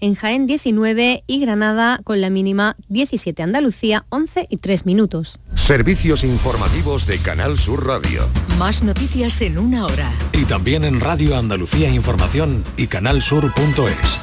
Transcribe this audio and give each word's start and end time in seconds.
en 0.00 0.14
Jaén 0.14 0.46
19 0.46 1.24
y 1.26 1.40
Granada 1.40 2.00
con 2.04 2.20
la 2.20 2.30
mínima 2.30 2.76
17. 2.88 3.42
Andalucía 3.42 4.04
11 4.10 4.46
y 4.50 4.56
3 4.56 4.86
minutos. 4.86 5.38
Servicios 5.54 6.24
informativos 6.24 7.06
de 7.06 7.18
Canal 7.18 7.58
Sur 7.58 7.86
Radio. 7.86 8.28
Más 8.58 8.82
noticias 8.82 9.40
en 9.42 9.58
una 9.58 9.86
hora. 9.86 10.12
Y 10.32 10.44
también 10.44 10.84
en 10.84 11.00
Radio 11.00 11.36
Andalucía 11.36 11.88
Información 11.90 12.64
y 12.76 12.86
canalsur.es. 12.86 14.18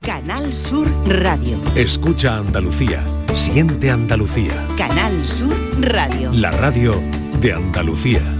Canal 0.00 0.52
Sur 0.52 0.88
Radio. 1.06 1.60
Escucha 1.74 2.38
Andalucía. 2.38 3.04
Siente 3.34 3.90
Andalucía. 3.90 4.66
Canal 4.78 5.26
Sur 5.26 5.54
Radio. 5.80 6.30
La 6.32 6.50
radio 6.52 7.00
de 7.40 7.52
Andalucía. 7.52 8.39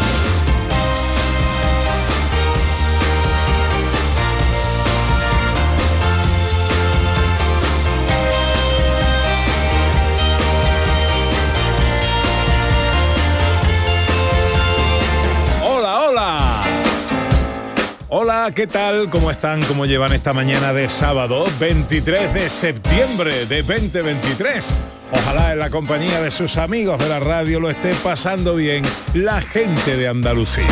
¿Qué 18.49 18.65
tal? 18.65 19.07
¿Cómo 19.11 19.29
están? 19.29 19.61
¿Cómo 19.63 19.85
llevan 19.85 20.13
esta 20.13 20.33
mañana 20.33 20.73
de 20.73 20.89
sábado 20.89 21.45
23 21.59 22.33
de 22.33 22.49
septiembre 22.49 23.45
de 23.45 23.61
2023? 23.61 24.79
Ojalá 25.11 25.53
en 25.53 25.59
la 25.59 25.69
compañía 25.69 26.19
de 26.21 26.31
sus 26.31 26.57
amigos 26.57 26.97
de 26.97 27.07
la 27.07 27.19
radio 27.19 27.59
lo 27.59 27.69
esté 27.69 27.93
pasando 28.03 28.55
bien 28.55 28.83
la 29.13 29.41
gente 29.41 29.95
de 29.95 30.07
Andalucía. 30.07 30.65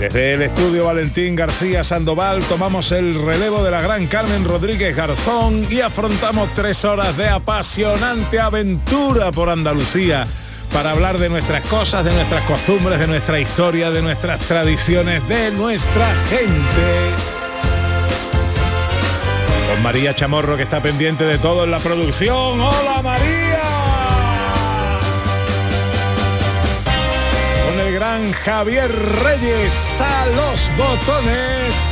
Desde 0.00 0.34
el 0.34 0.42
estudio 0.42 0.86
Valentín 0.86 1.36
García 1.36 1.84
Sandoval 1.84 2.42
tomamos 2.44 2.90
el 2.90 3.22
relevo 3.22 3.62
de 3.62 3.70
la 3.70 3.82
gran 3.82 4.06
Carmen 4.06 4.44
Rodríguez 4.44 4.96
Garzón 4.96 5.66
y 5.70 5.80
afrontamos 5.80 6.54
tres 6.54 6.82
horas 6.86 7.14
de 7.18 7.28
apasionante 7.28 8.40
aventura 8.40 9.30
por 9.30 9.50
Andalucía 9.50 10.24
para 10.72 10.90
hablar 10.90 11.18
de 11.18 11.28
nuestras 11.28 11.66
cosas, 11.66 12.04
de 12.04 12.12
nuestras 12.12 12.42
costumbres, 12.44 12.98
de 12.98 13.06
nuestra 13.06 13.38
historia, 13.38 13.90
de 13.90 14.02
nuestras 14.02 14.38
tradiciones, 14.40 15.26
de 15.28 15.50
nuestra 15.52 16.14
gente. 16.30 17.10
Con 19.70 19.82
María 19.82 20.14
Chamorro 20.14 20.56
que 20.56 20.62
está 20.62 20.80
pendiente 20.80 21.24
de 21.24 21.38
todo 21.38 21.64
en 21.64 21.70
la 21.70 21.78
producción. 21.78 22.60
¡Hola 22.60 23.02
María! 23.02 23.60
Con 27.66 27.80
el 27.80 27.94
gran 27.94 28.32
Javier 28.32 28.90
Reyes 29.22 30.00
a 30.00 30.26
los 30.26 30.70
botones. 30.76 31.91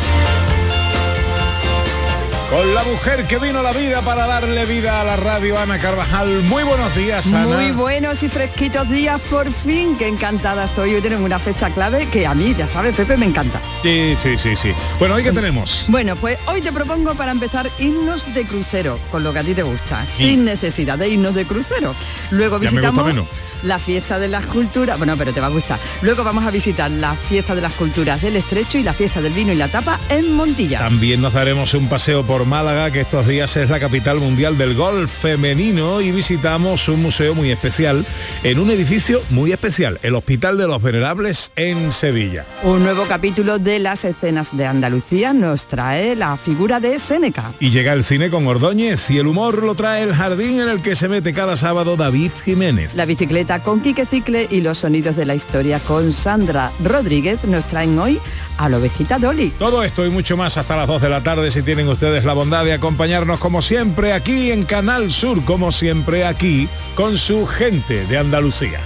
Con 2.51 2.75
la 2.75 2.83
mujer 2.83 3.29
que 3.29 3.39
vino 3.39 3.61
a 3.61 3.63
la 3.63 3.73
vida 3.73 4.03
para 4.03 4.27
darle 4.27 4.67
vida 4.67 5.01
a 5.01 5.05
la 5.05 5.15
radio, 5.15 5.57
Ana 5.57 5.79
Carvajal. 5.79 6.43
Muy 6.43 6.65
buenos 6.65 6.97
días, 6.97 7.33
Ana. 7.33 7.47
Muy 7.47 7.71
buenos 7.71 8.25
y 8.25 8.29
fresquitos 8.29 8.91
días, 8.91 9.21
por 9.31 9.53
fin, 9.53 9.97
que 9.97 10.09
encantada 10.09 10.65
estoy. 10.65 10.97
Hoy 10.97 11.01
tenemos 11.01 11.25
una 11.25 11.39
fecha 11.39 11.71
clave 11.71 12.09
que 12.11 12.27
a 12.27 12.35
mí, 12.35 12.53
ya 12.59 12.67
sabes, 12.67 12.97
Pepe, 12.97 13.17
me 13.17 13.27
encanta. 13.27 13.61
Sí, 13.83 14.17
sí, 14.21 14.37
sí, 14.37 14.57
sí. 14.57 14.73
Bueno, 14.99 15.15
¿hoy 15.15 15.23
qué 15.23 15.31
tenemos? 15.31 15.85
Bueno, 15.87 16.17
pues 16.17 16.39
hoy 16.47 16.61
te 16.61 16.73
propongo 16.73 17.15
para 17.15 17.31
empezar 17.31 17.71
himnos 17.79 18.25
de 18.35 18.45
crucero, 18.45 18.99
con 19.13 19.23
lo 19.23 19.33
que 19.33 19.39
a 19.39 19.45
ti 19.45 19.55
te 19.55 19.63
gusta, 19.63 20.05
sin 20.05 20.45
necesidad 20.45 20.99
de 20.99 21.09
himnos 21.09 21.37
de 21.37 21.47
crucero. 21.47 21.95
Luego 22.33 22.57
Ya 22.57 22.73
me 22.73 22.81
gusta 22.81 22.91
visitamos 22.91 23.07
menos. 23.07 23.27
La 23.63 23.79
fiesta 23.79 24.19
de 24.19 24.29
las 24.29 24.47
culturas, 24.47 24.99
bueno, 24.99 25.17
pero 25.17 25.33
te 25.33 25.41
va 25.41 25.47
a 25.47 25.51
gustar. 25.51 25.79
Luego 26.03 26.25
vamos 26.25 26.45
a 26.45 26.51
visitar 26.51 26.91
la 26.91 27.15
fiesta 27.15 27.55
de 27.55 27.61
las 27.61 27.73
culturas 27.75 28.23
del 28.23 28.37
Estrecho 28.37 28.79
y 28.79 28.83
la 28.83 28.93
fiesta 28.93 29.21
del 29.21 29.33
vino 29.33 29.53
y 29.53 29.57
la 29.57 29.69
tapa 29.69 29.99
en 30.09 30.33
Montilla. 30.33 30.79
También 30.79 31.21
nos 31.21 31.33
daremos 31.33 31.75
un 31.75 31.89
paseo 31.89 32.25
por 32.25 32.47
Málaga, 32.47 32.91
que 32.91 33.01
estos 33.01 33.27
días 33.27 33.57
es 33.57 33.71
la 33.71 33.81
capital 33.81 34.19
mundial 34.19 34.57
del 34.59 34.75
golf 34.75 35.11
femenino, 35.11 36.01
y 36.01 36.11
visitamos 36.11 36.89
un 36.89 37.03
museo 37.03 37.35
muy 37.35 37.51
especial 37.51 38.07
en 38.43 38.59
un 38.59 38.71
edificio 38.71 39.23
muy 39.31 39.53
especial, 39.53 39.99
el 40.03 40.15
Hospital 40.15 40.59
de 40.59 40.67
los 40.67 40.83
Venerables 40.83 41.53
en 41.57 41.93
Sevilla. 41.93 42.47
Un 42.63 42.83
nuevo 42.83 43.05
capítulo 43.05 43.59
de 43.59 43.79
las 43.79 44.05
escenas 44.05 44.57
de 44.57 44.67
Andalucía 44.67 45.33
nos 45.33 45.67
trae 45.67 46.17
la 46.17 46.37
figura 46.37 46.81
de 46.81 46.99
Séneca. 46.99 47.53
Y 47.61 47.71
llega 47.71 47.93
el 47.93 48.05
cine 48.05 48.31
con 48.31 48.47
Ordóñez 48.47 49.11
y 49.11 49.19
el 49.19 49.27
humor 49.27 49.63
lo 49.63 49.75
trae 49.75 50.03
el 50.03 50.15
jardín 50.15 50.61
en 50.61 50.69
el 50.69 50.83
que 50.83 50.97
se 50.97 51.09
mete 51.09 51.33
cada 51.33 51.57
sábado 51.57 51.97
David 51.97 52.31
Jiménez. 52.45 52.95
La 52.95 53.07
bicicleta 53.07 53.50
con 53.59 53.81
Quique 53.81 54.07
Cicle 54.07 54.47
y 54.49 54.61
los 54.61 54.79
sonidos 54.79 55.17
de 55.17 55.27
la 55.27 55.35
historia 55.35 55.81
con 55.81 56.13
Sandra 56.13 56.71
Rodríguez 56.85 57.45
nos 57.45 57.67
traen 57.67 57.99
hoy 57.99 58.21
a 58.57 58.69
la 58.69 58.79
ovejita 58.79 59.19
Dolly. 59.19 59.51
Todo 59.59 59.83
esto 59.83 60.07
y 60.07 60.11
mucho 60.11 60.37
más 60.37 60.57
hasta 60.57 60.77
las 60.77 60.87
2 60.87 61.03
de 61.03 61.09
la 61.09 61.23
tarde 61.23 61.51
si 61.51 61.63
tienen 61.63 61.89
ustedes 61.89 62.25
la 62.25 62.33
bondad 62.33 62.65
de 62.65 62.75
acompañarnos 62.75 63.41
como 63.41 63.61
siempre 63.61 64.13
aquí 64.13 64.53
en 64.53 64.63
Canal 64.65 65.11
Sur, 65.11 65.45
como 65.45 65.73
siempre 65.73 66.25
aquí 66.25 66.69
con 66.95 67.19
su 67.19 67.45
gente 67.45 68.07
de 68.07 68.19
Andalucía. 68.19 68.81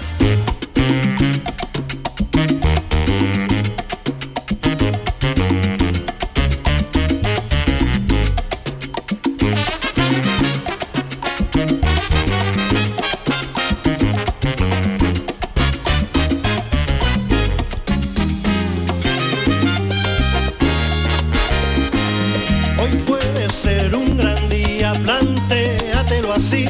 Hoy 22.84 22.96
puede 23.06 23.48
ser 23.48 23.94
un 23.94 24.14
gran 24.18 24.48
día, 24.50 24.92
plantéatelo 24.92 26.34
así. 26.34 26.66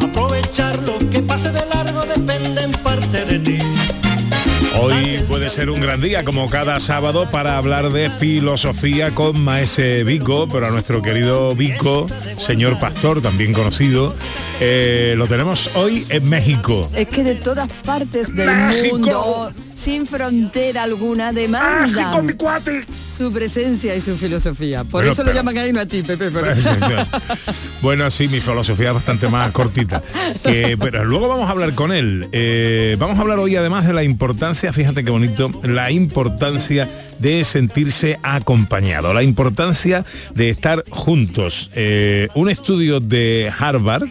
Aprovechar 0.00 0.80
lo 0.84 0.96
que 1.10 1.20
pase 1.22 1.50
de 1.50 1.66
largo 1.66 2.04
depende 2.04 2.62
en 2.62 2.70
parte 2.70 3.24
de 3.24 3.38
ti. 3.40 3.58
Hoy 4.80 5.18
puede 5.26 5.50
ser 5.50 5.70
un 5.70 5.80
gran 5.80 6.00
día, 6.00 6.22
como 6.22 6.48
cada 6.48 6.78
sábado, 6.78 7.28
para 7.32 7.56
hablar 7.56 7.90
de 7.90 8.10
filosofía 8.10 9.12
con 9.12 9.42
Maese 9.42 10.04
Vico, 10.04 10.48
pero 10.48 10.68
a 10.68 10.70
nuestro 10.70 11.02
querido 11.02 11.52
Vico, 11.56 12.06
señor 12.38 12.78
pastor, 12.78 13.20
también 13.20 13.52
conocido, 13.52 14.14
eh, 14.60 15.14
lo 15.16 15.26
tenemos 15.26 15.74
hoy 15.74 16.06
en 16.10 16.28
México. 16.28 16.88
Es 16.94 17.08
que 17.08 17.24
de 17.24 17.34
todas 17.34 17.68
partes 17.84 18.32
del 18.32 18.46
México. 18.46 18.98
mundo, 18.98 19.52
sin 19.78 20.06
frontera 20.06 20.82
alguna, 20.82 21.32
demandan 21.32 22.26
mi 22.26 22.32
cuate! 22.32 22.84
su 23.16 23.32
presencia 23.32 23.94
y 23.96 24.00
su 24.00 24.14
filosofía. 24.16 24.84
Por 24.84 24.92
Bueno, 25.02 25.12
eso 25.12 25.24
lo 25.24 25.32
llaman 25.32 25.58
ahí 25.58 25.72
no 25.72 25.80
a 25.80 25.86
ti, 25.86 26.02
Pepe. 26.02 26.30
pero- 26.30 26.46
Bueno, 27.82 28.10
sí, 28.10 28.28
mi 28.28 28.40
filosofía 28.40 28.88
es 28.88 28.94
bastante 28.94 29.28
más 29.28 29.50
cortita. 29.52 30.02
Que- 30.44 30.76
pero 30.78 31.04
luego 31.04 31.28
vamos 31.28 31.48
a 31.48 31.50
hablar 31.52 31.74
con 31.74 31.92
él. 31.92 32.28
Eh, 32.32 32.96
vamos 32.98 33.18
a 33.18 33.22
hablar 33.22 33.38
hoy 33.40 33.56
además 33.56 33.86
de 33.86 33.92
la 33.92 34.04
importancia, 34.04 34.72
fíjate 34.72 35.04
qué 35.04 35.10
bonito, 35.10 35.50
la 35.64 35.90
importancia 35.90 36.88
de 37.18 37.42
sentirse 37.44 38.18
acompañado, 38.22 39.12
la 39.12 39.22
importancia 39.24 40.04
de 40.34 40.50
estar 40.50 40.84
juntos. 40.90 41.70
Eh, 41.74 42.28
un 42.34 42.48
estudio 42.50 43.00
de 43.00 43.52
Harvard. 43.58 44.08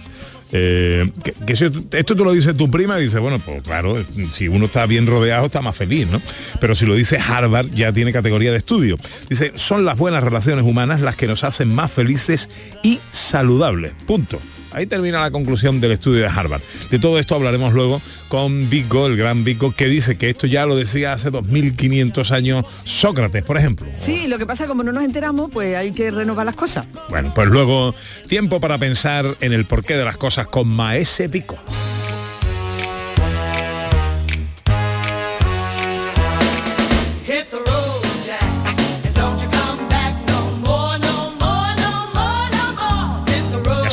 Eh, 0.52 1.10
que, 1.24 1.54
esto 1.54 2.16
te 2.16 2.24
lo 2.24 2.32
dice 2.32 2.54
tu 2.54 2.70
prima, 2.72 2.98
dice, 2.98 3.20
bueno, 3.20 3.40
pues 3.40 3.64
claro, 3.64 3.98
si 4.32 4.48
uno 4.48 4.66
está 4.66 4.86
bien 4.86 5.08
rodeado 5.08 5.46
está 5.46 5.62
más 5.62 5.76
feliz, 5.76 6.08
¿no? 6.10 6.22
Pero 6.60 6.76
si 6.76 6.86
lo 6.86 6.96
dice 6.96 7.18
Harvard 7.18 7.68
ya 7.74 7.92
tiene 7.92 8.14
categoría 8.14 8.52
de 8.52 8.58
estudio. 8.58 8.98
Dice, 9.30 9.54
son 9.56 9.86
las 9.86 9.98
buenas 9.98 10.24
relaciones 10.24 10.66
humanas 10.66 11.02
las 11.02 11.16
que 11.16 11.28
nos 11.28 11.44
hacen 11.44 11.74
más 11.74 11.92
felices 11.92 12.50
y 12.84 13.00
saludables. 13.12 13.92
Punto. 14.06 14.40
Ahí 14.78 14.86
termina 14.86 15.22
la 15.22 15.32
conclusión 15.32 15.82
del 15.82 15.94
estudio 15.94 16.22
de 16.22 16.28
Harvard. 16.28 16.62
De 16.92 17.00
todo 17.00 17.18
esto 17.18 17.34
hablaremos 17.34 17.74
luego 17.74 18.00
con 18.28 18.70
Vico, 18.70 19.08
el 19.08 19.18
gran 19.18 19.44
Vico, 19.44 19.74
que 19.76 19.88
dice 19.88 20.20
que 20.20 20.30
esto 20.30 20.46
ya 20.46 20.68
lo 20.68 20.76
decía 20.76 21.14
hace 21.14 21.32
2500 21.32 22.32
años 22.32 22.64
Sócrates, 22.84 23.44
por 23.44 23.58
ejemplo. 23.58 23.88
Sí, 23.98 24.28
lo 24.28 24.38
que 24.38 24.46
pasa 24.46 24.68
como 24.68 24.84
no 24.84 24.92
nos 24.92 25.04
enteramos, 25.04 25.50
pues 25.52 25.76
hay 25.76 25.94
que 25.94 26.12
renovar 26.12 26.46
las 26.46 26.56
cosas. 26.56 26.86
Bueno, 27.10 27.32
pues 27.34 27.48
luego 27.48 27.96
tiempo 28.28 28.60
para 28.60 28.78
pensar 28.78 29.26
en 29.42 29.52
el 29.52 29.66
porqué 29.66 29.96
de 29.98 30.06
las 30.06 30.18
cosas 30.18 30.46
con 30.46 30.68
Maese 30.68 31.28
Vico. 31.28 31.58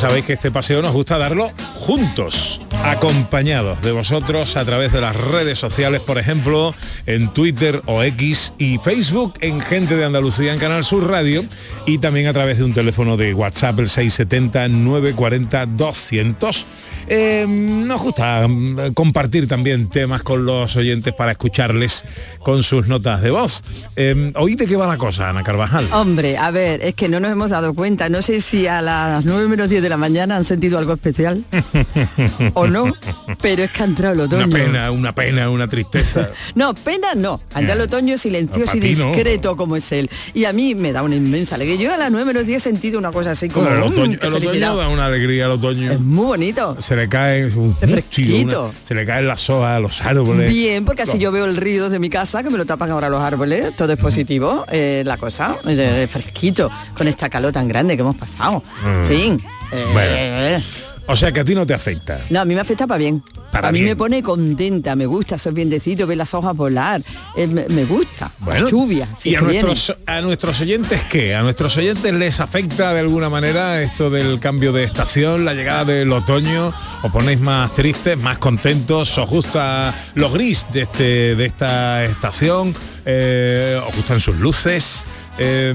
Sabéis 0.05 0.27
que 0.27 0.35
este 0.35 0.51
paseo 0.51 0.83
nos 0.83 0.93
gusta 0.93 1.17
darlo 1.17 1.51
juntos, 1.85 2.63
acompañados 2.83 3.83
de 3.83 3.93
vosotros 3.93 4.57
a 4.57 4.65
través 4.65 4.91
de 4.91 5.03
las 5.03 5.15
redes 5.15 5.59
sociales, 5.59 6.01
por 6.01 6.17
ejemplo, 6.17 6.75
en 7.05 7.29
Twitter 7.29 7.83
o 7.85 8.03
X 8.03 8.55
y 8.57 8.79
Facebook, 8.79 9.35
en 9.43 9.61
Gente 9.61 9.95
de 9.95 10.07
Andalucía 10.07 10.55
en 10.55 10.59
Canal 10.59 10.83
Sur 10.83 11.11
Radio 11.11 11.45
y 11.85 11.99
también 11.99 12.27
a 12.27 12.33
través 12.33 12.57
de 12.57 12.65
un 12.65 12.73
teléfono 12.73 13.19
de 13.19 13.35
WhatsApp 13.35 13.81
el 13.81 13.91
670 13.91 14.69
940 14.69 15.67
200. 15.67 16.67
Eh, 17.07 17.45
nos 17.47 18.01
gusta 18.01 18.49
mm, 18.49 18.95
compartir 18.95 19.47
también 19.47 19.91
temas 19.91 20.23
con 20.23 20.47
los 20.47 20.75
oyentes 20.77 21.13
para 21.13 21.33
escucharles 21.33 22.03
con 22.39 22.63
sus 22.63 22.89
notas 22.89 23.21
de 23.21 23.31
voz. 23.31 23.63
Eh, 23.97 24.33
¿Oí 24.37 24.55
de 24.55 24.67
qué 24.67 24.77
va 24.77 24.87
la 24.87 24.97
cosa, 24.97 25.29
Ana 25.29 25.43
Carvajal? 25.43 25.87
Hombre, 25.93 26.39
a 26.39 26.51
ver, 26.51 26.81
es 26.83 26.95
que 26.95 27.11
no 27.11 27.21
nos 27.21 27.31
hemos 27.31 27.51
dado 27.51 27.75
cuenta. 27.75 28.09
No 28.09 28.23
sé 28.23 28.41
si 28.41 28.67
a 28.67 28.81
las 28.81 29.25
9 29.27 29.49
menos 29.49 29.69
10 29.69 29.83
de 29.83 29.89
la 29.91 29.99
mañana 29.99 30.37
han 30.37 30.45
sentido 30.45 30.79
algo 30.79 30.95
especial 30.95 31.45
o 32.55 32.67
no, 32.67 32.93
pero 33.41 33.63
es 33.65 33.71
que 33.71 33.83
ha 33.83 33.87
entrado 33.87 34.15
el 34.15 34.21
otoño. 34.21 34.45
Una 34.47 34.57
pena, 34.57 34.91
una 34.91 35.15
pena, 35.15 35.51
una 35.51 35.69
tristeza. 35.69 36.31
no, 36.55 36.75
pena 36.75 37.15
no. 37.15 37.41
Anda 37.55 37.73
el 37.75 37.81
otoño 37.83 38.17
silencioso 38.19 38.77
No, 38.77 38.85
y 38.87 38.95
no. 38.95 39.07
discreto 39.09 39.57
como 39.57 39.77
es 39.77 39.91
él. 39.93 40.09
Y 40.35 40.45
a 40.45 40.53
mí 40.53 40.75
me 40.75 40.93
da 40.93 41.03
una 41.03 41.17
inmensa 41.17 41.55
alegría. 41.57 41.77
Yo 41.81 41.95
a 41.95 41.97
las 41.97 42.11
9 42.11 42.25
menos 42.27 42.47
10 42.47 42.55
he 42.57 42.61
sentido 42.61 42.99
una 42.99 43.11
cosa 43.13 43.33
así 43.33 43.49
como... 43.49 43.67
Bueno, 43.69 43.85
el 43.87 43.91
"Mm, 43.91 43.93
otoño, 43.95 44.13
el 44.21 44.29
otoño 44.29 44.41
felicidad". 44.51 44.77
da 44.77 44.89
una 44.89 45.07
alegría 45.07 45.45
al 45.47 45.51
otoño. 45.53 45.93
Es 45.93 46.01
muy 46.01 46.27
bonito. 46.27 46.77
Se 46.81 46.97
le 46.97 47.09
caen 47.09 47.59
un- 47.59 47.77
Se 47.79 47.89
fresquito. 47.89 48.65
una- 48.67 48.73
se 48.85 48.95
le 48.95 49.05
caen 49.05 49.27
las 49.27 49.49
hojas 49.51 49.77
a 49.77 49.81
los 49.81 50.01
árboles. 50.03 50.49
Bien, 50.53 50.85
porque 50.85 51.03
así 51.03 51.13
Los- 51.13 51.21
yo 51.21 51.33
veo 51.33 51.45
el 51.47 51.57
río 51.57 51.89
de 51.91 51.99
mi 51.99 52.09
casa, 52.11 52.43
que 52.43 52.51
me 52.51 52.59
lo 52.59 52.67
tapan 52.67 52.91
ahora 52.91 53.09
los 53.09 53.23
árboles, 53.23 53.75
todo 53.77 53.93
es 53.93 53.99
positivo, 53.99 54.65
eh, 54.71 55.03
la 55.05 55.17
cosa, 55.17 55.57
eh, 55.67 56.07
fresquito, 56.11 56.71
con 56.97 57.09
esta 57.09 57.29
calor 57.29 57.53
tan 57.53 57.69
grande 57.69 57.97
que 57.97 58.03
hemos 58.03 58.17
pasado. 58.17 58.63
En 58.85 59.07
fin. 59.07 59.43
eh, 59.73 59.85
Bueno. 59.93 60.94
O 61.07 61.17
sea 61.17 61.33
que 61.33 61.41
a 61.41 61.45
ti 61.45 61.55
no 61.55 61.67
te 61.67 61.75
afecta. 61.75 62.21
No, 62.31 62.41
a 62.41 62.45
mí 62.45 62.55
me 62.55 62.61
afecta 62.61 62.87
para 62.87 62.99
bien. 62.99 63.23
Para 63.53 63.69
a 63.69 63.73
mí 63.73 63.81
bien. 63.81 63.91
me 63.91 63.97
pone 63.97 64.23
contenta, 64.23 64.97
me 64.97 65.07
gusta 65.07 65.37
ser 65.39 65.53
biendecito, 65.53 66.07
ver 66.07 66.17
las 66.17 66.33
hojas 66.35 66.57
volar, 66.57 67.03
eh, 67.37 67.47
me, 67.47 67.69
me 67.69 67.85
gusta. 67.85 68.33
la 68.47 68.61
lluvia, 68.69 69.09
si 69.17 69.31
¿Y 69.31 69.37
viene. 69.37 69.75
a 70.07 70.21
nuestros 70.23 70.61
oyentes 70.61 71.05
qué? 71.05 71.35
¿A 71.35 71.43
nuestros 71.43 71.77
oyentes 71.77 72.13
les 72.15 72.41
afecta 72.41 72.93
de 72.95 73.01
alguna 73.01 73.29
manera 73.29 73.81
esto 73.83 74.09
del 74.11 74.41
cambio 74.41 74.73
de 74.73 74.85
estación, 74.85 75.45
la 75.45 75.53
llegada 75.55 75.85
del 75.85 76.11
otoño? 76.11 76.73
¿Os 77.03 77.13
ponéis 77.13 77.39
más 77.39 77.73
tristes, 77.75 78.19
más 78.19 78.39
contentos? 78.39 79.17
¿Os 79.19 79.29
gusta 79.29 79.95
lo 80.15 80.31
gris 80.31 80.67
de, 80.73 80.83
este, 80.83 81.37
de 81.37 81.45
esta 81.45 82.05
estación? 82.05 82.75
Eh, 83.05 83.79
¿Os 83.87 83.95
gustan 83.95 84.19
sus 84.21 84.37
luces? 84.37 85.05
Eh, 85.39 85.75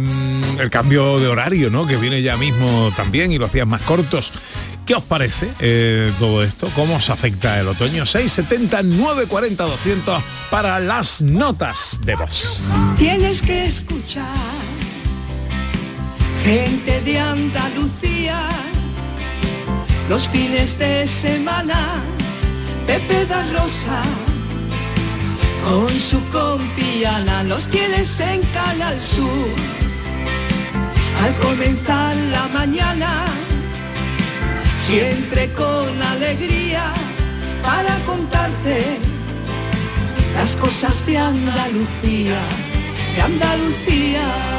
el 0.59 0.69
cambio 0.69 1.19
de 1.19 1.27
horario, 1.27 1.69
¿no? 1.69 1.85
Que 1.85 1.97
viene 1.97 2.21
ya 2.21 2.35
mismo 2.37 2.91
también 2.95 3.31
y 3.31 3.37
los 3.37 3.51
días 3.53 3.67
más 3.67 3.81
cortos. 3.83 4.31
¿Qué 4.89 4.95
os 4.95 5.03
parece 5.03 5.53
eh, 5.59 6.11
todo 6.17 6.41
esto? 6.41 6.67
¿Cómo 6.73 6.95
os 6.95 7.11
afecta 7.11 7.59
el 7.59 7.67
otoño? 7.67 8.07
670 8.07 8.81
940 8.81 9.63
200 9.65 10.23
para 10.49 10.79
las 10.79 11.21
notas 11.21 11.99
de 12.03 12.15
voz. 12.15 12.63
Tienes 12.97 13.43
que 13.43 13.67
escuchar 13.67 14.25
gente 16.43 17.01
de 17.01 17.19
Andalucía 17.19 18.49
los 20.09 20.27
fines 20.27 20.79
de 20.79 21.05
semana. 21.05 22.03
Pepe 22.87 23.27
da 23.27 23.45
Rosa 23.53 24.01
con 25.65 25.87
su 25.99 26.19
compiana 26.31 27.43
los 27.43 27.67
tienes 27.67 28.19
en 28.21 28.41
Canal 28.41 28.99
Sur. 28.99 29.53
Al 31.21 31.35
comenzar 31.35 32.15
la 32.15 32.47
mañana, 32.47 33.27
siempre 34.89 35.53
con 35.53 36.01
alegría 36.01 36.91
para 37.61 37.95
contarte 38.05 38.97
las 40.33 40.55
cosas 40.55 41.05
de 41.05 41.15
Andalucía, 41.15 42.39
de 43.15 43.21
Andalucía. 43.21 44.58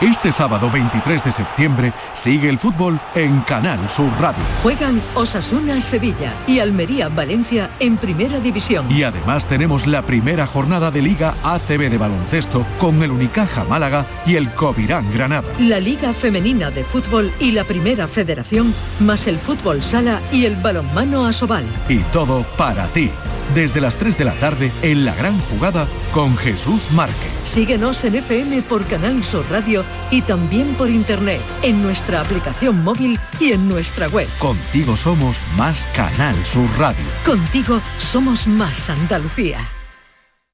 Este 0.00 0.30
sábado 0.30 0.70
23 0.70 1.24
de 1.24 1.32
septiembre 1.32 1.90
sigue 2.12 2.50
el 2.50 2.58
fútbol 2.58 3.00
en 3.14 3.40
Canal 3.40 3.88
Sur 3.88 4.10
Radio. 4.20 4.42
Juegan 4.62 5.00
Osasuna 5.14 5.80
Sevilla 5.80 6.34
y 6.46 6.58
Almería 6.58 7.08
Valencia 7.08 7.70
en 7.80 7.96
Primera 7.96 8.38
División. 8.38 8.92
Y 8.92 9.04
además 9.04 9.46
tenemos 9.46 9.86
la 9.86 10.02
primera 10.02 10.46
jornada 10.46 10.90
de 10.90 11.00
Liga 11.00 11.34
ACB 11.42 11.88
de 11.88 11.96
baloncesto 11.96 12.66
con 12.78 13.02
el 13.02 13.10
Unicaja 13.10 13.64
Málaga 13.64 14.04
y 14.26 14.36
el 14.36 14.52
Covirán 14.52 15.10
Granada. 15.14 15.48
La 15.60 15.80
Liga 15.80 16.12
Femenina 16.12 16.70
de 16.70 16.84
Fútbol 16.84 17.32
y 17.40 17.52
la 17.52 17.64
Primera 17.64 18.06
Federación, 18.06 18.74
más 19.00 19.26
el 19.26 19.38
Fútbol 19.38 19.82
Sala 19.82 20.20
y 20.30 20.44
el 20.44 20.56
Balonmano 20.56 21.24
Asobal. 21.24 21.64
Y 21.88 22.00
todo 22.12 22.44
para 22.58 22.86
ti. 22.88 23.10
Desde 23.54 23.80
las 23.80 23.96
3 23.96 24.18
de 24.18 24.24
la 24.24 24.34
tarde 24.34 24.72
en 24.82 25.04
la 25.04 25.14
gran 25.14 25.38
jugada 25.40 25.86
con 26.12 26.36
Jesús 26.36 26.90
Márquez. 26.92 27.30
Síguenos 27.44 28.04
en 28.04 28.16
FM 28.16 28.62
por 28.62 28.84
Canal 28.86 29.22
Sur 29.24 29.44
Radio 29.50 29.84
y 30.10 30.22
también 30.22 30.74
por 30.74 30.90
internet, 30.90 31.40
en 31.62 31.82
nuestra 31.82 32.20
aplicación 32.20 32.82
móvil 32.82 33.18
y 33.40 33.52
en 33.52 33.68
nuestra 33.68 34.08
web. 34.08 34.28
Contigo 34.38 34.96
somos 34.96 35.40
más 35.56 35.88
Canal 35.94 36.36
Sur 36.44 36.68
Radio. 36.78 37.04
Contigo 37.24 37.80
somos 37.98 38.46
más 38.46 38.90
Andalucía. 38.90 39.75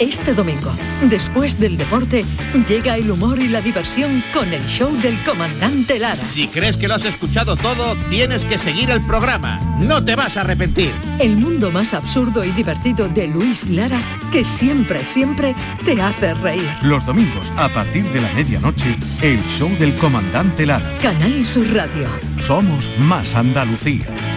Este 0.00 0.34
domingo, 0.34 0.72
después 1.02 1.60
del 1.60 1.76
deporte, 1.76 2.24
llega 2.66 2.96
el 2.96 3.12
humor 3.12 3.38
y 3.38 3.46
la 3.46 3.60
diversión 3.60 4.24
con 4.32 4.52
el 4.52 4.64
show 4.66 4.90
del 5.00 5.16
comandante 5.22 6.00
Lara. 6.00 6.22
Si 6.32 6.48
crees 6.48 6.76
que 6.76 6.88
lo 6.88 6.94
has 6.94 7.04
escuchado 7.04 7.54
todo, 7.54 7.94
tienes 8.10 8.44
que 8.44 8.58
seguir 8.58 8.90
el 8.90 9.00
programa. 9.02 9.60
No 9.78 10.04
te 10.04 10.16
vas 10.16 10.36
a 10.36 10.40
arrepentir. 10.40 10.92
El 11.20 11.36
mundo 11.36 11.70
más 11.70 11.94
absurdo 11.94 12.42
y 12.44 12.50
divertido 12.50 13.08
de 13.08 13.28
Luis 13.28 13.68
Lara, 13.70 14.02
que 14.32 14.44
siempre, 14.44 15.04
siempre 15.04 15.54
te 15.84 16.02
hace 16.02 16.34
reír. 16.34 16.68
Los 16.82 17.06
domingos 17.06 17.52
a 17.56 17.68
partir 17.68 18.04
de 18.10 18.20
la 18.20 18.32
medianoche, 18.32 18.98
el 19.22 19.40
show 19.46 19.70
del 19.78 19.94
comandante 19.94 20.66
Lara. 20.66 20.98
Canal 21.00 21.46
Sur 21.46 21.72
Radio. 21.72 22.08
Somos 22.40 22.90
más 22.98 23.36
Andalucía. 23.36 24.33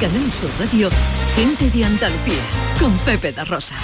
En 0.00 0.10
Canal 0.10 0.30
Radio, 0.60 0.90
gente 1.34 1.70
de 1.70 1.84
Andalucía, 1.84 2.42
con 2.78 2.96
Pepe 2.98 3.32
da 3.32 3.44
Rosa. 3.44 3.74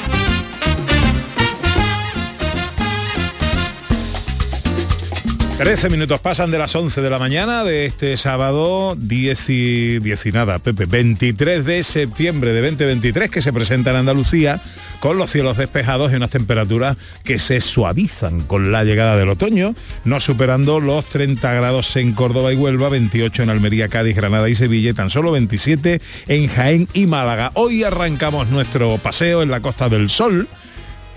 Trece 5.56 5.88
minutos 5.88 6.20
pasan 6.20 6.50
de 6.50 6.58
las 6.58 6.74
11 6.74 7.00
de 7.00 7.08
la 7.08 7.20
mañana 7.20 7.62
de 7.62 7.86
este 7.86 8.16
sábado 8.16 8.96
10 8.98 9.50
y, 9.50 9.98
10 10.00 10.26
y 10.26 10.32
nada, 10.32 10.58
Pepe, 10.58 10.86
23 10.86 11.64
de 11.64 11.84
septiembre 11.84 12.52
de 12.52 12.60
2023 12.60 13.30
que 13.30 13.40
se 13.40 13.52
presenta 13.52 13.90
en 13.90 13.98
Andalucía 13.98 14.60
con 14.98 15.16
los 15.16 15.30
cielos 15.30 15.56
despejados 15.56 16.10
y 16.10 16.16
unas 16.16 16.30
temperaturas 16.30 16.96
que 17.22 17.38
se 17.38 17.60
suavizan 17.60 18.40
con 18.40 18.72
la 18.72 18.82
llegada 18.82 19.16
del 19.16 19.28
otoño, 19.28 19.76
no 20.04 20.18
superando 20.18 20.80
los 20.80 21.04
30 21.04 21.54
grados 21.54 21.94
en 21.94 22.14
Córdoba 22.14 22.52
y 22.52 22.56
Huelva, 22.56 22.88
28 22.88 23.44
en 23.44 23.50
Almería, 23.50 23.86
Cádiz, 23.86 24.16
Granada 24.16 24.48
y 24.48 24.56
Sevilla 24.56 24.90
y 24.90 24.94
tan 24.94 25.08
solo 25.08 25.30
27 25.30 26.00
en 26.26 26.48
Jaén 26.48 26.88
y 26.94 27.06
Málaga. 27.06 27.52
Hoy 27.54 27.84
arrancamos 27.84 28.48
nuestro 28.48 28.98
paseo 28.98 29.40
en 29.40 29.52
la 29.52 29.60
Costa 29.60 29.88
del 29.88 30.10
Sol, 30.10 30.48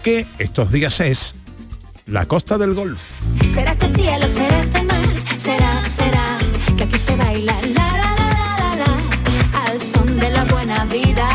que 0.03 0.27
estos 0.37 0.71
días 0.71 0.99
es 0.99 1.36
la 2.07 2.25
Costa 2.25 2.57
del 2.57 2.73
Golf. 2.73 3.01
Será 3.53 3.71
este 3.71 3.93
cielo, 3.93 4.27
será 4.27 4.59
este 4.61 4.83
mar, 4.83 5.01
será, 5.37 5.81
será, 5.81 6.37
que 6.77 6.83
aquí 6.83 6.97
se 6.97 7.15
baila 7.17 7.53
la 7.61 7.91
la 7.91 8.15
la 8.15 8.29
la 8.33 8.57
la 8.59 8.75
la, 8.77 9.65
al 9.65 9.81
son 9.81 10.17
de 10.17 10.29
la 10.29 10.45
buena 10.45 10.85
vida. 10.85 11.27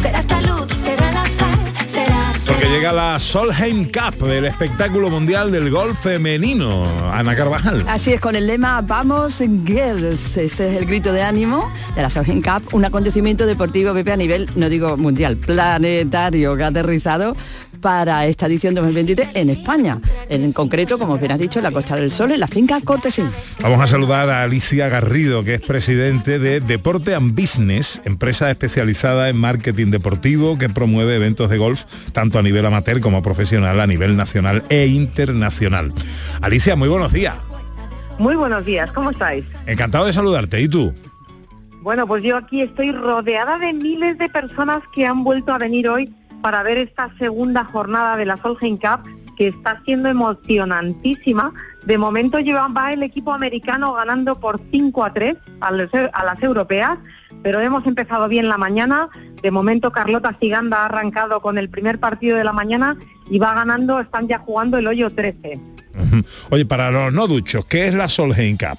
Será 0.00 0.20
esta 0.20 0.40
luz, 0.40 0.66
será 0.82 1.12
la 1.12 1.24
sal, 1.24 1.58
será, 1.86 2.32
será. 2.32 2.32
Porque 2.46 2.64
llega 2.64 2.74
Llega 2.74 2.92
la 2.92 3.18
Solheim 3.18 3.84
Cup, 3.84 4.26
el 4.26 4.46
espectáculo 4.46 5.10
mundial 5.10 5.52
del 5.52 5.70
golf 5.70 5.98
femenino. 6.00 6.86
Ana 7.12 7.36
Carvajal. 7.36 7.84
Así 7.86 8.14
es, 8.14 8.20
con 8.20 8.36
el 8.36 8.46
lema 8.46 8.80
Vamos 8.80 9.38
Girls. 9.66 10.38
Ese 10.38 10.68
es 10.68 10.76
el 10.76 10.86
grito 10.86 11.12
de 11.12 11.22
ánimo 11.22 11.70
de 11.94 12.02
la 12.02 12.08
Solheim 12.08 12.40
Cup, 12.40 12.72
un 12.72 12.86
acontecimiento 12.86 13.44
deportivo, 13.44 13.92
Pepe, 13.92 14.12
a 14.12 14.16
nivel, 14.16 14.48
no 14.56 14.70
digo 14.70 14.96
mundial, 14.96 15.36
planetario, 15.36 16.56
que 16.56 16.64
ha 16.64 16.68
aterrizado 16.68 17.36
para 17.84 18.24
esta 18.24 18.46
edición 18.46 18.74
2023 18.74 19.28
en 19.34 19.50
España. 19.50 20.00
En 20.30 20.54
concreto, 20.54 20.98
como 20.98 21.18
bien 21.18 21.32
has 21.32 21.38
dicho, 21.38 21.58
en 21.58 21.64
la 21.64 21.70
Costa 21.70 21.96
del 21.96 22.10
Sol, 22.10 22.32
en 22.32 22.40
la 22.40 22.48
finca 22.48 22.80
Cortesín. 22.80 23.28
Vamos 23.60 23.78
a 23.78 23.86
saludar 23.86 24.30
a 24.30 24.42
Alicia 24.42 24.88
Garrido, 24.88 25.44
que 25.44 25.52
es 25.52 25.60
presidente 25.60 26.38
de 26.38 26.60
Deporte 26.60 27.14
and 27.14 27.38
Business, 27.38 28.00
empresa 28.06 28.50
especializada 28.50 29.28
en 29.28 29.36
marketing 29.36 29.90
deportivo 29.90 30.56
que 30.56 30.70
promueve 30.70 31.16
eventos 31.16 31.50
de 31.50 31.58
golf 31.58 31.84
tanto 32.14 32.38
a 32.38 32.42
nivel 32.42 32.64
amateur 32.64 33.02
como 33.02 33.20
profesional, 33.20 33.78
a 33.78 33.86
nivel 33.86 34.16
nacional 34.16 34.62
e 34.70 34.86
internacional. 34.86 35.92
Alicia, 36.40 36.76
muy 36.76 36.88
buenos 36.88 37.12
días. 37.12 37.34
Muy 38.18 38.34
buenos 38.34 38.64
días, 38.64 38.90
¿cómo 38.92 39.10
estáis? 39.10 39.44
Encantado 39.66 40.06
de 40.06 40.14
saludarte. 40.14 40.58
¿Y 40.58 40.68
tú? 40.68 40.94
Bueno, 41.82 42.06
pues 42.06 42.22
yo 42.22 42.38
aquí 42.38 42.62
estoy 42.62 42.92
rodeada 42.92 43.58
de 43.58 43.74
miles 43.74 44.16
de 44.16 44.30
personas 44.30 44.80
que 44.94 45.04
han 45.04 45.22
vuelto 45.22 45.52
a 45.52 45.58
venir 45.58 45.86
hoy 45.86 46.10
para 46.44 46.62
ver 46.62 46.76
esta 46.76 47.10
segunda 47.18 47.64
jornada 47.64 48.18
de 48.18 48.26
la 48.26 48.36
Solheim 48.36 48.76
Cup 48.76 49.00
que 49.34 49.48
está 49.48 49.80
siendo 49.86 50.10
emocionantísima. 50.10 51.54
De 51.86 51.96
momento 51.96 52.38
lleva, 52.38 52.68
va 52.68 52.92
el 52.92 53.02
equipo 53.02 53.32
americano 53.32 53.94
ganando 53.94 54.38
por 54.38 54.60
5 54.70 55.04
a 55.04 55.14
3 55.14 55.36
a 55.62 55.70
las, 55.70 55.88
a 56.12 56.22
las 56.22 56.42
europeas, 56.42 56.98
pero 57.42 57.60
hemos 57.60 57.86
empezado 57.86 58.28
bien 58.28 58.50
la 58.50 58.58
mañana. 58.58 59.08
De 59.40 59.50
momento 59.50 59.90
Carlota 59.90 60.36
Ciganda 60.38 60.82
ha 60.82 60.84
arrancado 60.84 61.40
con 61.40 61.56
el 61.56 61.70
primer 61.70 61.98
partido 61.98 62.36
de 62.36 62.44
la 62.44 62.52
mañana 62.52 62.98
y 63.30 63.38
va 63.38 63.54
ganando, 63.54 63.98
están 63.98 64.28
ya 64.28 64.38
jugando 64.40 64.76
el 64.76 64.86
hoyo 64.86 65.08
13. 65.14 65.58
Ujú. 65.98 66.24
Oye, 66.50 66.66
para 66.66 66.90
los 66.90 67.10
no 67.10 67.26
duchos, 67.26 67.64
¿qué 67.64 67.88
es 67.88 67.94
la 67.94 68.10
Solheim 68.10 68.58
Cup? 68.58 68.78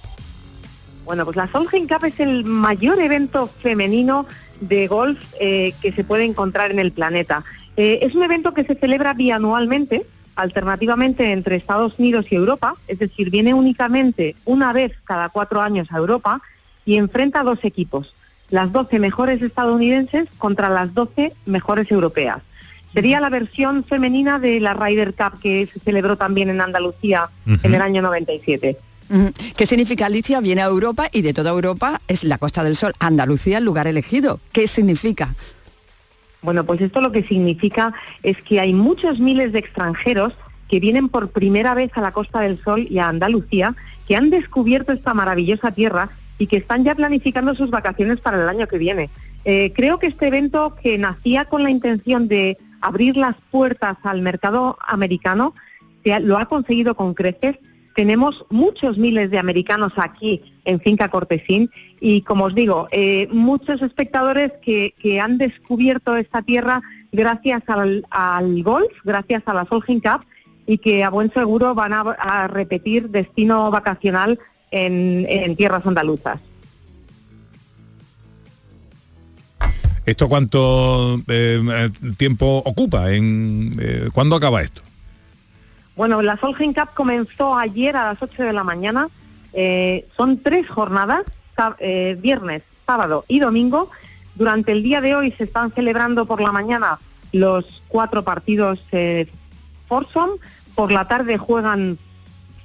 Bueno, 1.04 1.26
pues 1.26 1.36
la 1.36 1.52
Solheim 1.52 1.88
Cup 1.88 2.06
es 2.06 2.20
el 2.20 2.46
mayor 2.46 3.00
evento 3.00 3.50
femenino 3.64 4.28
de 4.62 4.88
golf 4.88 5.20
eh, 5.40 5.74
que 5.82 5.92
se 5.92 6.04
puede 6.04 6.24
encontrar 6.24 6.72
en 6.72 6.80
el 6.80 6.92
planeta. 6.92 7.44
Eh, 7.78 8.00
es 8.02 8.16
un 8.16 8.24
evento 8.24 8.54
que 8.54 8.64
se 8.64 8.76
celebra 8.76 9.14
bianualmente, 9.14 10.06
alternativamente 10.36 11.32
entre 11.32 11.56
Estados 11.56 11.94
Unidos 11.98 12.26
y 12.30 12.36
Europa, 12.36 12.76
es 12.88 13.00
decir, 13.00 13.30
viene 13.30 13.54
únicamente 13.54 14.36
una 14.46 14.74
vez 14.74 14.92
cada 15.04 15.30
cuatro 15.30 15.62
años 15.62 15.88
a 15.92 15.98
Europa 15.98 16.42
y 16.86 16.98
enfrenta 16.98 17.42
a 17.42 17.44
dos 17.44 17.60
equipos, 17.64 18.14
las 18.50 18.72
12 18.72 19.00
mejores 19.00 19.42
estadounidenses 19.42 20.28
contra 20.38 20.70
las 20.70 20.94
12 20.94 21.34
mejores 21.46 21.92
europeas. 21.92 22.40
Sería 22.94 23.20
la 23.20 23.30
versión 23.30 23.84
femenina 23.84 24.40
de 24.40 24.62
la 24.62 24.74
Ryder 24.74 25.14
Cup 25.14 25.40
que 25.42 25.66
se 25.66 25.80
celebró 25.80 26.16
también 26.16 26.50
en 26.50 26.62
Andalucía 26.62 27.30
en 27.46 27.74
el 27.74 27.82
año 27.82 28.02
97. 28.02 28.78
¿Qué 29.56 29.66
significa 29.66 30.08
Alicia? 30.08 30.40
Viene 30.42 30.62
a 30.62 30.66
Europa 30.66 31.10
y 31.12 31.22
de 31.22 31.34
toda 31.34 31.52
Europa 31.52 32.02
es 32.08 32.24
la 32.24 32.38
Costa 32.38 32.64
del 32.64 32.76
Sol, 32.76 32.94
Andalucía 33.00 33.60
el 33.60 33.66
lugar 33.66 33.88
elegido. 33.88 34.40
¿Qué 34.52 34.68
significa? 34.68 35.36
Bueno, 36.42 36.64
pues 36.64 36.82
esto 36.82 37.02
lo 37.02 37.12
que 37.12 37.24
significa 37.24 37.94
es 38.24 38.42
que 38.44 38.60
hay 38.60 38.74
muchos 38.74 39.20
miles 39.20 39.52
de 39.52 39.60
extranjeros 39.60 40.34
que 40.70 40.80
vienen 40.80 41.10
por 41.10 41.30
primera 41.30 41.76
vez 41.76 41.92
a 41.96 42.02
la 42.02 42.12
Costa 42.12 42.42
del 42.42 42.62
Sol 42.64 42.88
y 42.90 43.00
a 43.00 43.10
Andalucía, 43.10 43.76
que 44.08 44.16
han 44.16 44.30
descubierto 44.30 44.92
esta 44.92 45.14
maravillosa 45.14 45.72
tierra 45.72 46.10
y 46.38 46.48
que 46.48 46.58
están 46.58 46.84
ya 46.84 46.96
planificando 46.96 47.56
sus 47.56 47.70
vacaciones 47.70 48.20
para 48.20 48.42
el 48.42 48.50
año 48.50 48.68
que 48.68 48.78
viene. 48.78 49.10
Eh, 49.46 49.74
creo 49.76 50.00
que 50.00 50.08
este 50.08 50.28
evento 50.28 50.76
que 50.82 50.98
nacía 50.98 51.46
con 51.46 51.64
la 51.64 51.70
intención 51.70 52.28
de 52.28 52.58
abrir 52.82 53.16
las 53.18 53.36
puertas 53.52 53.98
al 54.04 54.22
mercado 54.22 54.78
americano, 54.88 55.54
se 56.04 56.20
lo 56.20 56.38
ha 56.38 56.46
conseguido 56.46 56.96
con 56.96 57.14
creces. 57.14 57.56
Tenemos 57.96 58.46
muchos 58.50 58.98
miles 58.98 59.32
de 59.32 59.40
americanos 59.40 59.94
aquí 59.96 60.42
en 60.66 60.82
Finca 60.82 61.08
Cortesín 61.10 61.72
y, 62.02 62.24
como 62.24 62.44
os 62.44 62.54
digo, 62.54 62.90
eh, 62.92 63.30
muchos 63.32 63.82
espectadores 63.82 64.52
que, 64.62 64.94
han 65.22 65.38
descubierto 65.38 66.18
esta 66.18 66.42
tierra 66.42 66.82
gracias 67.14 67.64
al, 67.68 68.04
golf, 68.64 68.92
gracias 69.06 69.44
a 69.46 69.54
la 69.54 69.66
Solheim 69.66 70.02
Cup 70.02 70.26
y 70.68 70.78
que 70.78 71.06
a 71.06 71.10
buen 71.10 71.32
seguro 71.32 71.74
van 71.74 71.94
a, 71.94 72.50
repetir 72.50 73.10
destino 73.10 73.72
vacacional 73.72 74.40
en, 74.72 75.56
tierras 75.56 75.86
andaluzas. 75.86 76.42
¿Esto 80.06 80.28
cuánto 80.28 81.16
eh, 81.30 81.62
eh, 81.66 81.90
tiempo 82.18 82.62
ocupa? 82.66 83.06
¿Cuándo 84.14 84.36
acaba 84.36 84.62
esto? 84.62 84.82
Bueno, 85.96 86.22
la 86.22 86.38
Solheim 86.38 86.74
Cup 86.74 86.90
comenzó 86.94 87.58
ayer 87.58 87.96
a 87.96 88.06
las 88.06 88.22
8 88.22 88.44
de 88.44 88.54
la 88.54 88.64
mañana. 88.64 89.10
Eh, 89.54 90.08
son 90.18 90.40
tres 90.40 90.70
jornadas, 90.70 91.24
eh, 91.80 92.18
viernes, 92.20 92.64
sábado 92.86 93.24
y 93.28 93.40
domingo. 93.40 93.90
Durante 94.36 94.74
el 94.74 94.84
día 94.84 95.00
de 95.00 95.16
hoy 95.16 95.32
se 95.38 95.46
están 95.46 95.72
celebrando 95.74 96.26
por 96.26 96.42
la 96.42 96.52
mañana 96.52 97.00
los 97.32 97.82
cuatro 97.88 98.24
partidos 98.24 98.80
eh, 98.92 99.28
foursome. 99.88 100.34
Por 100.76 100.92
la 100.92 101.08
tarde 101.08 101.38
juegan 101.38 101.98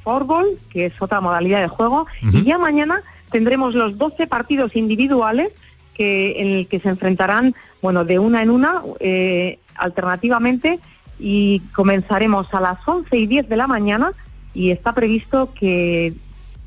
fourball, 0.02 0.58
que 0.70 0.86
es 0.86 0.92
otra 1.00 1.20
modalidad 1.20 1.60
de 1.60 1.68
juego. 1.68 2.06
Y 2.32 2.42
ya 2.42 2.58
mañana 2.58 3.02
tendremos 3.30 3.74
los 3.74 3.96
12 3.96 4.26
partidos 4.26 4.74
individuales 4.74 5.52
que, 5.94 6.40
en 6.40 6.48
el 6.48 6.66
que 6.66 6.80
se 6.80 6.88
enfrentarán, 6.88 7.54
bueno, 7.82 8.04
de 8.04 8.18
una 8.18 8.42
en 8.42 8.50
una, 8.50 8.82
eh, 8.98 9.58
alternativamente, 9.76 10.80
y 11.20 11.60
comenzaremos 11.74 12.46
a 12.52 12.60
las 12.60 12.78
11 12.86 13.16
y 13.16 13.26
10 13.26 13.48
de 13.48 13.56
la 13.56 13.66
mañana 13.66 14.12
y 14.54 14.70
está 14.70 14.94
previsto 14.94 15.52
que 15.54 16.14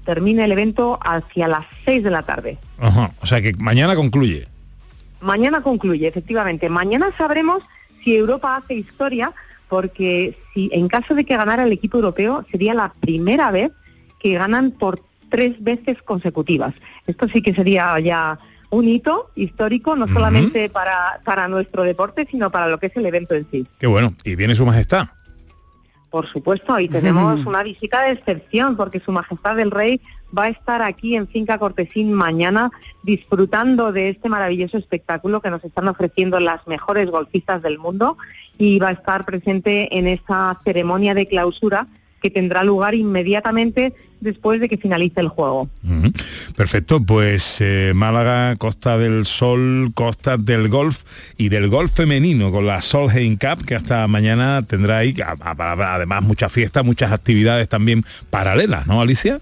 termine 0.05 0.45
el 0.45 0.51
evento 0.51 0.99
hacia 1.01 1.47
las 1.47 1.65
6 1.85 2.03
de 2.03 2.11
la 2.11 2.23
tarde. 2.23 2.57
Ajá. 2.77 3.11
O 3.21 3.25
sea 3.25 3.41
que 3.41 3.53
mañana 3.57 3.95
concluye. 3.95 4.47
Mañana 5.21 5.61
concluye, 5.61 6.07
efectivamente. 6.07 6.69
Mañana 6.69 7.09
sabremos 7.17 7.63
si 8.03 8.15
Europa 8.15 8.57
hace 8.57 8.75
historia, 8.75 9.31
porque 9.69 10.37
si 10.53 10.69
en 10.73 10.87
caso 10.87 11.15
de 11.15 11.23
que 11.23 11.37
ganara 11.37 11.63
el 11.63 11.71
equipo 11.71 11.97
europeo, 11.97 12.45
sería 12.51 12.73
la 12.73 12.93
primera 12.99 13.49
vez 13.51 13.71
que 14.19 14.33
ganan 14.33 14.71
por 14.71 15.01
tres 15.29 15.61
veces 15.63 16.01
consecutivas. 16.03 16.73
Esto 17.07 17.27
sí 17.29 17.41
que 17.41 17.55
sería 17.55 17.99
ya 17.99 18.37
un 18.73 18.87
hito 18.87 19.29
histórico, 19.35 19.95
no 19.95 20.07
solamente 20.07 20.67
para, 20.69 21.21
para 21.23 21.47
nuestro 21.47 21.83
deporte, 21.83 22.27
sino 22.29 22.51
para 22.51 22.67
lo 22.67 22.79
que 22.79 22.87
es 22.87 22.97
el 22.97 23.05
evento 23.05 23.35
en 23.35 23.49
sí. 23.49 23.67
Qué 23.79 23.87
bueno. 23.87 24.15
Y 24.23 24.35
viene 24.35 24.55
su 24.55 24.65
majestad. 24.65 25.07
Por 26.09 26.27
supuesto, 26.27 26.79
y 26.79 26.87
tenemos 26.87 27.43
una 27.45 27.63
visita 27.63 28.03
de 28.03 28.11
excepción 28.11 28.75
porque 28.75 28.99
Su 28.99 29.11
Majestad 29.11 29.59
el 29.59 29.71
Rey 29.71 29.99
va 30.37 30.43
a 30.43 30.49
estar 30.49 30.83
aquí 30.83 31.15
en 31.15 31.27
Finca 31.27 31.57
Cortesín 31.57 32.13
mañana 32.13 32.69
disfrutando 33.01 33.91
de 33.91 34.09
este 34.09 34.29
maravilloso 34.29 34.77
espectáculo 34.77 35.41
que 35.41 35.49
nos 35.49 35.63
están 35.63 35.87
ofreciendo 35.87 36.39
las 36.39 36.67
mejores 36.67 37.09
golfistas 37.09 37.63
del 37.63 37.79
mundo 37.79 38.17
y 38.59 38.77
va 38.77 38.89
a 38.89 38.91
estar 38.91 39.25
presente 39.25 39.97
en 39.97 40.05
esa 40.05 40.59
ceremonia 40.63 41.15
de 41.15 41.27
clausura 41.27 41.87
que 42.23 42.29
tendrá 42.31 42.63
lugar 42.63 42.95
inmediatamente 42.95 43.93
después 44.21 44.61
de 44.61 44.69
que 44.69 44.77
finalice 44.77 45.19
el 45.19 45.27
juego. 45.27 45.69
Perfecto, 46.55 47.01
pues 47.01 47.57
eh, 47.59 47.91
Málaga, 47.93 48.55
Costa 48.55 48.97
del 48.97 49.25
Sol, 49.25 49.91
Costa 49.93 50.37
del 50.37 50.69
Golf 50.69 51.03
y 51.37 51.49
del 51.49 51.67
golf 51.67 51.91
femenino 51.93 52.49
con 52.49 52.65
la 52.65 52.79
Solheim 52.79 53.35
Cup 53.37 53.65
que 53.65 53.75
hasta 53.75 54.07
mañana 54.07 54.61
tendrá 54.65 54.99
ahí, 54.99 55.13
a- 55.21 55.35
a- 55.41 55.95
además 55.95 56.23
muchas 56.23 56.51
fiestas, 56.51 56.85
muchas 56.85 57.11
actividades 57.11 57.67
también 57.67 58.05
paralelas, 58.29 58.87
¿no, 58.87 59.01
Alicia? 59.01 59.41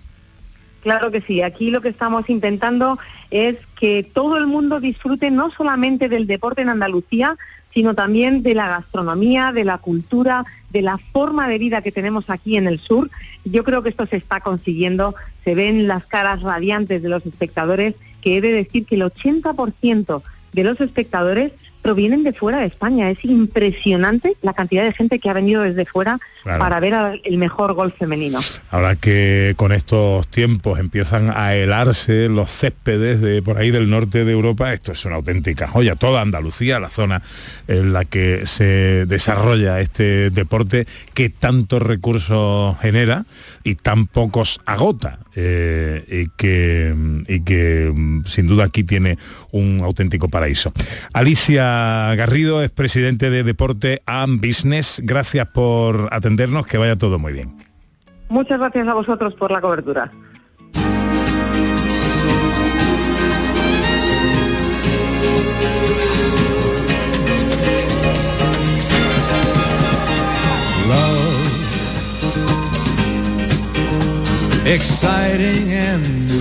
Claro 0.81 1.11
que 1.11 1.21
sí, 1.21 1.43
aquí 1.43 1.69
lo 1.69 1.81
que 1.81 1.89
estamos 1.89 2.27
intentando 2.27 2.97
es 3.29 3.57
que 3.79 4.01
todo 4.01 4.39
el 4.39 4.47
mundo 4.47 4.79
disfrute 4.79 5.29
no 5.29 5.51
solamente 5.51 6.09
del 6.09 6.25
deporte 6.25 6.63
en 6.63 6.69
Andalucía, 6.69 7.37
sino 7.73 7.95
también 7.95 8.43
de 8.43 8.53
la 8.53 8.67
gastronomía, 8.67 9.51
de 9.51 9.63
la 9.63 9.77
cultura, 9.77 10.45
de 10.71 10.81
la 10.81 10.97
forma 10.97 11.47
de 11.47 11.57
vida 11.57 11.81
que 11.81 11.91
tenemos 11.91 12.29
aquí 12.29 12.57
en 12.57 12.67
el 12.67 12.79
sur. 12.79 13.09
Yo 13.45 13.63
creo 13.63 13.83
que 13.83 13.89
esto 13.89 14.05
se 14.05 14.17
está 14.17 14.41
consiguiendo, 14.41 15.15
se 15.43 15.55
ven 15.55 15.87
las 15.87 16.05
caras 16.05 16.41
radiantes 16.41 17.01
de 17.01 17.09
los 17.09 17.25
espectadores, 17.25 17.95
que 18.21 18.37
he 18.37 18.41
de 18.41 18.51
decir 18.51 18.85
que 18.85 18.95
el 18.95 19.03
80% 19.03 20.21
de 20.53 20.63
los 20.63 20.79
espectadores 20.81 21.53
provienen 21.81 22.23
de 22.23 22.33
fuera 22.33 22.59
de 22.59 22.67
España. 22.67 23.09
Es 23.09 23.23
impresionante 23.25 24.35
la 24.41 24.53
cantidad 24.53 24.83
de 24.83 24.93
gente 24.93 25.19
que 25.19 25.29
ha 25.29 25.33
venido 25.33 25.61
desde 25.63 25.85
fuera 25.85 26.19
Claro. 26.43 26.57
para 26.59 26.79
ver 26.79 27.21
el 27.23 27.37
mejor 27.37 27.73
golf 27.73 27.93
femenino. 27.99 28.39
Ahora 28.71 28.95
que 28.95 29.53
con 29.57 29.71
estos 29.71 30.27
tiempos 30.27 30.79
empiezan 30.79 31.29
a 31.29 31.53
helarse 31.55 32.29
los 32.29 32.49
céspedes 32.49 33.21
de 33.21 33.43
por 33.43 33.57
ahí 33.59 33.69
del 33.69 33.91
norte 33.91 34.25
de 34.25 34.31
Europa, 34.31 34.73
esto 34.73 34.91
es 34.91 35.05
una 35.05 35.15
auténtica 35.17 35.67
joya. 35.67 35.95
Toda 35.95 36.21
Andalucía, 36.21 36.79
la 36.79 36.89
zona 36.89 37.21
en 37.67 37.93
la 37.93 38.05
que 38.05 38.47
se 38.47 39.05
desarrolla 39.05 39.81
este 39.81 40.31
deporte 40.31 40.87
que 41.13 41.29
tantos 41.29 41.83
recursos 41.83 42.75
genera 42.79 43.25
y 43.63 43.75
tan 43.75 44.07
pocos 44.07 44.59
agota. 44.65 45.19
Eh, 45.35 46.03
y 46.07 46.29
que, 46.37 46.95
y 47.27 47.41
que 47.41 47.91
mm, 47.93 48.25
sin 48.25 48.47
duda 48.47 48.65
aquí 48.65 48.83
tiene 48.83 49.17
un 49.51 49.81
auténtico 49.83 50.29
paraíso. 50.29 50.73
Alicia 51.13 52.13
Garrido 52.15 52.61
es 52.61 52.71
presidente 52.71 53.29
de 53.29 53.43
Deporte 53.43 54.01
and 54.05 54.45
Business. 54.45 55.01
Gracias 55.03 55.47
por 55.47 56.09
atendernos, 56.11 56.67
que 56.67 56.77
vaya 56.77 56.95
todo 56.95 57.19
muy 57.19 57.33
bien. 57.33 57.55
Muchas 58.29 58.59
gracias 58.59 58.87
a 58.87 58.93
vosotros 58.93 59.33
por 59.35 59.51
la 59.51 59.61
cobertura. 59.61 60.11
Exciting 74.65 75.73
and 75.73 76.31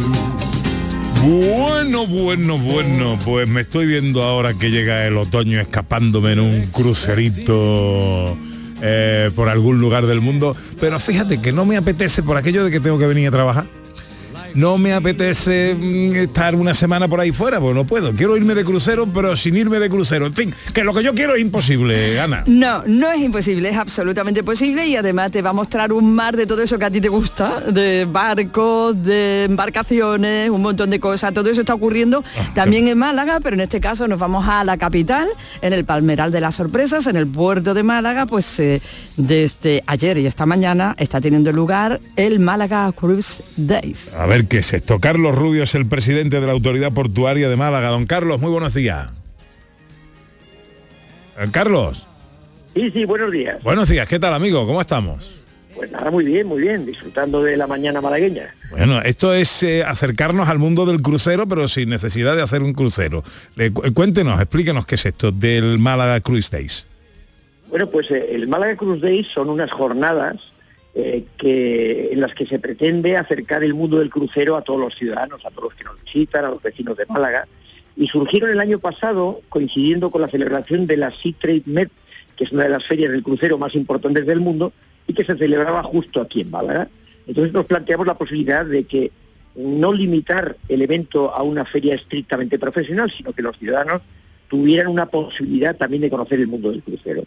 Bueno, 1.24 2.06
bueno, 2.06 2.58
bueno, 2.58 3.18
pues 3.24 3.48
me 3.48 3.62
estoy 3.62 3.86
viendo 3.86 4.22
ahora 4.22 4.52
que 4.52 4.70
llega 4.70 5.06
el 5.06 5.16
otoño 5.16 5.58
escapándome 5.58 6.32
en 6.32 6.40
un 6.40 6.66
crucerito 6.66 8.36
eh, 8.82 9.30
por 9.34 9.48
algún 9.48 9.80
lugar 9.80 10.04
del 10.04 10.20
mundo, 10.20 10.54
pero 10.78 11.00
fíjate 11.00 11.40
que 11.40 11.50
no 11.52 11.64
me 11.64 11.78
apetece 11.78 12.22
por 12.22 12.36
aquello 12.36 12.62
de 12.62 12.70
que 12.70 12.78
tengo 12.78 12.98
que 12.98 13.06
venir 13.06 13.28
a 13.28 13.30
trabajar 13.30 13.64
no 14.54 14.78
me 14.78 14.92
apetece 14.92 15.74
mm, 15.74 16.16
estar 16.16 16.54
una 16.54 16.74
semana 16.74 17.08
por 17.08 17.20
ahí 17.20 17.32
fuera, 17.32 17.60
pues 17.60 17.74
no 17.74 17.86
puedo. 17.86 18.12
Quiero 18.12 18.36
irme 18.36 18.54
de 18.54 18.64
crucero, 18.64 19.06
pero 19.06 19.36
sin 19.36 19.56
irme 19.56 19.78
de 19.78 19.88
crucero. 19.88 20.26
En 20.26 20.34
fin, 20.34 20.54
que 20.74 20.84
lo 20.84 20.92
que 20.94 21.02
yo 21.02 21.14
quiero 21.14 21.34
es 21.34 21.40
imposible, 21.40 22.20
Ana. 22.20 22.44
No, 22.46 22.82
no 22.86 23.10
es 23.10 23.20
imposible, 23.20 23.68
es 23.68 23.76
absolutamente 23.76 24.42
posible 24.42 24.86
y 24.86 24.96
además 24.96 25.30
te 25.30 25.42
va 25.42 25.50
a 25.50 25.54
mostrar 25.54 25.92
un 25.92 26.14
mar 26.14 26.36
de 26.36 26.46
todo 26.46 26.62
eso 26.62 26.78
que 26.78 26.84
a 26.84 26.90
ti 26.90 27.00
te 27.00 27.08
gusta, 27.08 27.60
de 27.60 28.06
barcos, 28.10 29.02
de 29.04 29.44
embarcaciones, 29.44 30.50
un 30.50 30.62
montón 30.62 30.90
de 30.90 31.00
cosas. 31.00 31.32
Todo 31.34 31.50
eso 31.50 31.60
está 31.60 31.74
ocurriendo 31.74 32.24
Ah, 32.36 32.50
también 32.54 32.88
en 32.88 32.98
Málaga, 32.98 33.40
pero 33.40 33.54
en 33.54 33.60
este 33.60 33.80
caso 33.80 34.06
nos 34.08 34.18
vamos 34.18 34.46
a 34.48 34.64
la 34.64 34.76
capital, 34.76 35.28
en 35.62 35.72
el 35.72 35.84
Palmeral 35.84 36.30
de 36.32 36.40
las 36.40 36.54
Sorpresas, 36.54 37.06
en 37.06 37.16
el 37.16 37.26
puerto 37.26 37.74
de 37.74 37.82
Málaga, 37.82 38.26
pues 38.26 38.58
eh, 38.60 38.80
desde 39.16 39.82
ayer 39.86 40.18
y 40.18 40.26
esta 40.26 40.46
mañana 40.46 40.94
está 40.98 41.20
teniendo 41.20 41.52
lugar 41.52 42.00
el 42.16 42.38
Málaga 42.40 42.90
Cruise 42.92 43.42
Days. 43.56 44.14
A 44.14 44.26
ver 44.26 44.39
qué 44.48 44.58
es 44.58 44.72
esto. 44.72 44.98
Carlos 45.00 45.34
Rubio 45.34 45.62
es 45.64 45.74
el 45.74 45.86
presidente 45.86 46.40
de 46.40 46.46
la 46.46 46.52
Autoridad 46.52 46.92
Portuaria 46.92 47.48
de 47.48 47.56
Málaga. 47.56 47.88
Don 47.88 48.06
Carlos, 48.06 48.40
muy 48.40 48.50
buenos 48.50 48.74
días. 48.74 49.08
Eh, 51.38 51.48
Carlos, 51.50 52.06
Sí, 52.74 52.90
sí, 52.92 53.04
buenos 53.04 53.32
días. 53.32 53.60
buenos 53.64 53.88
días. 53.88 54.06
¿Qué 54.08 54.18
tal, 54.20 54.32
amigo? 54.32 54.64
¿Cómo 54.66 54.80
estamos? 54.80 55.32
Pues 55.74 55.90
nada, 55.90 56.10
muy 56.10 56.24
bien, 56.24 56.46
muy 56.46 56.60
bien, 56.62 56.84
disfrutando 56.86 57.42
de 57.42 57.56
la 57.56 57.66
mañana 57.66 58.00
malagueña. 58.00 58.54
Bueno, 58.70 59.00
esto 59.02 59.32
es 59.34 59.62
eh, 59.62 59.82
acercarnos 59.82 60.48
al 60.48 60.58
mundo 60.58 60.84
del 60.86 61.00
crucero, 61.02 61.48
pero 61.48 61.66
sin 61.68 61.88
necesidad 61.88 62.36
de 62.36 62.42
hacer 62.42 62.62
un 62.62 62.72
crucero. 62.74 63.24
Le- 63.56 63.72
cu- 63.72 63.82
cuéntenos, 63.94 64.40
explíquenos 64.40 64.86
qué 64.86 64.94
es 64.96 65.06
esto 65.06 65.32
del 65.32 65.78
Málaga 65.78 66.20
Cruise 66.20 66.50
Days. 66.50 66.86
Bueno, 67.70 67.88
pues 67.88 68.10
eh, 68.10 68.26
el 68.32 68.46
Málaga 68.46 68.76
Cruz 68.76 69.00
Days 69.00 69.26
son 69.28 69.48
unas 69.48 69.70
jornadas 69.70 70.36
eh, 70.94 71.24
que, 71.36 72.12
en 72.12 72.20
las 72.20 72.34
que 72.34 72.46
se 72.46 72.58
pretende 72.58 73.16
acercar 73.16 73.62
el 73.62 73.74
mundo 73.74 73.98
del 73.98 74.10
crucero 74.10 74.56
a 74.56 74.62
todos 74.62 74.80
los 74.80 74.94
ciudadanos, 74.96 75.44
a 75.46 75.50
todos 75.50 75.64
los 75.70 75.74
que 75.74 75.84
nos 75.84 76.02
visitan, 76.02 76.44
a 76.44 76.50
los 76.50 76.62
vecinos 76.62 76.96
de 76.96 77.06
Málaga. 77.06 77.46
Y 77.96 78.06
surgieron 78.08 78.50
el 78.50 78.60
año 78.60 78.78
pasado 78.78 79.40
coincidiendo 79.48 80.10
con 80.10 80.22
la 80.22 80.28
celebración 80.28 80.86
de 80.86 80.96
la 80.96 81.10
Sea 81.12 81.32
Trade 81.38 81.62
Med, 81.66 81.88
que 82.36 82.44
es 82.44 82.52
una 82.52 82.64
de 82.64 82.70
las 82.70 82.84
ferias 82.84 83.12
del 83.12 83.22
crucero 83.22 83.58
más 83.58 83.74
importantes 83.74 84.26
del 84.26 84.40
mundo 84.40 84.72
y 85.06 85.14
que 85.14 85.24
se 85.24 85.36
celebraba 85.36 85.82
justo 85.82 86.20
aquí 86.20 86.40
en 86.40 86.50
Málaga. 86.50 86.88
Entonces 87.26 87.52
nos 87.52 87.66
planteamos 87.66 88.06
la 88.06 88.18
posibilidad 88.18 88.64
de 88.66 88.84
que 88.84 89.12
no 89.54 89.92
limitar 89.92 90.56
el 90.68 90.82
evento 90.82 91.34
a 91.34 91.42
una 91.42 91.64
feria 91.64 91.94
estrictamente 91.94 92.58
profesional, 92.58 93.10
sino 93.10 93.32
que 93.32 93.42
los 93.42 93.56
ciudadanos 93.58 94.02
tuvieran 94.48 94.88
una 94.88 95.06
posibilidad 95.06 95.76
también 95.76 96.02
de 96.02 96.10
conocer 96.10 96.40
el 96.40 96.48
mundo 96.48 96.70
del 96.70 96.82
crucero. 96.82 97.24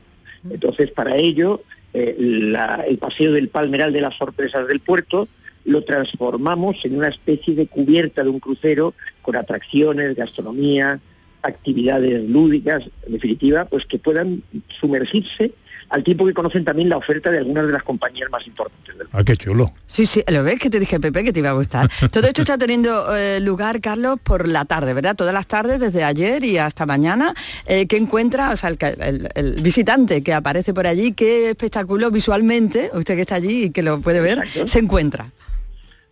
Entonces, 0.49 0.91
para 0.91 1.15
ello, 1.15 1.61
eh, 1.93 2.15
la- 2.17 2.83
el 2.87 2.97
paseo 2.97 3.31
del 3.33 3.49
Palmeral 3.49 3.93
de 3.93 4.01
las 4.01 4.15
Sorpresas 4.15 4.67
del 4.67 4.79
Puerto 4.79 5.27
lo 5.65 5.83
transformamos 5.83 6.83
en 6.85 6.97
una 6.97 7.07
especie 7.07 7.55
de 7.55 7.67
cubierta 7.67 8.23
de 8.23 8.29
un 8.29 8.39
crucero 8.39 8.93
con 9.21 9.35
atracciones, 9.35 10.15
gastronomía, 10.15 10.99
actividades 11.41 12.27
lúdicas, 12.29 12.83
en 13.05 13.13
definitiva, 13.13 13.65
pues 13.65 13.85
que 13.85 13.99
puedan 13.99 14.43
sumergirse 14.79 15.51
al 15.93 16.03
tiempo 16.03 16.25
que 16.25 16.33
conocen 16.33 16.65
también 16.65 16.89
la 16.89 16.97
oferta 16.97 17.29
de 17.31 17.37
algunas 17.37 17.65
de 17.67 17.71
las 17.71 17.83
compañías 17.83 18.29
más 18.31 18.45
importantes 18.47 18.97
del 18.97 19.07
Ah, 19.11 19.23
qué 19.23 19.37
chulo. 19.37 19.71
Sí, 19.85 20.05
sí, 20.07 20.23
lo 20.27 20.43
ves 20.43 20.59
que 20.59 20.69
te 20.71 20.79
dije, 20.79 20.99
Pepe, 20.99 21.23
que 21.23 21.31
te 21.31 21.39
iba 21.39 21.51
a 21.51 21.53
gustar. 21.53 21.87
Todo 22.11 22.25
esto 22.27 22.41
está 22.41 22.57
teniendo 22.57 23.15
eh, 23.15 23.39
lugar, 23.39 23.79
Carlos, 23.79 24.17
por 24.23 24.47
la 24.47 24.65
tarde, 24.65 24.93
¿verdad? 24.95 25.15
Todas 25.15 25.33
las 25.35 25.45
tardes, 25.45 25.79
desde 25.79 26.03
ayer 26.03 26.43
y 26.43 26.57
hasta 26.57 26.85
mañana. 26.87 27.35
Eh, 27.67 27.85
¿Qué 27.85 27.97
encuentra, 27.97 28.49
o 28.51 28.55
sea, 28.55 28.69
el, 28.71 28.77
que- 28.79 28.95
el- 28.99 29.29
el 29.35 29.61
visitante 29.61 30.23
que 30.23 30.33
aparece 30.33 30.73
por 30.73 30.87
allí, 30.87 31.11
qué 31.13 31.51
espectáculo 31.51 32.09
visualmente, 32.09 32.89
usted 32.93 33.15
que 33.15 33.21
está 33.21 33.35
allí 33.35 33.65
y 33.65 33.69
que 33.69 33.83
lo 33.83 34.01
puede 34.01 34.19
ver, 34.19 34.41
se 34.65 34.79
encuentra? 34.79 35.27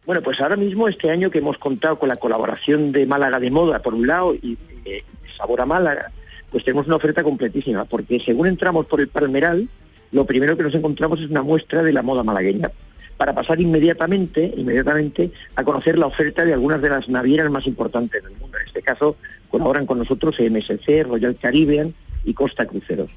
Bueno, 0.06 0.22
pues 0.22 0.40
ahora 0.42 0.58
mismo 0.58 0.88
este 0.88 1.10
año 1.10 1.30
que 1.32 1.40
hemos 1.40 1.58
contado 1.58 1.98
con 1.98 2.10
la 2.10 2.18
colaboración 2.18 2.92
de 2.92 3.06
Málaga 3.06 3.40
de 3.40 3.50
Moda, 3.52 3.80
por 3.82 3.94
un 3.94 4.06
lado, 4.08 4.36
y 4.36 4.58
eh, 4.86 5.04
Sabor 5.38 5.62
a 5.62 5.66
Málaga, 5.66 6.12
pues 6.52 6.64
tenemos 6.64 6.88
una 6.88 6.98
oferta 6.98 7.24
completísima, 7.24 7.86
porque 7.86 8.20
según 8.20 8.48
entramos 8.48 8.86
por 8.86 9.00
el 9.00 9.08
Palmeral, 9.08 9.70
lo 10.12 10.26
primero 10.26 10.58
que 10.58 10.64
nos 10.64 10.76
encontramos 10.76 11.22
es 11.22 11.30
una 11.30 11.42
muestra 11.42 11.82
de 11.82 11.94
la 11.94 12.04
moda 12.04 12.24
malagueña, 12.24 12.72
para 13.18 13.36
pasar 13.36 13.62
inmediatamente, 13.62 14.52
inmediatamente 14.58 15.32
a 15.56 15.64
conocer 15.64 15.98
la 15.98 16.08
oferta 16.08 16.44
de 16.44 16.54
algunas 16.54 16.82
de 16.82 16.90
las 16.90 17.08
navieras 17.08 17.52
más 17.52 17.68
importantes 17.68 18.24
del 18.24 18.34
mundo. 18.34 18.58
En 18.58 18.68
este 18.68 18.82
caso, 18.82 19.16
colaboran 19.50 19.86
con 19.86 20.00
nosotros 20.00 20.38
MSC, 20.40 21.04
Royal 21.04 21.38
Caribbean 21.40 21.94
y 22.26 22.34
Costa 22.34 22.66
Cruceros. 22.66 23.12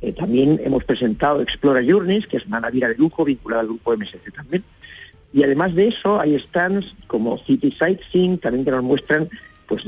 Eh, 0.00 0.12
también 0.12 0.60
hemos 0.62 0.84
presentado 0.84 1.40
Explora 1.42 1.82
Journeys, 1.84 2.28
que 2.28 2.36
es 2.36 2.46
una 2.46 2.60
naviera 2.60 2.88
de 2.88 2.94
lujo 2.94 3.24
vinculada 3.24 3.62
al 3.62 3.66
grupo 3.66 3.96
MSC 3.96 4.32
también. 4.32 4.62
Y 5.32 5.42
además 5.42 5.74
de 5.74 5.88
eso 5.88 6.20
hay 6.20 6.38
stands 6.38 6.94
como 7.08 7.38
City 7.38 7.74
Sightseeing, 7.76 8.38
también 8.38 8.64
que 8.64 8.70
nos 8.70 8.84
muestran 8.84 9.28
pues 9.68 9.84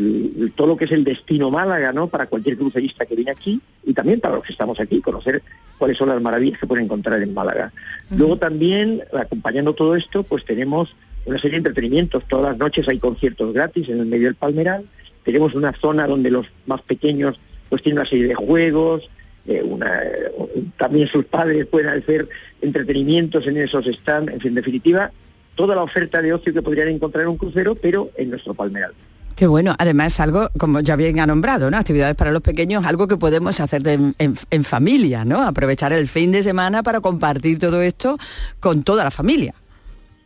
todo 0.54 0.66
lo 0.68 0.76
que 0.76 0.84
es 0.84 0.92
el 0.92 1.04
destino 1.04 1.50
Málaga, 1.50 1.92
¿no? 1.92 2.06
Para 2.06 2.26
cualquier 2.26 2.58
crucerista 2.58 3.06
que 3.06 3.16
viene 3.16 3.30
aquí 3.30 3.60
y 3.84 3.94
también 3.94 4.20
para 4.20 4.34
los 4.36 4.44
que 4.44 4.52
estamos 4.52 4.78
aquí, 4.78 5.00
conocer 5.00 5.42
cuáles 5.78 5.96
son 5.96 6.10
las 6.10 6.20
maravillas 6.20 6.58
que 6.60 6.66
pueden 6.66 6.84
encontrar 6.84 7.20
en 7.22 7.32
Málaga. 7.32 7.72
Luego 8.14 8.36
también, 8.36 9.02
acompañando 9.18 9.72
todo 9.72 9.96
esto, 9.96 10.22
pues 10.22 10.44
tenemos 10.44 10.94
una 11.24 11.38
serie 11.38 11.52
de 11.52 11.56
entretenimientos. 11.68 12.22
Todas 12.28 12.50
las 12.52 12.58
noches 12.58 12.86
hay 12.88 12.98
conciertos 12.98 13.54
gratis 13.54 13.88
en 13.88 14.00
el 14.00 14.06
medio 14.06 14.26
del 14.26 14.34
Palmeral. 14.34 14.84
Tenemos 15.24 15.54
una 15.54 15.72
zona 15.72 16.06
donde 16.06 16.30
los 16.30 16.46
más 16.66 16.82
pequeños 16.82 17.40
pues 17.70 17.82
tienen 17.82 18.00
una 18.00 18.08
serie 18.08 18.28
de 18.28 18.34
juegos, 18.34 19.08
eh, 19.46 19.62
una- 19.64 20.02
eh, 20.02 20.30
también 20.76 21.08
sus 21.08 21.24
padres 21.24 21.64
pueden 21.64 21.88
hacer 21.88 22.28
entretenimientos 22.60 23.46
en 23.46 23.56
esos 23.56 23.86
stands, 23.86 24.32
en 24.32 24.40
fin, 24.40 24.48
en 24.50 24.54
definitiva, 24.56 25.10
toda 25.54 25.74
la 25.74 25.82
oferta 25.82 26.20
de 26.20 26.34
ocio 26.34 26.52
que 26.52 26.60
podrían 26.62 26.88
encontrar 26.88 27.22
en 27.22 27.30
un 27.30 27.36
crucero, 27.38 27.74
pero 27.74 28.10
en 28.16 28.28
nuestro 28.30 28.52
Palmeral. 28.52 28.92
Qué 29.40 29.46
bueno, 29.46 29.74
además 29.78 30.20
algo, 30.20 30.50
como 30.58 30.80
ya 30.80 30.96
bien 30.96 31.18
ha 31.18 31.26
nombrado, 31.26 31.70
¿no? 31.70 31.78
Actividades 31.78 32.14
para 32.14 32.30
los 32.30 32.42
pequeños, 32.42 32.84
algo 32.84 33.08
que 33.08 33.16
podemos 33.16 33.58
hacer 33.58 33.80
en, 33.88 34.64
familia, 34.64 35.24
¿no? 35.24 35.40
Aprovechar 35.40 35.94
el 35.94 36.08
fin 36.08 36.30
de 36.30 36.42
semana 36.42 36.82
para 36.82 37.00
compartir 37.00 37.58
todo 37.58 37.80
esto 37.80 38.18
con 38.60 38.82
toda 38.82 39.02
la 39.02 39.10
familia. 39.10 39.54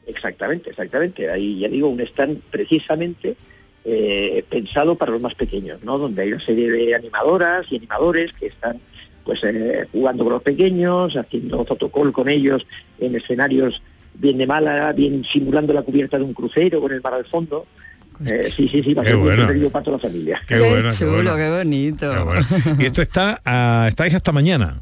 Exactamente, 0.09 0.71
exactamente. 0.71 1.31
Ahí 1.31 1.61
ya 1.61 1.69
digo, 1.69 1.91
un 1.91 2.01
stand 2.01 2.41
precisamente 2.51 3.37
eh, 3.85 4.45
pensado 4.51 4.97
para 4.97 5.13
los 5.13 5.23
más 5.23 5.37
pequeños, 5.37 5.81
¿no? 5.85 5.97
Donde 5.97 6.23
hay 6.23 6.33
una 6.33 6.45
serie 6.45 6.69
de 6.69 6.97
animadoras 6.97 7.71
y 7.71 7.77
animadores 7.77 8.33
que 8.33 8.47
están 8.47 8.81
pues 9.23 9.45
eh, 9.45 9.87
jugando 9.93 10.25
con 10.25 10.33
los 10.33 10.43
pequeños, 10.43 11.17
haciendo 11.17 11.65
fotocall 11.65 12.11
con 12.11 12.29
ellos 12.29 12.67
en 12.99 13.15
escenarios 13.15 13.81
bien 14.15 14.39
de 14.39 14.49
Málaga, 14.49 14.93
bien 14.93 15.23
simulando 15.23 15.73
la 15.73 15.83
cubierta 15.83 16.19
de 16.19 16.25
un 16.25 16.35
crucero 16.35 16.81
con 16.81 16.91
el 16.91 17.01
mar 17.01 17.15
al 17.15 17.27
fondo. 17.27 17.69
Eh, 18.27 18.53
sí, 18.55 18.69
sí, 18.69 18.83
sí, 18.83 18.95
va 18.95 19.03
a 19.03 19.05
Qué 19.05 19.11
ser 19.11 19.19
muy 19.19 19.35
bueno. 19.35 19.71
para 19.71 19.85
toda 19.85 19.97
la 19.97 20.03
familia. 20.03 20.41
Qué 20.47 20.59
bueno, 20.59 20.91
qué 20.91 20.97
chulo, 20.97 21.13
bueno. 21.13 21.37
qué 21.37 21.51
bonito. 21.51 22.13
Y 22.79 22.87
esto 22.87 23.03
está, 23.03 23.41
ah, 23.45 23.87
estáis 23.89 24.15
hasta 24.15 24.33
mañana. 24.33 24.79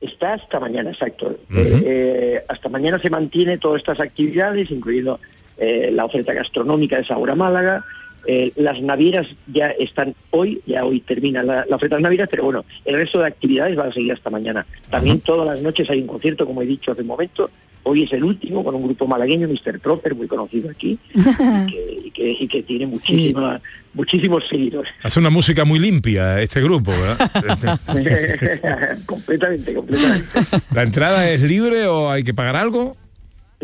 Está 0.00 0.34
hasta 0.34 0.60
mañana, 0.60 0.90
exacto. 0.90 1.30
Eh, 1.54 1.82
eh, 1.86 2.44
hasta 2.48 2.68
mañana 2.68 3.00
se 3.00 3.08
mantiene 3.10 3.58
todas 3.58 3.78
estas 3.78 4.00
actividades, 4.00 4.70
incluyendo 4.70 5.18
eh, 5.56 5.90
la 5.92 6.04
oferta 6.04 6.32
gastronómica 6.34 6.98
de 6.98 7.04
Sabor 7.04 7.30
a 7.30 7.34
Málaga. 7.34 7.84
Eh, 8.26 8.52
las 8.56 8.80
navieras 8.80 9.26
ya 9.46 9.68
están 9.70 10.14
hoy, 10.30 10.62
ya 10.66 10.84
hoy 10.84 11.00
termina 11.00 11.42
la, 11.42 11.66
la 11.68 11.76
oferta 11.76 11.96
de 11.96 12.00
las 12.00 12.04
navieras, 12.04 12.28
pero 12.30 12.44
bueno, 12.44 12.64
el 12.84 12.96
resto 12.96 13.18
de 13.18 13.26
actividades 13.26 13.76
van 13.76 13.90
a 13.90 13.92
seguir 13.92 14.12
hasta 14.12 14.30
mañana. 14.30 14.66
También 14.90 15.20
todas 15.20 15.46
las 15.46 15.62
noches 15.62 15.88
hay 15.90 16.00
un 16.00 16.06
concierto, 16.06 16.46
como 16.46 16.62
he 16.62 16.66
dicho 16.66 16.92
hace 16.92 17.02
un 17.02 17.08
momento. 17.08 17.50
Hoy 17.84 18.02
es 18.04 18.12
el 18.12 18.24
último 18.24 18.64
con 18.64 18.74
un 18.74 18.82
grupo 18.84 19.06
malagueño, 19.06 19.46
Mr. 19.48 19.78
Proper, 19.78 20.14
muy 20.14 20.26
conocido 20.26 20.70
aquí, 20.70 20.98
y 21.14 21.22
que, 21.22 22.00
y 22.06 22.10
que- 22.10 22.32
y 22.40 22.48
que 22.48 22.62
tiene 22.62 22.86
muchísima, 22.86 23.60
muchísimos 23.92 24.46
seguidores. 24.48 24.90
Hace 25.02 25.20
una 25.20 25.30
música 25.30 25.64
muy 25.64 25.78
limpia 25.78 26.40
este 26.40 26.60
grupo, 26.62 26.90
¿verdad? 26.92 27.78
completamente, 29.06 29.74
completamente. 29.74 30.26
¿La 30.72 30.82
entrada 30.82 31.30
es 31.30 31.42
libre 31.42 31.86
o 31.86 32.10
hay 32.10 32.24
que 32.24 32.32
pagar 32.34 32.56
algo? 32.56 32.96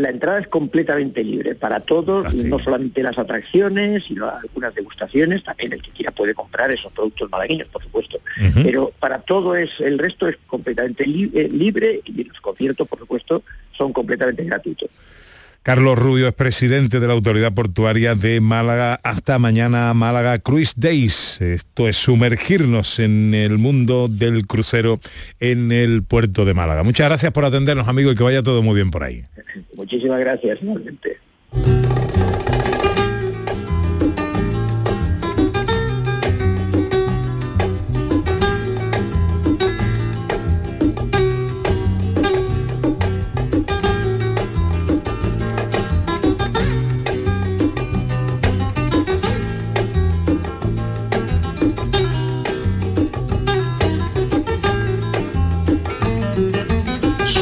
La 0.00 0.10
entrada 0.10 0.38
es 0.40 0.48
completamente 0.48 1.22
libre 1.22 1.54
para 1.54 1.80
todos, 1.80 2.32
no 2.34 2.58
solamente 2.58 3.02
las 3.02 3.18
atracciones, 3.18 4.04
sino 4.04 4.28
algunas 4.28 4.74
degustaciones, 4.74 5.42
también 5.44 5.72
el 5.72 5.82
que 5.82 5.90
quiera 5.90 6.10
puede 6.10 6.34
comprar 6.34 6.70
esos 6.70 6.92
productos 6.92 7.30
malagueños, 7.30 7.68
por 7.68 7.82
supuesto. 7.82 8.18
Pero 8.62 8.92
para 8.98 9.18
todo 9.20 9.54
es, 9.56 9.70
el 9.80 9.98
resto 9.98 10.26
es 10.28 10.36
completamente 10.46 11.06
li- 11.06 11.30
eh, 11.34 11.48
libre 11.50 12.00
y 12.04 12.24
los 12.24 12.40
conciertos, 12.40 12.88
por 12.88 12.98
supuesto, 12.98 13.42
son 13.72 13.92
completamente 13.92 14.44
gratuitos. 14.44 14.88
Carlos 15.62 15.98
Rubio 15.98 16.26
es 16.26 16.32
presidente 16.32 17.00
de 17.00 17.06
la 17.06 17.12
Autoridad 17.12 17.52
Portuaria 17.52 18.14
de 18.14 18.40
Málaga. 18.40 18.98
Hasta 19.02 19.38
mañana 19.38 19.92
Málaga 19.92 20.38
Cruise 20.38 20.72
Days. 20.74 21.38
Esto 21.42 21.86
es 21.86 21.96
sumergirnos 21.96 22.98
en 22.98 23.34
el 23.34 23.58
mundo 23.58 24.08
del 24.08 24.46
crucero 24.46 25.00
en 25.38 25.70
el 25.70 26.02
puerto 26.02 26.46
de 26.46 26.54
Málaga. 26.54 26.82
Muchas 26.82 27.08
gracias 27.08 27.30
por 27.32 27.44
atendernos, 27.44 27.88
amigos, 27.88 28.14
y 28.14 28.16
que 28.16 28.22
vaya 28.22 28.42
todo 28.42 28.62
muy 28.62 28.74
bien 28.74 28.90
por 28.90 29.02
ahí. 29.02 29.24
Muchísimas 29.76 30.18
gracias, 30.20 30.58
igualmente. 30.62 31.18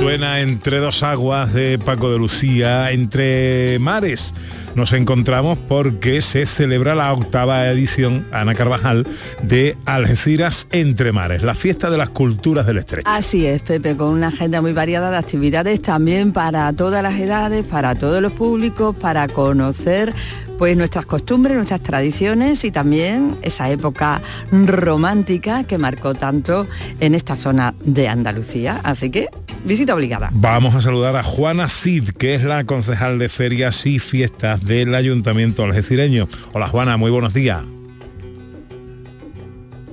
Suena 0.08 0.40
entre 0.40 0.78
dos 0.78 1.02
aguas 1.02 1.52
de 1.52 1.78
Paco 1.78 2.10
de 2.10 2.16
Lucía, 2.16 2.92
entre 2.92 3.78
mares. 3.78 4.34
Nos 4.74 4.92
encontramos 4.92 5.58
porque 5.58 6.20
se 6.20 6.46
celebra 6.46 6.94
la 6.94 7.12
octava 7.12 7.66
edición, 7.66 8.26
Ana 8.32 8.54
Carvajal, 8.54 9.06
de 9.42 9.76
Algeciras 9.86 10.66
Entre 10.70 11.12
Mares, 11.12 11.42
la 11.42 11.54
fiesta 11.54 11.90
de 11.90 11.98
las 11.98 12.10
culturas 12.10 12.66
del 12.66 12.78
estrecho. 12.78 13.08
Así 13.08 13.46
es, 13.46 13.62
Pepe, 13.62 13.96
con 13.96 14.10
una 14.10 14.28
agenda 14.28 14.60
muy 14.60 14.72
variada 14.72 15.10
de 15.10 15.16
actividades 15.16 15.82
también 15.82 16.32
para 16.32 16.72
todas 16.72 17.02
las 17.02 17.18
edades, 17.18 17.64
para 17.64 17.94
todos 17.94 18.22
los 18.22 18.32
públicos, 18.32 18.94
para 18.96 19.26
conocer 19.28 20.14
pues 20.58 20.76
nuestras 20.76 21.06
costumbres, 21.06 21.56
nuestras 21.56 21.80
tradiciones 21.80 22.64
y 22.64 22.72
también 22.72 23.38
esa 23.42 23.70
época 23.70 24.20
romántica 24.50 25.62
que 25.62 25.78
marcó 25.78 26.14
tanto 26.14 26.66
en 26.98 27.14
esta 27.14 27.36
zona 27.36 27.74
de 27.84 28.08
Andalucía. 28.08 28.80
Así 28.82 29.08
que, 29.08 29.28
visita 29.64 29.94
obligada. 29.94 30.30
Vamos 30.34 30.74
a 30.74 30.80
saludar 30.80 31.14
a 31.14 31.22
Juana 31.22 31.68
Cid, 31.68 32.10
que 32.10 32.34
es 32.34 32.42
la 32.42 32.64
concejal 32.64 33.20
de 33.20 33.28
ferias 33.28 33.86
y 33.86 34.00
fiestas 34.00 34.57
del 34.64 34.94
Ayuntamiento 34.94 35.64
algecireño. 35.64 36.28
Hola 36.52 36.68
Juana, 36.68 36.96
muy 36.96 37.10
buenos 37.10 37.34
días. 37.34 37.62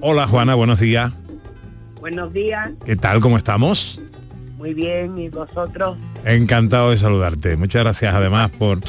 Hola 0.01 0.27
Juana, 0.27 0.55
buenos 0.55 0.79
días. 0.79 1.13
Buenos 1.99 2.31
días, 2.33 2.69
¿Qué 2.85 2.95
tal? 2.95 3.19
¿Cómo 3.19 3.37
estamos? 3.37 4.01
muy 4.57 4.73
bien, 4.73 5.15
¿y 5.19 5.29
vosotros? 5.29 5.95
Encantado 6.23 6.89
de 6.89 6.97
saludarte. 6.97 7.55
Muchas 7.55 7.83
gracias 7.83 8.15
además 8.15 8.49
por 8.49 8.79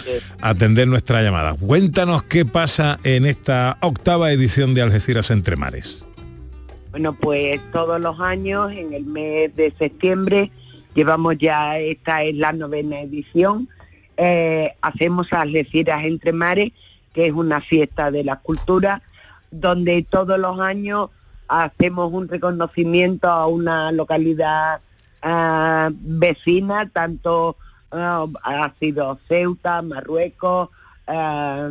atender 0.40 0.88
nuestra 0.88 1.22
llamada. 1.22 1.54
Cuéntanos 1.54 2.22
qué 2.22 2.46
pasa 2.46 2.98
en 3.04 3.26
esta 3.26 3.76
octava 3.82 4.32
edición 4.32 4.72
de 4.72 4.80
Algeciras 4.80 5.30
Entre 5.30 5.54
Mares. 5.54 6.06
Bueno, 6.92 7.12
pues 7.12 7.60
todos 7.72 8.00
los 8.00 8.18
años, 8.20 8.72
en 8.72 8.94
el 8.94 9.04
mes 9.04 9.54
de 9.54 9.70
septiembre, 9.78 10.50
llevamos 10.94 11.36
ya, 11.36 11.78
esta 11.78 12.22
es 12.22 12.34
la 12.36 12.54
novena 12.54 13.02
edición, 13.02 13.68
eh, 14.16 14.74
hacemos 14.80 15.32
Algeciras 15.32 16.04
Entre 16.04 16.32
Mares, 16.32 16.72
que 17.12 17.26
es 17.26 17.32
una 17.32 17.60
fiesta 17.60 18.10
de 18.10 18.24
la 18.24 18.36
cultura, 18.36 19.02
donde 19.50 20.06
todos 20.08 20.38
los 20.38 20.60
años 20.60 21.10
hacemos 21.48 22.12
un 22.12 22.28
reconocimiento 22.28 23.28
a 23.28 23.46
una 23.46 23.92
localidad 23.92 24.80
ah, 25.22 25.90
vecina, 25.92 26.88
tanto 26.88 27.56
ah, 27.90 28.26
ha 28.42 28.72
sido 28.80 29.18
Ceuta, 29.28 29.82
Marruecos, 29.82 30.70
ah, 31.06 31.70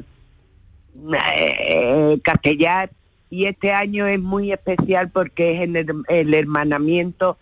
eh, 1.35 2.19
Castellar, 2.23 2.89
y 3.29 3.45
este 3.45 3.73
año 3.73 4.05
es 4.05 4.19
muy 4.19 4.51
especial 4.51 5.09
porque 5.09 5.63
es 5.63 5.69
el 6.07 6.33
hermanamiento 6.33 7.37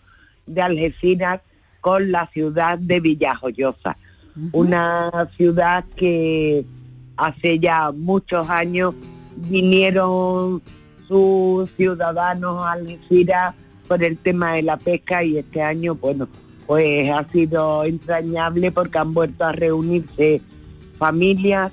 de 0.46 0.62
Algeciras 0.62 1.40
con 1.80 2.10
la 2.10 2.26
ciudad 2.28 2.78
de 2.78 3.00
Villajoyosa, 3.00 3.96
una 4.52 5.28
ciudad 5.36 5.84
que 5.96 6.64
hace 7.16 7.58
ya 7.58 7.92
muchos 7.92 8.48
años 8.50 8.94
vinieron 9.36 10.62
sus 11.08 11.70
ciudadanos 11.76 12.64
a 12.64 12.72
Algeciras 12.72 13.54
por 13.86 14.02
el 14.02 14.16
tema 14.18 14.54
de 14.54 14.62
la 14.62 14.76
pesca 14.76 15.22
y 15.22 15.38
este 15.38 15.62
año, 15.62 15.94
bueno, 15.94 16.28
pues 16.66 17.10
ha 17.10 17.28
sido 17.30 17.84
entrañable 17.84 18.72
porque 18.72 18.98
han 18.98 19.12
vuelto 19.14 19.44
a 19.44 19.52
reunirse 19.52 20.40
familias, 20.98 21.70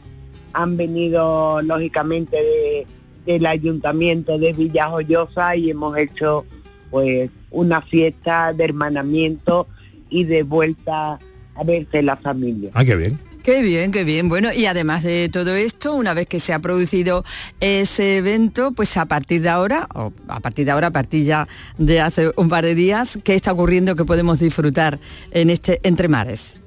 han 0.54 0.76
venido 0.78 1.62
lógicamente 1.62 2.36
de- 2.38 2.88
del 3.26 3.46
ayuntamiento 3.46 4.38
de 4.38 4.52
Villajoyosa 4.54 5.56
y 5.56 5.70
hemos 5.72 5.98
hecho 5.98 6.46
pues 6.90 7.30
una 7.52 7.82
fiesta 7.82 8.52
de 8.52 8.66
hermanamiento 8.66 9.68
y 10.10 10.26
de 10.26 10.44
vuelta 10.44 11.20
a 11.62 11.64
verse 11.64 12.02
la 12.02 12.18
familia. 12.18 12.72
Ah, 12.74 12.84
qué 12.84 12.96
bien. 12.96 13.18
Qué 13.44 13.62
bien, 13.62 13.92
qué 13.92 14.04
bien. 14.04 14.30
Bueno, 14.30 14.50
y 14.54 14.66
además 14.68 15.04
de 15.04 15.30
todo 15.30 15.56
esto, 15.56 15.96
una 15.96 16.14
vez 16.14 16.28
que 16.28 16.40
se 16.40 16.54
ha 16.54 16.60
producido 16.60 17.24
ese 17.60 18.18
evento, 18.18 18.72
pues 18.72 18.98
a 18.98 19.06
partir 19.06 19.42
de 19.42 19.50
ahora, 19.50 19.88
o 19.96 20.14
a 20.28 20.40
partir 20.40 20.66
de 20.66 20.72
ahora, 20.72 20.88
a 20.88 20.92
partir 20.92 21.26
ya 21.26 21.48
de 21.78 22.02
hace 22.02 22.32
un 22.36 22.50
par 22.50 22.64
de 22.64 22.76
días, 22.76 23.18
¿qué 23.24 23.34
está 23.34 23.52
ocurriendo 23.52 23.96
que 23.96 24.06
podemos 24.06 24.40
disfrutar 24.40 25.00
en 25.32 25.50
este 25.50 25.80
Entre 25.84 26.08
Mares? 26.08 26.60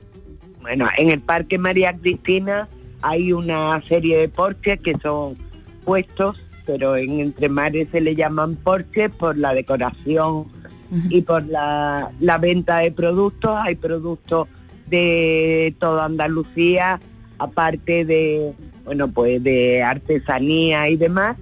Bueno, 0.63 0.89
en 0.99 1.11
el 1.11 1.21
Parque 1.21 1.59
María 1.59 1.97
Cristina 1.97 2.69
hay 3.03 3.33
una 3.33 3.81
serie 3.87 4.19
de 4.19 4.29
porches 4.29 4.81
que 4.81 4.97
son 5.01 5.37
puestos, 5.85 6.37
pero 6.67 6.97
en 6.97 7.21
Entre 7.21 7.49
Mares 7.49 7.89
se 7.93 8.01
le 8.01 8.17
llaman 8.17 8.57
porches 8.57 9.11
por 9.11 9.37
la 9.37 9.55
decoración 9.55 10.47
y 11.09 11.23
por 11.23 11.45
la, 11.47 12.11
la 12.21 12.39
venta 12.39 12.79
de 12.79 12.93
productos. 12.93 13.57
Hay 13.63 13.75
productos 13.75 14.49
de 14.87 15.75
toda 15.79 16.07
Andalucía, 16.07 17.01
aparte 17.39 18.05
de, 18.05 18.55
bueno, 18.85 19.09
pues 19.09 19.43
de 19.43 19.83
artesanía 19.83 20.89
y 20.89 20.97
demás, 20.97 21.37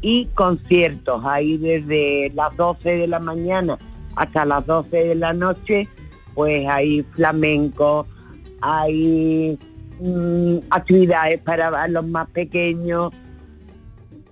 y 0.00 0.26
conciertos. 0.34 1.24
Hay 1.24 1.56
desde 1.58 2.32
las 2.34 2.56
12 2.56 2.96
de 2.96 3.08
la 3.08 3.20
mañana 3.20 3.78
hasta 4.16 4.44
las 4.44 4.66
12 4.66 4.96
de 4.96 5.14
la 5.14 5.32
noche, 5.32 5.88
pues 6.34 6.66
hay 6.68 7.02
flamenco, 7.14 8.06
hay 8.60 9.58
mm, 10.00 10.58
actividades 10.70 11.40
para 11.40 11.86
los 11.88 12.06
más 12.06 12.28
pequeños, 12.30 13.12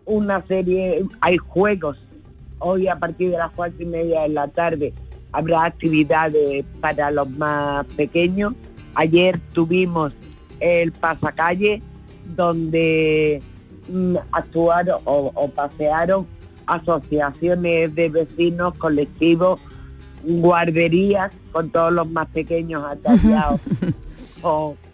una 0.04 0.44
serie, 0.46 1.04
hay 1.20 1.36
juegos. 1.36 1.98
Hoy 2.58 2.88
a 2.88 2.98
partir 2.98 3.30
de 3.30 3.38
las 3.38 3.50
cuatro 3.50 3.82
y 3.82 3.86
media 3.86 4.22
de 4.22 4.30
la 4.30 4.48
tarde 4.48 4.94
habrá 5.36 5.64
actividades 5.64 6.64
para 6.80 7.10
los 7.10 7.28
más 7.30 7.84
pequeños. 7.96 8.54
Ayer 8.94 9.38
tuvimos 9.52 10.12
el 10.60 10.92
pasacalle 10.92 11.82
donde 12.34 13.42
mm, 13.88 14.16
actuaron 14.32 15.00
o, 15.04 15.30
o 15.34 15.48
pasearon 15.50 16.26
asociaciones 16.66 17.94
de 17.94 18.08
vecinos, 18.08 18.74
colectivos, 18.78 19.60
guarderías 20.24 21.30
con 21.52 21.70
todos 21.70 21.92
los 21.92 22.08
más 22.10 22.26
pequeños 22.28 22.82
ataviados. 22.90 23.60
con- 24.40 24.85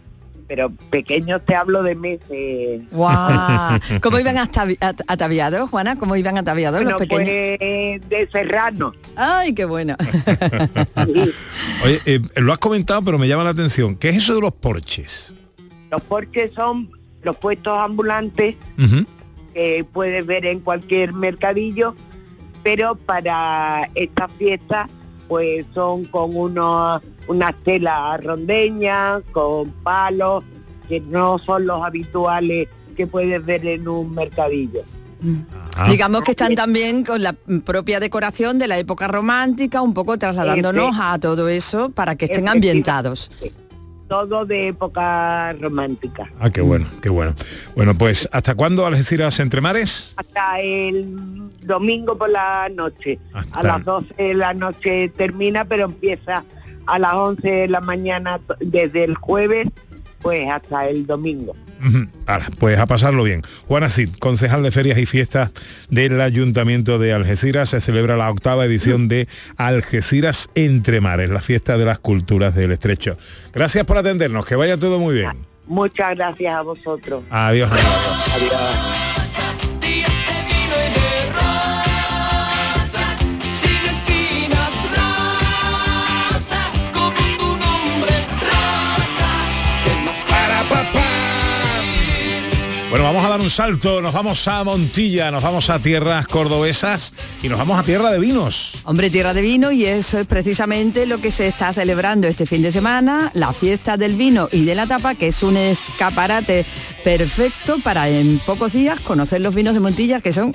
pero 0.53 0.69
pequeños 0.91 1.41
te 1.47 1.55
hablo 1.55 1.81
de 1.81 1.95
meses. 1.95 2.81
¡Guau! 2.91 3.79
¿Cómo 4.03 4.19
iban 4.19 4.35
atavi- 4.35 4.77
at- 4.81 5.01
ataviados, 5.07 5.67
Juana? 5.71 5.95
¿Cómo 5.95 6.15
iban 6.15 6.37
ataviados 6.37 6.77
Bueno, 6.83 6.91
los 6.91 6.99
pequeños? 6.99 7.25
pues 7.27 8.07
de 8.07 8.29
serrano. 8.31 8.93
¡Ay, 9.15 9.55
qué 9.55 9.65
bueno! 9.65 9.95
Oye, 11.83 12.01
eh, 12.05 12.19
lo 12.35 12.53
has 12.53 12.59
comentado, 12.59 13.01
pero 13.01 13.17
me 13.17 13.27
llama 13.27 13.43
la 13.43 13.49
atención. 13.49 13.95
¿Qué 13.95 14.09
es 14.09 14.17
eso 14.17 14.35
de 14.35 14.41
los 14.41 14.53
porches? 14.53 15.33
Los 15.89 16.03
porches 16.03 16.53
son 16.53 16.91
los 17.23 17.35
puestos 17.37 17.75
ambulantes 17.79 18.55
que 19.55 19.83
puedes 19.91 20.23
ver 20.27 20.45
en 20.45 20.59
cualquier 20.59 21.13
mercadillo, 21.13 21.95
pero 22.61 22.93
para 22.93 23.89
esta 23.95 24.27
fiesta 24.27 24.87
pues 25.33 25.65
son 25.73 26.05
con 26.05 26.37
unos, 26.37 27.01
unas 27.27 27.55
telas 27.63 28.23
rondeñas, 28.23 29.23
con 29.31 29.71
palos, 29.71 30.43
que 30.87 30.99
no 30.99 31.39
son 31.39 31.65
los 31.65 31.83
habituales 31.83 32.69
que 32.95 33.07
puedes 33.07 33.43
ver 33.43 33.65
en 33.65 33.87
un 33.87 34.13
mercadillo. 34.13 34.81
Ah. 35.75 35.89
Digamos 35.89 36.21
que 36.21 36.31
están 36.31 36.53
también 36.53 37.03
con 37.03 37.23
la 37.23 37.33
propia 37.65 37.99
decoración 37.99 38.59
de 38.59 38.67
la 38.67 38.77
época 38.77 39.07
romántica, 39.07 39.81
un 39.81 39.95
poco 39.95 40.19
trasladándonos 40.19 40.95
a 40.99 41.17
todo 41.17 41.49
eso 41.49 41.89
para 41.89 42.15
que 42.15 42.25
estén 42.25 42.47
ambientados. 42.47 43.31
Todo 44.07 44.45
de 44.45 44.67
época 44.67 45.53
romántica. 45.53 46.31
Ah, 46.39 46.49
qué 46.49 46.61
bueno, 46.61 46.87
qué 47.01 47.09
bueno. 47.09 47.33
Bueno, 47.75 47.97
pues 47.97 48.27
¿hasta 48.31 48.55
cuándo 48.55 48.85
Algeciras 48.85 49.39
entre 49.39 49.61
mares? 49.61 50.13
Hasta 50.17 50.59
el 50.59 51.49
domingo 51.61 52.17
por 52.17 52.29
la 52.29 52.69
noche. 52.73 53.19
Hasta 53.33 53.59
A 53.59 53.63
las 53.63 53.77
el- 53.79 53.83
12 53.85 54.13
de 54.23 54.33
la 54.33 54.53
noche 54.53 55.09
termina, 55.15 55.65
pero 55.65 55.85
empieza 55.85 56.43
a 56.85 56.99
las 56.99 57.13
11 57.13 57.49
de 57.49 57.67
la 57.69 57.79
mañana 57.81 58.39
desde 58.59 59.03
el 59.05 59.15
jueves, 59.15 59.67
pues 60.23 60.49
hasta 60.49 60.87
el 60.87 61.05
domingo. 61.05 61.55
Ahora, 62.25 62.49
pues 62.59 62.79
a 62.79 62.85
pasarlo 62.85 63.23
bien. 63.23 63.43
Juana 63.67 63.89
Cid, 63.89 64.15
concejal 64.17 64.63
de 64.63 64.71
Ferias 64.71 64.97
y 64.97 65.05
Fiestas 65.05 65.51
del 65.89 66.21
Ayuntamiento 66.21 66.97
de 66.97 67.11
Algeciras, 67.11 67.69
se 67.69 67.81
celebra 67.81 68.15
la 68.15 68.31
octava 68.31 68.65
edición 68.65 69.09
de 69.09 69.27
Algeciras 69.57 70.49
Entre 70.55 71.01
Mares, 71.01 71.29
la 71.29 71.41
fiesta 71.41 71.77
de 71.77 71.85
las 71.85 71.99
culturas 71.99 72.55
del 72.55 72.71
estrecho. 72.71 73.17
Gracias 73.53 73.85
por 73.85 73.97
atendernos, 73.97 74.45
que 74.45 74.55
vaya 74.55 74.77
todo 74.77 74.97
muy 74.97 75.15
bien. 75.15 75.45
Muchas 75.67 76.15
gracias 76.15 76.55
a 76.55 76.61
vosotros. 76.61 77.23
Adiós. 77.29 77.69
amigos. 77.69 78.33
Adiós. 78.35 79.12
Bueno, 92.93 93.05
vamos 93.05 93.25
a 93.25 93.29
dar 93.29 93.41
un 93.41 93.49
salto, 93.49 94.03
nos 94.03 94.13
vamos 94.13 94.47
a 94.47 94.63
Montilla, 94.63 95.31
nos 95.31 95.41
vamos 95.41 95.67
a 95.71 95.79
tierras 95.79 96.27
cordobesas 96.27 97.15
y 97.41 97.49
nos 97.49 97.57
vamos 97.57 97.79
a 97.79 97.81
tierra 97.81 98.11
de 98.11 98.19
vinos. 98.19 98.83
Hombre, 98.83 99.09
tierra 99.09 99.33
de 99.33 99.41
vino 99.41 99.71
y 99.71 99.83
eso 99.83 100.19
es 100.19 100.27
precisamente 100.27 101.07
lo 101.07 101.19
que 101.19 101.31
se 101.31 101.47
está 101.47 101.73
celebrando 101.73 102.27
este 102.27 102.45
fin 102.45 102.61
de 102.61 102.71
semana, 102.71 103.31
la 103.33 103.51
fiesta 103.51 103.97
del 103.97 104.13
vino 104.13 104.47
y 104.51 104.63
de 104.63 104.75
la 104.75 104.85
tapa, 104.85 105.15
que 105.15 105.25
es 105.25 105.41
un 105.41 105.57
escaparate 105.57 106.67
perfecto 107.03 107.79
para 107.83 108.09
en 108.09 108.37
pocos 108.37 108.73
días 108.73 108.99
conocer 108.99 109.41
los 109.41 109.55
vinos 109.55 109.73
de 109.73 109.79
Montilla, 109.79 110.21
que 110.21 110.31
son 110.31 110.53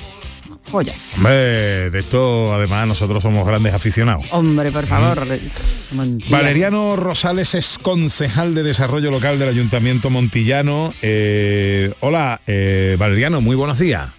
joyas. 0.70 1.12
Hombre, 1.16 1.90
de 1.90 1.98
esto 1.98 2.54
además 2.54 2.86
nosotros 2.86 3.22
somos 3.22 3.46
grandes 3.46 3.74
aficionados. 3.74 4.24
Hombre, 4.32 4.70
por 4.70 4.86
favor. 4.86 5.26
Montilla. 5.92 6.36
Valeriano 6.36 6.96
Rosales 6.96 7.54
es 7.54 7.78
concejal 7.78 8.54
de 8.54 8.62
desarrollo 8.62 9.10
local 9.10 9.38
del 9.38 9.48
Ayuntamiento 9.48 10.10
Montillano. 10.10 10.92
Eh, 11.02 11.92
hola, 12.00 12.40
eh, 12.46 12.96
Valeriano, 12.98 13.40
muy 13.40 13.56
buenos 13.56 13.78
días. 13.78 14.10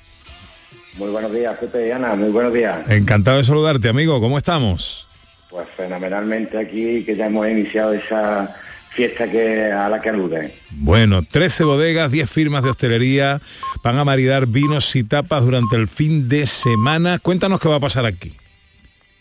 Muy 0.98 1.10
buenos 1.12 1.32
días, 1.32 1.58
Pepe 1.58 1.88
y 1.88 1.92
Ana, 1.92 2.16
muy 2.16 2.30
buenos 2.30 2.54
días. 2.54 2.82
Encantado 2.90 3.38
de 3.38 3.44
saludarte, 3.46 3.88
amigo. 3.88 4.20
¿Cómo 4.20 4.38
estamos? 4.38 5.08
Pues 5.50 5.68
fenomenalmente 5.78 6.58
aquí, 6.58 7.04
que 7.06 7.16
ya 7.16 7.28
hemos 7.28 7.48
iniciado 7.48 7.94
esa 7.94 8.54
fiesta 8.90 9.30
que 9.30 9.72
a 9.72 9.90
la 9.90 10.02
que 10.02 10.10
alude. 10.10 10.54
Bueno, 10.72 11.24
13 11.24 11.64
bodegas, 11.64 12.12
10 12.12 12.30
firmas 12.30 12.64
de 12.64 12.70
hostelería 12.70 13.42
van 13.84 13.98
a 13.98 14.06
maridar 14.06 14.48
vinos 14.48 14.96
y 14.96 15.04
tapas 15.04 15.44
durante 15.44 15.76
el 15.76 15.88
fin 15.88 16.28
de 16.28 16.48
semana. 16.48 17.20
Cuéntanos 17.20 17.60
qué 17.60 17.70
va 17.70 17.76
a 17.76 17.80
pasar 17.80 18.06
aquí. 18.06 18.34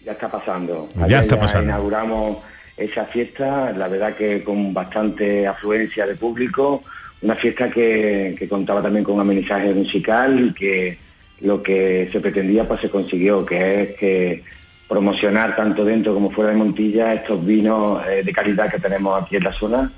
Ya 0.04 0.12
está 0.12 0.31
pasando. 0.31 0.88
Ya 1.09 1.20
está 1.20 1.38
pasando. 1.38 1.66
inauguramos 1.66 2.38
esa 2.76 3.04
fiesta, 3.07 3.72
la 3.72 3.88
verdad 3.88 4.14
que 4.14 4.42
con 4.42 4.72
bastante 4.72 5.46
afluencia 5.46 6.07
de 6.07 6.14
público, 6.14 6.85
una 7.20 7.35
fiesta 7.35 7.68
que, 7.68 8.37
que 8.38 8.48
contaba 8.48 8.81
también 8.81 9.04
con 9.04 9.16
un 9.16 9.20
amenizaje 9.20 9.74
musical 9.74 10.38
y 10.40 10.52
que 10.52 10.98
lo 11.40 11.62
que 11.62 12.09
se 12.11 12.20
pretendía 12.20 12.66
pues 12.66 12.81
se 12.81 12.90
consiguió, 12.90 13.44
que 13.44 13.83
es 13.83 13.96
que 13.96 14.44
promocionar 14.88 15.55
tanto 15.55 15.85
dentro 15.85 16.14
como 16.14 16.31
fuera 16.31 16.51
de 16.51 16.57
Montilla 16.57 17.12
estos 17.14 17.44
vinos 17.44 18.01
eh, 18.09 18.22
de 18.24 18.33
calidad 18.33 18.70
que 18.70 18.79
tenemos 18.79 19.22
aquí 19.22 19.37
en 19.37 19.44
la 19.44 19.53
zona 19.53 19.92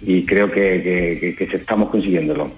y 0.00 0.24
creo 0.24 0.50
que, 0.50 1.18
que- 1.20 1.34
que- 1.36 1.46
que 1.48 1.56
estamos 1.56 1.90
consiguiéndolo. 1.90 2.52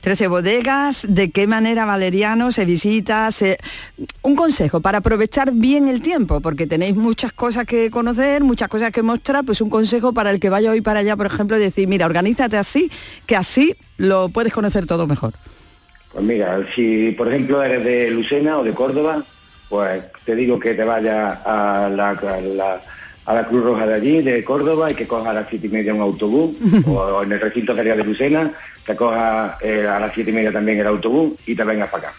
13 0.00 0.26
bodegas, 0.26 1.06
¿de 1.08 1.30
qué 1.30 1.46
manera 1.46 1.84
Valeriano 1.84 2.50
se 2.50 2.64
visita? 2.64 3.30
se- 3.30 3.56
Un 4.22 4.34
consejo 4.34 4.80
para 4.80 4.98
aprovechar 4.98 5.52
bien 5.52 5.86
el 5.86 6.02
tiempo, 6.02 6.40
porque 6.40 6.66
tenéis 6.66 6.96
muchas 6.96 7.32
cosas 7.32 7.64
que 7.64 7.88
conocer, 7.88 8.42
muchas 8.42 8.68
cosas 8.68 8.90
que 8.90 9.02
mostrar, 9.02 9.44
pues 9.44 9.60
un 9.60 9.70
consejo 9.70 10.12
para 10.12 10.30
el 10.32 10.40
que 10.40 10.50
vaya 10.50 10.72
hoy 10.72 10.80
para 10.80 11.00
allá, 11.00 11.16
por 11.16 11.26
ejemplo, 11.26 11.56
y 11.56 11.60
decir, 11.60 11.86
mira, 11.86 12.06
organízate 12.06 12.56
así, 12.56 12.90
que 13.24 13.36
así 13.36 13.76
lo 13.96 14.28
puedes 14.28 14.52
conocer 14.52 14.86
todo 14.86 15.06
mejor. 15.06 15.34
Pues 16.12 16.24
mira, 16.24 16.58
si 16.74 17.12
por 17.12 17.28
ejemplo 17.28 17.62
eres 17.62 17.84
de 17.84 18.10
Lucena 18.10 18.58
o 18.58 18.64
de 18.64 18.74
Córdoba, 18.74 19.24
pues 19.72 20.02
te 20.26 20.36
digo 20.36 20.60
que 20.60 20.74
te 20.74 20.84
vayas 20.84 21.38
a 21.46 21.88
la, 21.90 22.10
a 22.10 22.40
la- 22.42 22.82
a 23.24 23.34
la 23.34 23.44
Cruz 23.46 23.64
Roja 23.64 23.86
de 23.86 23.94
allí, 23.94 24.20
de 24.20 24.44
Córdoba, 24.44 24.90
y 24.90 24.94
que 24.94 25.06
cojas 25.06 25.28
a 25.28 25.32
las 25.32 25.48
siete 25.48 25.68
y 25.68 25.70
media 25.70 25.94
un 25.94 26.02
autobús, 26.02 26.56
o 26.86 27.22
en 27.22 27.32
el 27.32 27.40
recinto 27.40 27.74
ferial 27.74 27.96
de 27.96 28.04
Lucena, 28.04 28.52
te 28.84 28.94
cojas 28.96 29.56
eh, 29.62 29.86
a 29.88 29.98
las 29.98 30.12
siete 30.12 30.30
y 30.30 30.34
media 30.34 30.52
también 30.52 30.78
el 30.80 30.86
autobús 30.88 31.34
y 31.46 31.54
te 31.54 31.64
vengas 31.64 31.88
para 31.88 32.08
acá. 32.08 32.16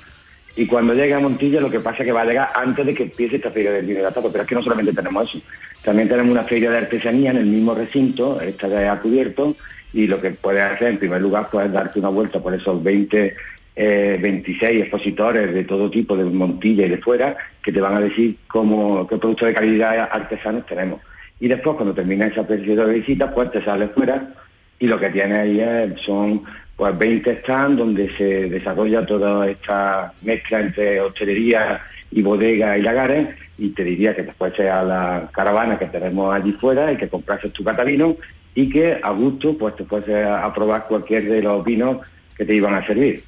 Y 0.55 0.65
cuando 0.65 0.95
llegue 0.95 1.13
a 1.13 1.19
Montilla 1.19 1.59
lo 1.61 1.69
que 1.69 1.79
pasa 1.81 1.99
es 1.99 2.05
que 2.05 2.11
va 2.11 2.21
a 2.21 2.25
llegar 2.25 2.49
antes 2.55 2.85
de 2.87 2.93
que 2.95 3.03
empiece 3.03 3.35
esta 3.35 3.51
feria 3.51 3.71
del 3.73 3.85
vino 3.85 4.01
la 4.01 4.09
tapa, 4.11 4.29
pero 4.31 4.43
es 4.43 4.49
que 4.49 4.55
no 4.55 4.63
solamente 4.63 4.93
tenemos 4.93 5.29
eso, 5.29 5.43
también 5.83 6.09
tenemos 6.09 6.31
una 6.31 6.45
feria 6.45 6.71
de 6.71 6.77
artesanía 6.79 7.29
en 7.31 7.37
el 7.37 7.45
mismo 7.45 7.75
recinto, 7.75 8.41
esta 8.41 8.67
ya 8.67 8.99
cubierto, 8.99 9.55
y 9.93 10.07
lo 10.07 10.19
que 10.21 10.31
puedes 10.31 10.63
hacer 10.63 10.87
en 10.87 10.97
primer 10.99 11.21
lugar 11.21 11.49
pues 11.51 11.71
darte 11.71 11.99
una 11.99 12.09
vuelta 12.09 12.39
por 12.41 12.53
esos 12.55 12.81
20, 12.81 13.35
eh, 13.75 14.17
26 14.21 14.81
expositores 14.81 15.53
de 15.53 15.63
todo 15.63 15.89
tipo, 15.89 16.15
de 16.15 16.25
Montilla 16.25 16.85
y 16.85 16.89
de 16.89 16.97
fuera, 16.97 17.35
que 17.61 17.71
te 17.71 17.81
van 17.81 17.95
a 17.95 17.99
decir 18.01 18.37
cómo, 18.47 19.07
qué 19.07 19.17
productos 19.17 19.47
de 19.47 19.53
calidad 19.53 20.09
artesanos 20.11 20.65
tenemos. 20.65 21.01
Y 21.39 21.47
después 21.47 21.75
cuando 21.75 21.93
termina 21.93 22.27
esa 22.27 22.45
periodo 22.45 22.87
de 22.87 22.99
visita, 22.99 23.33
pues 23.33 23.51
te 23.51 23.61
sales 23.63 23.89
fuera 23.93 24.33
y 24.79 24.87
lo 24.87 24.99
que 24.99 25.09
tiene 25.09 25.35
ahí 25.35 25.59
es- 25.59 25.99
son 26.01 26.43
pues 26.75 26.97
20 26.97 27.37
stands 27.41 27.77
donde 27.77 28.09
se 28.15 28.49
desarrolla 28.49 29.05
toda 29.05 29.47
esta 29.49 30.11
mezcla 30.23 30.59
entre 30.59 30.99
hostelería 31.01 31.81
y 32.11 32.21
bodega 32.21 32.77
y 32.77 32.81
lagares 32.81 33.27
y 33.57 33.69
te 33.69 33.83
diría 33.83 34.15
que 34.15 34.23
después 34.23 34.53
sea 34.55 34.83
la 34.83 35.29
caravana 35.31 35.77
que 35.77 35.85
tenemos 35.85 36.33
allí 36.33 36.51
fuera 36.53 36.91
y 36.91 36.97
que 36.97 37.07
comprases 37.07 37.53
tu 37.53 37.63
catalino 37.63 38.17
y 38.55 38.69
que 38.69 38.99
a 39.01 39.11
gusto 39.11 39.55
pues 39.57 39.75
te 39.75 39.83
fuese 39.85 40.23
a 40.23 40.43
a 40.45 40.53
probar 40.53 40.85
cualquier 40.87 41.25
de 41.25 41.41
los 41.43 41.63
vinos 41.63 41.97
que 42.35 42.45
te 42.45 42.55
iban 42.55 42.73
a 42.73 42.85
servir. 42.85 43.23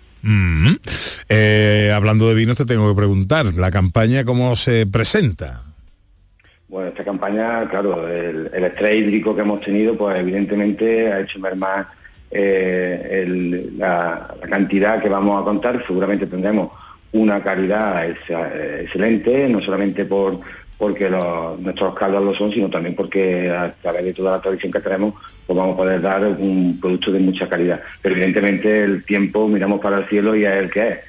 Eh, 1.29 1.91
hablando 1.93 2.27
de 2.27 2.35
vinos 2.35 2.57
te 2.57 2.65
tengo 2.65 2.89
que 2.89 2.95
preguntar, 2.95 3.45
¿la 3.55 3.71
campaña 3.71 4.23
cómo 4.23 4.55
se 4.55 4.87
presenta? 4.87 5.63
Bueno, 6.67 6.89
esta 6.89 7.03
campaña, 7.03 7.69
claro, 7.69 8.07
el, 8.07 8.47
estrés 8.51 8.95
hídrico 9.01 9.35
que 9.35 9.41
hemos 9.41 9.61
tenido, 9.61 9.95
pues 9.95 10.17
evidentemente 10.17 11.11
ha 11.13 11.19
hecho 11.21 11.39
mermar 11.39 11.87
eh, 12.31 13.69
la, 13.77 14.35
cantidad 14.49 15.01
que 15.01 15.09
vamos 15.09 15.41
a 15.41 15.45
contar. 15.45 15.83
Seguramente 15.85 16.25
tendremos 16.25 16.71
una 17.11 17.41
calidad 17.41 18.09
eh, 18.09 18.81
excelente, 18.83 19.47
no 19.47 19.61
solamente 19.61 20.05
por 20.05 20.41
porque 20.77 21.09
los- 21.09 21.59
nuestros 21.59 21.95
caldos 21.95 22.23
lo 22.23 22.33
son, 22.33 22.51
sino 22.51 22.69
también 22.69 22.95
porque 22.95 23.49
a 23.49 23.73
través 23.81 24.03
de 24.05 24.13
toda 24.13 24.37
la 24.37 24.41
tradición 24.41 24.71
que 24.71 24.79
tenemos, 24.79 25.13
pues 25.47 25.57
vamos 25.57 25.73
a 25.73 25.77
poder 25.77 26.01
dar 26.01 26.25
un 26.25 26.77
producto 26.81 27.11
de 27.11 27.19
mucha 27.19 27.47
calidad. 27.47 27.81
Pero 28.01 28.15
evidentemente 28.15 28.83
el 28.83 29.03
tiempo 29.05 29.47
miramos 29.47 29.79
para 29.79 29.99
el 29.99 30.05
cielo 30.05 30.35
y 30.35 30.45
es 30.45 30.51
el 30.53 30.69
que 30.69 30.87
es. 30.87 30.99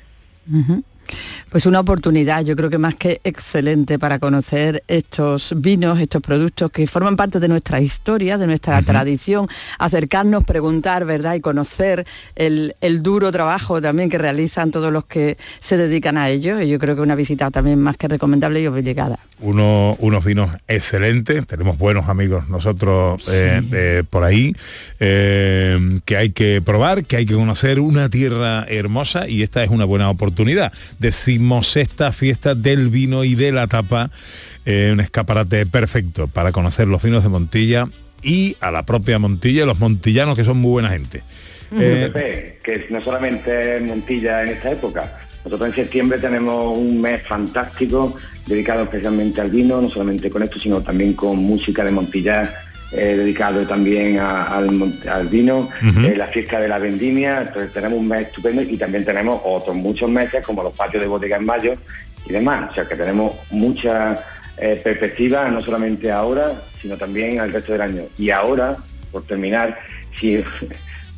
Pues 1.57 1.64
una 1.64 1.81
oportunidad, 1.81 2.45
yo 2.45 2.55
creo 2.55 2.69
que 2.69 2.77
más 2.77 2.97
que 2.97 3.23
excelente 3.25 3.99
para 3.99 4.19
conocer 4.19 4.83
estos 4.88 5.55
vinos, 5.57 5.99
estos 5.99 6.21
productos 6.21 6.71
que 6.71 6.87
forman 6.87 7.16
parte 7.16 7.40
de 7.40 7.49
nuestra 7.49 7.81
historia, 7.81 8.37
de 8.37 8.47
nuestra 8.47 8.83
tradición, 8.83 9.49
acercarnos, 9.79 10.45
preguntar, 10.45 11.07
¿verdad? 11.07 11.35
Y 11.35 11.40
conocer 11.40 12.07
el, 12.35 12.77
el 12.83 13.03
duro 13.03 13.33
trabajo 13.33 13.81
también 13.81 14.11
que 14.11 14.19
realizan 14.19 14.71
todos 14.71 14.92
los 14.92 15.07
que 15.07 15.38
se 15.59 15.79
dedican 15.79 16.19
a 16.19 16.29
ello. 16.29 16.61
Y 16.61 16.69
yo 16.69 16.79
creo 16.79 16.95
que 16.95 17.01
una 17.01 17.14
visita 17.14 17.51
también 17.51 17.79
más 17.81 17.97
que 17.97 18.07
recomendable 18.09 18.61
y 18.61 18.66
obligada. 18.66 19.19
Uno- 19.40 19.97
unos 19.99 20.25
vinos 20.27 20.51
excelentes, 20.69 21.47
tenemos 21.47 21.79
buenos 21.79 22.11
amigos 22.11 22.51
nosotros 22.51 23.31
eh, 23.33 24.03
por 24.11 24.25
ahí, 24.25 24.55
eh, 25.01 26.01
que 26.05 26.16
hay 26.19 26.31
que 26.31 26.61
probar, 26.62 27.05
que 27.05 27.16
hay 27.16 27.25
que 27.25 27.35
conocer 27.35 27.81
una 27.81 28.11
tierra 28.11 28.66
hermosa 28.69 29.27
y 29.27 29.42
esta 29.42 29.64
es 29.64 29.71
una 29.71 29.87
buena 29.87 30.11
oportunidad. 30.11 30.71
Decimos 30.99 31.45
esta 31.76 32.12
fiesta 32.12 32.54
del 32.54 32.88
vino 32.90 33.24
y 33.24 33.35
de 33.35 33.52
la 33.52 33.66
tapa, 33.66 34.11
eh, 34.64 34.90
un 34.92 35.00
escaparate 35.00 35.66
perfecto 35.66 36.28
para 36.28 36.52
conocer 36.52 36.88
los 36.88 37.02
vinos 37.02 37.22
de 37.22 37.28
Montilla 37.28 37.88
y 38.22 38.56
a 38.61 38.70
la 38.70 38.85
propia 38.85 39.18
Montilla 39.18 39.62
y 39.62 39.66
los 39.66 39.78
montillanos 39.78 40.37
que 40.37 40.44
son 40.44 40.59
muy 40.59 40.70
buena 40.70 40.90
gente. 40.90 41.22
Eh, 41.78 42.11
Pepe, 42.12 42.59
que 42.62 42.87
no 42.90 43.02
solamente 43.02 43.76
es 43.76 43.82
Montilla 43.82 44.42
en 44.42 44.48
esta 44.48 44.72
época. 44.72 45.20
Nosotros 45.44 45.68
en 45.68 45.74
septiembre 45.76 46.18
tenemos 46.18 46.76
un 46.76 47.00
mes 47.00 47.22
fantástico 47.22 48.16
dedicado 48.46 48.82
especialmente 48.82 49.40
al 49.40 49.50
vino, 49.50 49.80
no 49.80 49.88
solamente 49.88 50.28
con 50.28 50.42
esto, 50.42 50.59
sino 50.59 50.80
también 50.80 51.14
con 51.14 51.37
música 51.38 51.85
de 51.85 51.92
Montilla, 51.92 52.52
eh, 52.92 53.16
dedicado 53.16 53.66
también 53.66 54.18
a- 54.18 54.44
al, 54.59 55.27
vino, 55.29 55.68
eh, 56.05 56.14
la 56.16 56.27
fiesta 56.29 56.61
de 56.61 56.68
la 56.68 56.79
vendimia, 56.79 57.42
entonces 57.42 57.72
tenemos 57.72 57.99
un 57.99 58.09
mes 58.09 58.27
estupendo 58.29 58.62
y 58.62 58.77
también 58.77 59.05
tenemos 59.05 59.40
otros 59.44 59.75
muchos 59.77 60.09
meses 60.11 60.44
como 60.44 60.62
los 60.62 60.72
patios 60.77 61.03
de 61.03 61.09
bodega 61.09 61.37
en 61.37 61.44
mayo 61.44 61.75
y 62.27 62.33
demás. 62.33 62.70
O 62.70 62.75
sea 62.75 62.85
que 62.87 62.94
tenemos 62.96 63.35
muchas 63.51 64.20
eh, 64.59 64.81
perspectivas, 64.83 65.51
no 65.53 65.61
solamente 65.62 66.11
ahora, 66.11 66.53
sino 66.81 66.96
también 66.96 67.40
al 67.40 67.53
resto 67.53 67.72
del 67.72 67.83
año. 67.83 68.03
Y 68.16 68.31
ahora, 68.31 68.77
por 69.12 69.22
terminar, 69.27 69.77
si, 70.20 70.42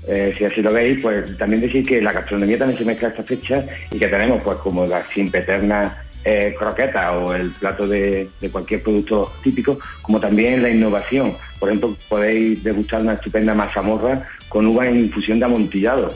eh, 0.08 0.34
si 0.36 0.44
así 0.44 0.62
lo 0.62 0.72
veis, 0.72 0.98
pues 1.02 1.36
también 1.38 1.60
decir 1.62 1.84
que 1.86 2.00
la 2.00 2.12
gastronomía 2.12 2.58
también 2.58 2.78
se 2.78 2.84
mezcla 2.84 3.08
a 3.08 3.10
esta 3.10 3.22
fecha 3.22 3.64
y 3.90 3.98
que 3.98 4.08
tenemos 4.08 4.42
pues 4.42 4.58
como 4.58 4.86
la 4.86 5.02
simpeterna 5.14 6.02
eh, 6.28 6.54
croqueta 6.58 7.16
o 7.16 7.32
el 7.34 7.50
plato 7.50 7.86
de, 7.86 8.28
de 8.40 8.50
cualquier 8.50 8.82
producto 8.82 9.32
típico, 9.42 9.78
como 10.02 10.20
también 10.20 10.62
la 10.62 10.68
innovación. 10.68 11.34
Por 11.58 11.70
ejemplo, 11.70 11.96
podéis 12.08 12.62
degustar 12.62 13.00
una 13.00 13.14
estupenda 13.14 13.54
mazamorra 13.54 14.28
con 14.48 14.66
uva 14.66 14.86
en 14.86 14.98
infusión 14.98 15.38
de 15.38 15.46
amontillado 15.46 16.14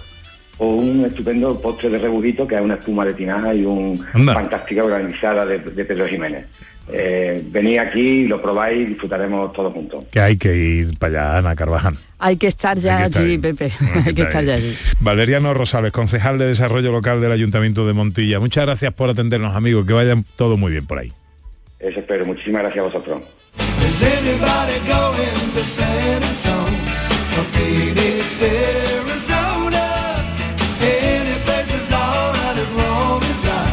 o 0.59 0.67
un 0.77 1.05
estupendo 1.05 1.61
postre 1.61 1.89
de 1.89 1.99
rebujito 1.99 2.47
que 2.47 2.55
es 2.55 2.61
una 2.61 2.75
espuma 2.75 3.05
de 3.05 3.15
tinaja 3.15 3.55
y 3.55 3.65
una 3.65 4.09
Anda. 4.13 4.35
fantástica 4.35 4.85
organizada 4.85 5.45
de, 5.47 5.59
de 5.59 5.85
Pedro 5.85 6.07
Jiménez. 6.07 6.47
Eh, 6.93 7.43
venid 7.51 7.79
aquí, 7.79 8.27
lo 8.27 8.43
probáis 8.43 8.81
y 8.83 8.85
disfrutaremos 8.87 9.53
todos 9.53 9.73
juntos. 9.73 10.05
Que 10.11 10.21
hay 10.21 10.37
que 10.37 10.55
ir 10.55 10.99
para 10.99 11.31
allá, 11.31 11.39
Ana 11.39 11.57
Carvajal. 11.57 11.97
Hay 12.19 12.37
que 12.37 12.49
estar 12.49 12.77
ya 12.79 12.99
Hay 12.99 13.03
que 13.05 13.07
estar 13.09 13.23
allí, 13.23 13.33
ahí. 13.33 13.39
Pepe. 13.39 13.73
Hay 14.05 14.15
que 14.15 14.23
estar 14.29 14.45
ya 14.45 14.55
allí. 14.55 14.75
Valeriano 15.01 15.55
Rosales, 15.55 15.93
concejal 15.93 16.39
de 16.39 16.47
Desarrollo 16.47 16.93
Local 16.93 17.21
del 17.21 17.33
Ayuntamiento 17.33 17.87
de 17.87 17.93
Montilla. 17.93 18.41
Muchas 18.41 18.67
gracias 18.67 18.93
por 18.93 19.11
atendernos, 19.11 19.55
amigos. 19.57 19.87
Que 19.87 19.93
vayan 19.93 20.25
todo 20.37 20.57
muy 20.57 20.73
bien 20.73 20.87
por 20.87 20.99
ahí. 20.99 21.13
Eso 21.79 22.01
espero. 22.01 22.27
Muchísimas 22.27 22.63
gracias 22.63 22.85
a 22.85 22.89
vosotros. 22.89 23.23
As 32.63 32.73
long 32.75 33.23
as 33.23 33.45
I 33.45 33.65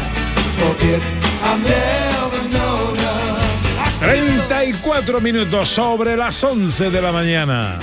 forget 0.58 1.02
I'm 1.48 1.62
never 1.62 2.42
known 2.54 2.98
of. 2.98 3.40
34 4.00 5.20
minutos 5.20 5.68
sobre 5.68 6.16
las 6.16 6.42
11 6.42 6.90
de 6.90 7.02
la 7.02 7.12
mañana. 7.12 7.78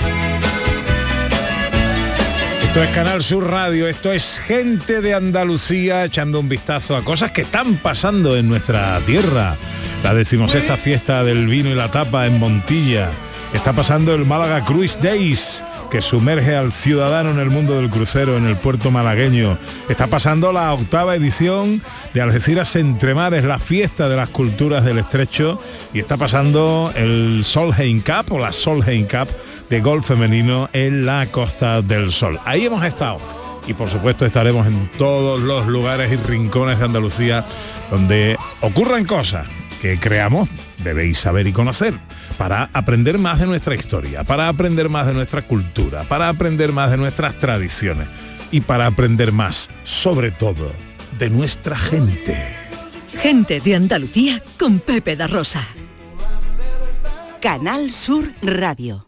Esto 2.62 2.82
es 2.82 2.90
Canal 2.90 3.22
Sur 3.22 3.50
Radio, 3.50 3.88
esto 3.88 4.12
es 4.12 4.38
gente 4.40 5.00
de 5.00 5.14
Andalucía 5.14 6.04
echando 6.04 6.38
un 6.38 6.48
vistazo 6.48 6.96
a 6.96 7.02
cosas 7.02 7.30
que 7.30 7.42
están 7.42 7.76
pasando 7.76 8.36
en 8.36 8.48
nuestra 8.48 9.00
tierra. 9.06 9.56
La 10.02 10.12
decimosexta 10.12 10.76
fiesta 10.76 11.24
del 11.24 11.46
vino 11.46 11.70
y 11.70 11.74
la 11.74 11.90
tapa 11.90 12.26
en 12.26 12.38
Montilla. 12.38 13.10
Está 13.54 13.72
pasando 13.72 14.14
el 14.14 14.26
Málaga 14.26 14.64
Cruise 14.64 14.98
Days, 15.00 15.64
que 15.90 16.02
sumerge 16.02 16.54
al 16.54 16.72
ciudadano 16.72 17.30
en 17.30 17.38
el 17.38 17.50
mundo 17.50 17.74
del 17.74 17.90
crucero 17.90 18.36
en 18.36 18.46
el 18.46 18.56
puerto 18.56 18.90
malagueño. 18.90 19.58
Está 19.88 20.06
pasando 20.06 20.52
la 20.52 20.72
octava 20.72 21.14
edición 21.14 21.82
de 22.14 22.20
Algeciras 22.20 22.76
Entre 22.76 23.14
Mares, 23.14 23.44
la 23.44 23.58
fiesta 23.58 24.08
de 24.08 24.16
las 24.16 24.28
culturas 24.28 24.84
del 24.84 24.98
estrecho. 24.98 25.60
Y 25.92 26.00
está 26.00 26.16
pasando 26.16 26.92
el 26.94 27.42
Solheim 27.44 28.02
Cup 28.02 28.32
o 28.32 28.38
la 28.38 28.52
Solheim 28.52 29.06
Cup 29.06 29.28
de 29.70 29.80
golf 29.80 30.06
femenino 30.06 30.68
en 30.72 31.06
la 31.06 31.26
Costa 31.26 31.82
del 31.82 32.12
Sol. 32.12 32.38
Ahí 32.44 32.66
hemos 32.66 32.84
estado. 32.84 33.18
Y 33.66 33.74
por 33.74 33.90
supuesto 33.90 34.24
estaremos 34.24 34.66
en 34.66 34.90
todos 34.96 35.42
los 35.42 35.66
lugares 35.66 36.10
y 36.10 36.16
rincones 36.16 36.78
de 36.78 36.84
Andalucía 36.86 37.44
donde 37.90 38.38
ocurran 38.60 39.04
cosas 39.04 39.46
que 39.82 40.00
creamos 40.00 40.48
debéis 40.78 41.18
saber 41.18 41.46
y 41.46 41.52
conocer 41.52 41.94
para 42.38 42.70
aprender 42.72 43.18
más 43.18 43.40
de 43.40 43.46
nuestra 43.46 43.74
historia, 43.74 44.22
para 44.24 44.48
aprender 44.48 44.88
más 44.88 45.06
de 45.06 45.12
nuestra 45.12 45.42
cultura, 45.42 46.04
para 46.04 46.28
aprender 46.28 46.72
más 46.72 46.90
de 46.90 46.96
nuestras 46.96 47.34
tradiciones 47.34 48.06
y 48.52 48.60
para 48.60 48.86
aprender 48.86 49.32
más, 49.32 49.68
sobre 49.84 50.30
todo, 50.30 50.72
de 51.18 51.28
nuestra 51.28 51.76
gente. 51.76 52.36
Gente 53.20 53.60
de 53.60 53.74
Andalucía 53.74 54.40
con 54.58 54.78
Pepe 54.78 55.16
da 55.16 55.26
Rosa. 55.26 55.62
Canal 57.42 57.90
Sur 57.90 58.32
Radio. 58.40 59.07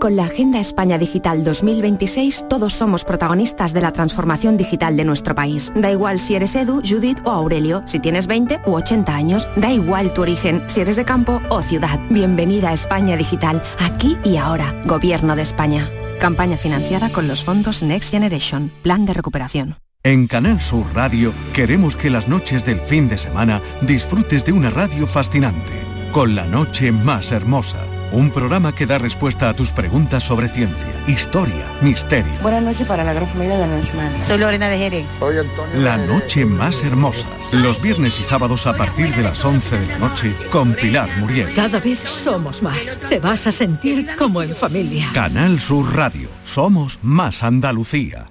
Con 0.00 0.14
la 0.14 0.24
Agenda 0.24 0.60
España 0.60 0.98
Digital 0.98 1.42
2026 1.42 2.46
todos 2.50 2.74
somos 2.74 3.04
protagonistas 3.04 3.72
de 3.72 3.80
la 3.80 3.92
transformación 3.92 4.56
digital 4.58 4.96
de 4.96 5.04
nuestro 5.04 5.34
país. 5.34 5.72
Da 5.74 5.90
igual 5.90 6.20
si 6.20 6.34
eres 6.34 6.54
Edu, 6.54 6.82
Judith 6.84 7.20
o 7.24 7.30
Aurelio, 7.30 7.82
si 7.86 7.98
tienes 7.98 8.26
20 8.26 8.60
u 8.66 8.74
80 8.74 9.14
años, 9.14 9.48
da 9.56 9.72
igual 9.72 10.12
tu 10.12 10.22
origen, 10.22 10.62
si 10.66 10.80
eres 10.82 10.96
de 10.96 11.06
campo 11.06 11.40
o 11.48 11.62
ciudad. 11.62 11.98
Bienvenida 12.10 12.70
a 12.70 12.72
España 12.74 13.16
Digital, 13.16 13.62
aquí 13.78 14.18
y 14.22 14.36
ahora. 14.36 14.74
Gobierno 14.84 15.34
de 15.34 15.42
España. 15.42 15.88
Campaña 16.20 16.58
financiada 16.58 17.08
con 17.10 17.26
los 17.26 17.42
fondos 17.42 17.82
Next 17.82 18.10
Generation, 18.10 18.70
Plan 18.82 19.06
de 19.06 19.14
Recuperación. 19.14 19.76
En 20.02 20.26
Canal 20.28 20.60
Sur 20.60 20.84
Radio 20.94 21.32
queremos 21.54 21.96
que 21.96 22.10
las 22.10 22.28
noches 22.28 22.64
del 22.64 22.80
fin 22.80 23.08
de 23.08 23.18
semana 23.18 23.62
disfrutes 23.80 24.44
de 24.44 24.52
una 24.52 24.70
radio 24.70 25.06
fascinante, 25.06 25.72
con 26.12 26.34
la 26.36 26.46
noche 26.46 26.92
más 26.92 27.32
hermosa. 27.32 27.78
Un 28.16 28.30
programa 28.30 28.74
que 28.74 28.86
da 28.86 28.96
respuesta 28.96 29.50
a 29.50 29.52
tus 29.52 29.72
preguntas 29.72 30.24
sobre 30.24 30.48
ciencia, 30.48 30.86
historia, 31.06 31.66
misterio. 31.82 32.32
Buenas 32.40 32.62
noches 32.62 32.86
para 32.86 33.04
la 33.04 33.12
gran 33.12 33.28
familia 33.28 33.58
de 33.58 33.66
Nochman. 33.66 34.22
Soy 34.22 34.38
Lorena 34.38 34.70
de 34.70 34.78
Jerez. 34.78 35.06
Soy 35.20 35.36
Antonio. 35.36 35.80
La 35.80 35.98
noche 35.98 36.46
más 36.46 36.82
hermosa. 36.82 37.26
Los 37.52 37.82
viernes 37.82 38.18
y 38.18 38.24
sábados 38.24 38.66
a 38.66 38.74
partir 38.74 39.14
de 39.14 39.22
las 39.22 39.44
11 39.44 39.78
de 39.80 39.86
la 39.88 39.98
noche 39.98 40.34
con 40.50 40.72
Pilar 40.72 41.10
Muriel. 41.18 41.52
Cada 41.52 41.78
vez 41.78 41.98
somos 41.98 42.62
más. 42.62 42.98
Te 43.10 43.20
vas 43.20 43.46
a 43.48 43.52
sentir 43.52 44.08
como 44.16 44.40
en 44.40 44.56
familia. 44.56 45.10
Canal 45.12 45.60
Sur 45.60 45.94
Radio. 45.94 46.30
Somos 46.42 46.98
más 47.02 47.42
Andalucía. 47.42 48.30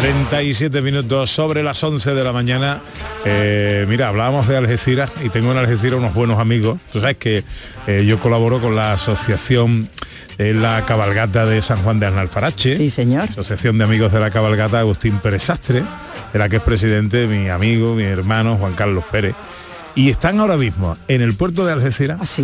37 0.00 0.80
minutos 0.80 1.28
sobre 1.28 1.64
las 1.64 1.82
11 1.82 2.14
de 2.14 2.22
la 2.22 2.32
mañana. 2.32 2.80
Eh, 3.24 3.84
mira, 3.88 4.08
hablábamos 4.08 4.46
de 4.46 4.56
Algeciras 4.56 5.10
y 5.24 5.28
tengo 5.28 5.50
en 5.50 5.58
Algeciras 5.58 5.98
unos 5.98 6.14
buenos 6.14 6.38
amigos. 6.38 6.78
Tú 6.92 7.00
sabes 7.00 7.16
que 7.16 7.42
eh, 7.88 8.04
yo 8.06 8.20
colaboro 8.20 8.60
con 8.60 8.76
la 8.76 8.92
asociación 8.92 9.88
de 10.36 10.54
la 10.54 10.86
cabalgata 10.86 11.46
de 11.46 11.62
San 11.62 11.82
Juan 11.82 11.98
de 11.98 12.06
Arnalfarache. 12.06 12.76
Sí, 12.76 12.90
señor. 12.90 13.24
Asociación 13.30 13.76
de 13.76 13.84
Amigos 13.84 14.12
de 14.12 14.20
la 14.20 14.30
Cabalgata 14.30 14.78
Agustín 14.78 15.18
Pérez 15.18 15.42
Sastre, 15.42 15.82
de 16.32 16.38
la 16.38 16.48
que 16.48 16.56
es 16.56 16.62
presidente 16.62 17.26
mi 17.26 17.48
amigo, 17.48 17.94
mi 17.94 18.04
hermano 18.04 18.56
Juan 18.56 18.74
Carlos 18.74 19.02
Pérez. 19.10 19.34
Y 19.96 20.10
están 20.10 20.38
ahora 20.38 20.56
mismo 20.56 20.96
en 21.08 21.22
el 21.22 21.34
puerto 21.34 21.66
de 21.66 21.72
Algeciras 21.72 22.38
¿Ah, 22.38 22.42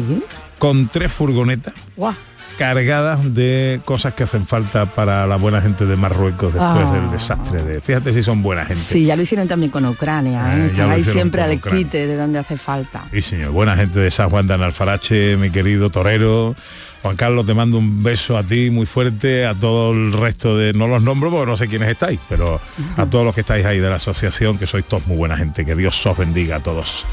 con 0.59 0.89
tres 0.89 1.13
furgonetas 1.13 1.75
Guau. 1.97 2.15
Cargadas 2.55 3.35
de 3.35 3.81
cosas 3.85 4.15
que 4.15 4.23
hacen 4.25 4.47
falta 4.47 4.87
para 4.87 5.27
la 5.27 5.37
buena 5.37 5.61
gente 5.61 5.85
de 5.87 5.97
Marruecos 5.97 6.53
después 6.55 6.85
Ah. 6.87 6.93
del 6.93 7.11
desastre 7.11 7.63
de. 7.63 7.81
Fíjate 7.81 8.13
si 8.13 8.23
son 8.23 8.43
buena 8.43 8.63
gente. 8.65 8.77
Sí, 8.83 9.05
ya 9.05 9.17
lo 9.17 9.23
hicieron 9.23 9.47
también 9.49 9.71
con 9.71 9.85
Ucrania. 9.87 10.57
¿eh? 10.57 10.61
Eh, 10.65 10.67
Están 10.73 10.91
ahí 10.91 11.05
siempre 11.05 11.43
al 11.43 11.61
quite 11.61 12.07
de 12.07 12.17
donde 12.17 12.39
hace 12.39 12.57
falta. 12.57 13.05
Sí, 13.13 13.23
señor, 13.23 13.51
buena 13.51 13.77
gente 13.77 13.99
de 13.99 14.11
San 14.11 14.31
Juan 14.31 14.47
de 14.47 14.55
Analfarache, 14.55 15.37
mi 15.37 15.51
querido 15.51 15.91
torero. 15.91 16.55
Juan 17.03 17.17
Carlos, 17.17 17.45
te 17.45 17.53
mando 17.53 17.77
un 17.77 18.03
beso 18.03 18.39
a 18.39 18.43
ti 18.43 18.71
muy 18.71 18.87
fuerte, 18.87 19.45
a 19.45 19.53
todo 19.55 19.93
el 19.93 20.11
resto 20.15 20.57
de, 20.57 20.73
no 20.73 20.87
los 20.87 21.03
nombro 21.03 21.31
porque 21.31 21.51
no 21.51 21.55
sé 21.59 21.69
quiénes 21.69 21.91
estáis, 21.91 22.19
pero 22.31 22.59
a 22.97 23.05
todos 23.05 23.27
los 23.27 23.35
que 23.35 23.43
estáis 23.43 23.67
ahí 23.67 23.79
de 23.79 23.91
la 23.91 23.97
asociación, 23.97 24.57
que 24.57 24.67
sois 24.67 24.87
todos 24.87 25.07
muy 25.07 25.19
buena 25.19 25.37
gente, 25.37 25.67
que 25.67 25.75
Dios 25.77 26.07
os 26.07 26.17
bendiga 26.17 26.57
a 26.57 26.61
todos. 26.61 27.05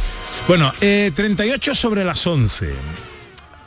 Bueno, 0.48 0.72
eh, 0.80 1.12
38 1.14 1.76
sobre 1.76 2.06
las 2.06 2.26
11. 2.26 2.70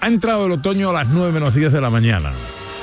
Ha 0.04 0.08
entrado 0.08 0.44
el 0.44 0.52
otoño 0.52 0.90
a 0.90 0.92
las 0.92 1.08
9 1.08 1.32
menos 1.32 1.54
10 1.54 1.72
de 1.72 1.80
la 1.80 1.88
mañana. 1.88 2.30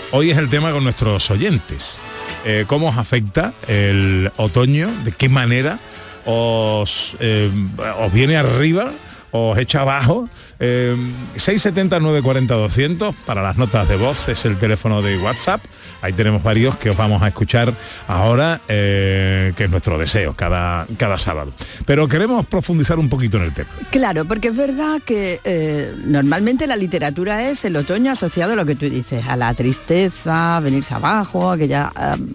Hoy 0.09 0.32
es 0.32 0.39
el 0.39 0.49
tema 0.49 0.72
con 0.72 0.84
nuestros 0.84 1.30
oyentes. 1.30 2.01
Eh, 2.45 2.65
¿Cómo 2.65 2.89
os 2.89 2.97
afecta 2.97 3.53
el 3.67 4.32
otoño? 4.38 4.89
¿De 5.03 5.11
qué 5.11 5.30
manera 5.30 5.78
os, 6.26 7.15
eh, 7.19 7.51
os 7.99 8.11
viene 8.11 8.38
arriba? 8.38 8.91
¿Os 9.30 9.55
echa 9.59 9.82
abajo? 9.82 10.30
Eh, 10.64 10.95
670 11.38 11.99
940 11.99 12.53
200 12.53 13.16
para 13.26 13.41
las 13.41 13.57
notas 13.57 13.89
de 13.89 13.95
voz 13.97 14.30
es 14.30 14.45
el 14.45 14.57
teléfono 14.57 15.01
de 15.01 15.18
WhatsApp. 15.18 15.64
Ahí 16.03 16.14
tenemos 16.14 16.43
varios 16.43 16.78
que 16.78 16.91
os 16.91 16.97
vamos 16.97 17.22
a 17.24 17.28
escuchar 17.28 17.74
ahora, 18.07 18.62
eh, 18.68 19.53
que 19.55 19.64
es 19.66 19.70
nuestro 19.72 19.97
deseo 19.97 20.34
cada, 20.36 20.86
cada 20.97 21.18
sábado. 21.18 21.51
Pero 21.86 22.07
queremos 22.07 22.45
profundizar 22.45 22.99
un 22.99 23.09
poquito 23.09 23.38
en 23.38 23.43
el 23.43 23.53
tema. 23.53 23.70
Claro, 23.91 24.26
porque 24.26 24.49
es 24.49 24.55
verdad 24.55 25.01
que 25.03 25.39
eh, 25.43 25.93
normalmente 26.05 26.68
la 26.68 26.76
literatura 26.76 27.49
es 27.49 27.66
el 27.66 27.76
otoño 27.76 28.12
asociado 28.12 28.53
a 28.53 28.55
lo 28.55 28.66
que 28.66 28.76
tú 28.76 28.89
dices, 28.89 29.28
a 29.28 29.36
la 29.36 29.53
tristeza, 29.55 30.59
venirse 30.59 30.93
abajo, 30.93 31.57
que 31.57 31.68
ya 31.68 31.91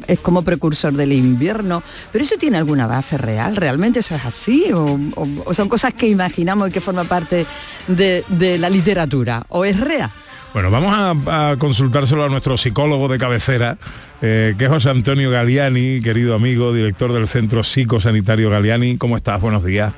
es 0.06 0.18
como 0.20 0.42
precursor 0.42 0.92
del 0.92 1.12
invierno. 1.12 1.82
Pero 2.12 2.24
eso 2.24 2.36
tiene 2.38 2.56
alguna 2.58 2.86
base 2.86 3.18
real, 3.18 3.56
¿realmente 3.56 4.00
eso 4.00 4.14
es 4.14 4.24
así? 4.24 4.72
¿O, 4.72 4.84
o- 5.14 5.26
o 5.44 5.54
son 5.54 5.68
cosas 5.68 5.94
que 5.94 6.08
imaginamos 6.08 6.68
y 6.68 6.72
que 6.72 6.80
forma 6.80 7.04
parte 7.04 7.46
de, 7.88 8.15
de 8.28 8.58
la 8.58 8.70
literatura? 8.70 9.44
¿O 9.48 9.64
es 9.64 9.78
real? 9.80 10.10
Bueno, 10.52 10.70
vamos 10.70 10.94
a, 10.94 11.50
a 11.50 11.56
consultárselo 11.58 12.24
a 12.24 12.28
nuestro 12.28 12.56
psicólogo 12.56 13.08
de 13.08 13.18
cabecera, 13.18 13.76
eh, 14.22 14.54
que 14.56 14.64
es 14.64 14.70
José 14.70 14.88
Antonio 14.88 15.30
Galiani, 15.30 16.00
querido 16.00 16.34
amigo, 16.34 16.72
director 16.72 17.12
del 17.12 17.28
Centro 17.28 17.62
Psicosanitario 17.62 18.48
Galiani. 18.48 18.96
¿Cómo 18.96 19.16
estás? 19.16 19.38
Buenos 19.40 19.64
días. 19.64 19.92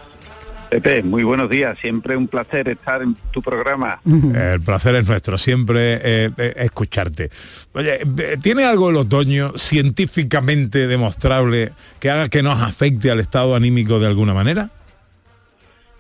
Pepe, 0.69 1.03
muy 1.03 1.23
buenos 1.23 1.49
días. 1.49 1.79
Siempre 1.81 2.17
un 2.17 2.29
placer 2.29 2.69
estar 2.69 3.03
en 3.03 3.17
tu 3.31 3.41
programa. 3.41 4.01
El 4.05 4.61
placer 4.61 4.97
es 4.97 5.07
nuestro, 5.07 5.39
siempre 5.39 6.01
eh, 6.03 6.31
eh, 6.37 6.55
escucharte. 6.57 7.31
Oye, 7.73 8.01
¿tiene 8.43 8.65
algo 8.65 8.91
el 8.91 8.97
otoño 8.97 9.53
científicamente 9.57 10.87
demostrable 10.87 11.73
que 12.01 12.11
haga 12.11 12.29
que 12.29 12.43
nos 12.43 12.61
afecte 12.61 13.11
al 13.11 13.21
estado 13.21 13.55
anímico 13.55 13.99
de 13.99 14.09
alguna 14.09 14.35
manera? 14.35 14.71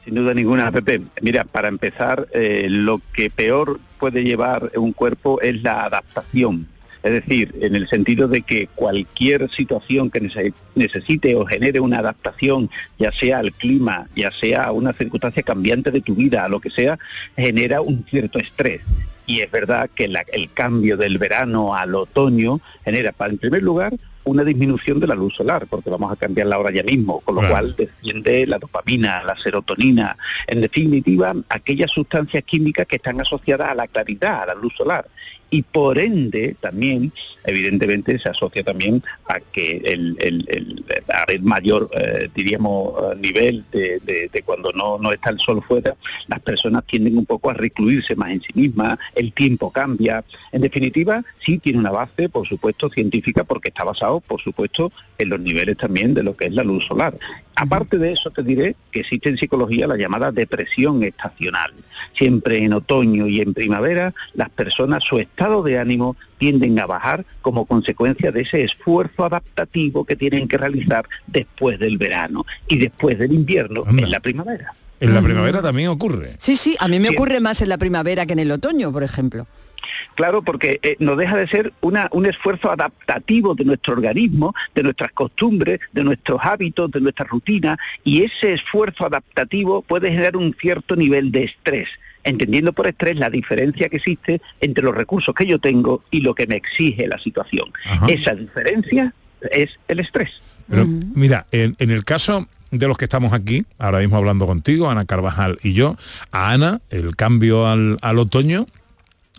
Sin 0.08 0.14
duda 0.14 0.32
ninguna, 0.32 0.72
Pepe. 0.72 1.02
Mira, 1.20 1.44
para 1.44 1.68
empezar, 1.68 2.28
eh, 2.32 2.66
lo 2.70 3.02
que 3.12 3.28
peor 3.28 3.78
puede 3.98 4.24
llevar 4.24 4.72
un 4.76 4.94
cuerpo 4.94 5.38
es 5.42 5.62
la 5.62 5.84
adaptación. 5.84 6.66
Es 7.02 7.12
decir, 7.12 7.54
en 7.60 7.74
el 7.74 7.90
sentido 7.90 8.26
de 8.26 8.40
que 8.40 8.68
cualquier 8.74 9.50
situación 9.50 10.10
que 10.10 10.22
nece- 10.22 10.54
necesite 10.74 11.34
o 11.34 11.44
genere 11.44 11.80
una 11.80 11.98
adaptación, 11.98 12.70
ya 12.98 13.12
sea 13.12 13.40
al 13.40 13.52
clima, 13.52 14.08
ya 14.16 14.32
sea 14.32 14.64
a 14.64 14.72
una 14.72 14.94
circunstancia 14.94 15.42
cambiante 15.42 15.90
de 15.90 16.00
tu 16.00 16.14
vida, 16.14 16.42
a 16.42 16.48
lo 16.48 16.58
que 16.58 16.70
sea, 16.70 16.98
genera 17.36 17.82
un 17.82 18.06
cierto 18.08 18.38
estrés. 18.38 18.80
Y 19.26 19.40
es 19.40 19.50
verdad 19.50 19.90
que 19.94 20.08
la- 20.08 20.24
el 20.32 20.50
cambio 20.50 20.96
del 20.96 21.18
verano 21.18 21.74
al 21.74 21.94
otoño 21.94 22.62
genera, 22.82 23.12
en 23.18 23.36
primer 23.36 23.62
lugar, 23.62 23.92
una 24.28 24.44
disminución 24.44 25.00
de 25.00 25.06
la 25.06 25.14
luz 25.14 25.34
solar, 25.34 25.66
porque 25.68 25.90
vamos 25.90 26.12
a 26.12 26.16
cambiar 26.16 26.46
la 26.46 26.58
hora 26.58 26.70
ya 26.70 26.82
mismo, 26.82 27.20
con 27.20 27.36
lo 27.36 27.48
cual 27.48 27.74
desciende 27.76 28.46
la 28.46 28.58
dopamina, 28.58 29.22
la 29.22 29.36
serotonina, 29.36 30.16
en 30.46 30.60
definitiva, 30.60 31.34
aquellas 31.48 31.90
sustancias 31.90 32.44
químicas 32.44 32.86
que 32.86 32.96
están 32.96 33.20
asociadas 33.20 33.70
a 33.70 33.74
la 33.74 33.86
claridad, 33.86 34.42
a 34.42 34.46
la 34.46 34.54
luz 34.54 34.74
solar. 34.76 35.06
Y 35.50 35.62
por 35.62 35.98
ende, 35.98 36.56
también, 36.60 37.10
evidentemente, 37.44 38.18
se 38.18 38.28
asocia 38.28 38.62
también 38.62 39.02
a 39.26 39.40
que 39.40 39.78
el, 39.84 40.16
el, 40.20 40.84
a 41.08 41.24
mayor, 41.40 41.90
eh, 41.94 42.28
diríamos, 42.34 42.92
eh, 43.12 43.16
nivel 43.18 43.64
de, 43.72 43.98
de- 44.00 44.28
de 44.30 44.42
cuando 44.42 44.72
no, 44.72 44.98
no 44.98 45.10
está 45.10 45.30
el 45.30 45.38
sol 45.38 45.62
fuera, 45.66 45.96
las 46.26 46.40
personas 46.40 46.84
tienden 46.84 47.16
un 47.16 47.24
poco 47.24 47.50
a 47.50 47.54
recluirse 47.54 48.14
más 48.14 48.30
en 48.30 48.42
sí 48.42 48.52
mismas, 48.54 48.98
el 49.14 49.32
tiempo 49.32 49.70
cambia. 49.70 50.22
En 50.52 50.60
definitiva, 50.60 51.24
sí 51.40 51.58
tiene 51.58 51.78
una 51.78 51.90
base, 51.92 52.28
por 52.28 52.46
supuesto, 52.46 52.90
científica, 52.90 53.44
porque 53.44 53.68
está 53.68 53.84
basado, 53.84 54.20
por 54.20 54.40
supuesto, 54.42 54.92
en 55.16 55.30
los 55.30 55.40
niveles 55.40 55.76
también 55.78 56.12
de 56.12 56.22
lo 56.22 56.36
que 56.36 56.46
es 56.46 56.52
la 56.52 56.62
luz 56.64 56.84
solar. 56.86 57.18
Aparte 57.60 57.98
de 57.98 58.12
eso, 58.12 58.30
te 58.30 58.44
diré 58.44 58.76
que 58.92 59.00
existe 59.00 59.28
en 59.28 59.36
psicología 59.36 59.88
la 59.88 59.96
llamada 59.96 60.30
depresión 60.30 61.02
estacional. 61.02 61.72
Siempre 62.14 62.62
en 62.62 62.72
otoño 62.72 63.26
y 63.26 63.40
en 63.40 63.52
primavera, 63.52 64.14
las 64.34 64.48
personas, 64.50 65.02
su 65.02 65.18
estado 65.18 65.64
de 65.64 65.78
ánimo 65.78 66.16
tienden 66.38 66.78
a 66.78 66.86
bajar 66.86 67.26
como 67.42 67.66
consecuencia 67.66 68.30
de 68.30 68.42
ese 68.42 68.62
esfuerzo 68.62 69.24
adaptativo 69.24 70.04
que 70.04 70.14
tienen 70.14 70.46
que 70.46 70.56
realizar 70.56 71.04
después 71.26 71.80
del 71.80 71.98
verano 71.98 72.46
y 72.68 72.78
después 72.78 73.18
del 73.18 73.32
invierno 73.32 73.82
en 73.88 74.08
la 74.08 74.20
primavera. 74.20 74.74
En 75.00 75.14
la 75.14 75.22
primavera 75.22 75.60
también 75.60 75.88
ocurre. 75.88 76.34
Sí, 76.38 76.54
sí, 76.54 76.76
a 76.78 76.86
mí 76.86 77.00
me 77.00 77.10
ocurre 77.10 77.40
más 77.40 77.60
en 77.60 77.68
la 77.68 77.78
primavera 77.78 78.24
que 78.26 78.34
en 78.34 78.40
el 78.40 78.52
otoño, 78.52 78.92
por 78.92 79.02
ejemplo. 79.02 79.46
Claro, 80.14 80.42
porque 80.42 80.80
eh, 80.82 80.96
no 80.98 81.16
deja 81.16 81.36
de 81.36 81.48
ser 81.48 81.72
una, 81.80 82.08
un 82.12 82.26
esfuerzo 82.26 82.70
adaptativo 82.70 83.54
de 83.54 83.64
nuestro 83.64 83.94
organismo, 83.94 84.54
de 84.74 84.82
nuestras 84.82 85.12
costumbres, 85.12 85.80
de 85.92 86.04
nuestros 86.04 86.40
hábitos, 86.42 86.90
de 86.90 87.00
nuestra 87.00 87.24
rutina, 87.24 87.76
y 88.04 88.22
ese 88.22 88.52
esfuerzo 88.52 89.06
adaptativo 89.06 89.82
puede 89.82 90.10
generar 90.10 90.36
un 90.36 90.54
cierto 90.58 90.96
nivel 90.96 91.30
de 91.32 91.44
estrés, 91.44 91.88
entendiendo 92.24 92.72
por 92.72 92.86
estrés 92.86 93.16
la 93.16 93.30
diferencia 93.30 93.88
que 93.88 93.96
existe 93.96 94.40
entre 94.60 94.84
los 94.84 94.94
recursos 94.94 95.34
que 95.34 95.46
yo 95.46 95.58
tengo 95.58 96.02
y 96.10 96.20
lo 96.20 96.34
que 96.34 96.46
me 96.46 96.56
exige 96.56 97.06
la 97.06 97.18
situación. 97.18 97.72
Esa 98.08 98.34
diferencia 98.34 99.14
es 99.50 99.70
el 99.88 100.00
estrés. 100.00 100.30
Pero 100.68 100.84
mira, 100.86 101.46
en, 101.52 101.74
en 101.78 101.90
el 101.90 102.04
caso 102.04 102.46
de 102.70 102.86
los 102.86 102.98
que 102.98 103.06
estamos 103.06 103.32
aquí, 103.32 103.64
ahora 103.78 104.00
mismo 104.00 104.16
hablando 104.16 104.46
contigo, 104.46 104.90
Ana 104.90 105.06
Carvajal 105.06 105.58
y 105.62 105.72
yo, 105.72 105.96
a 106.30 106.52
Ana 106.52 106.80
el 106.90 107.16
cambio 107.16 107.66
al, 107.66 107.96
al 108.02 108.18
otoño 108.18 108.66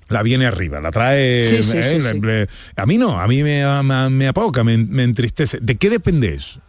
la 0.10 0.24
viene 0.24 0.46
arriba, 0.46 0.80
la 0.82 0.92
trae... 0.92 1.44
Sí, 1.46 1.64
sí, 1.64 1.78
eh, 1.78 2.00
le- 2.02 2.20
le- 2.22 2.48
a 2.76 2.86
mí 2.86 2.98
no, 2.98 3.20
a 3.20 3.28
mí 3.28 3.44
me, 3.44 3.64
me, 3.84 4.10
me 4.10 4.28
apoca, 4.28 4.64
me, 4.64 4.78
me 4.78 5.04
entristece. 5.04 5.60
¿De 5.62 5.76
qué 5.78 5.90
depende 5.90 6.34
eso? 6.36 6.62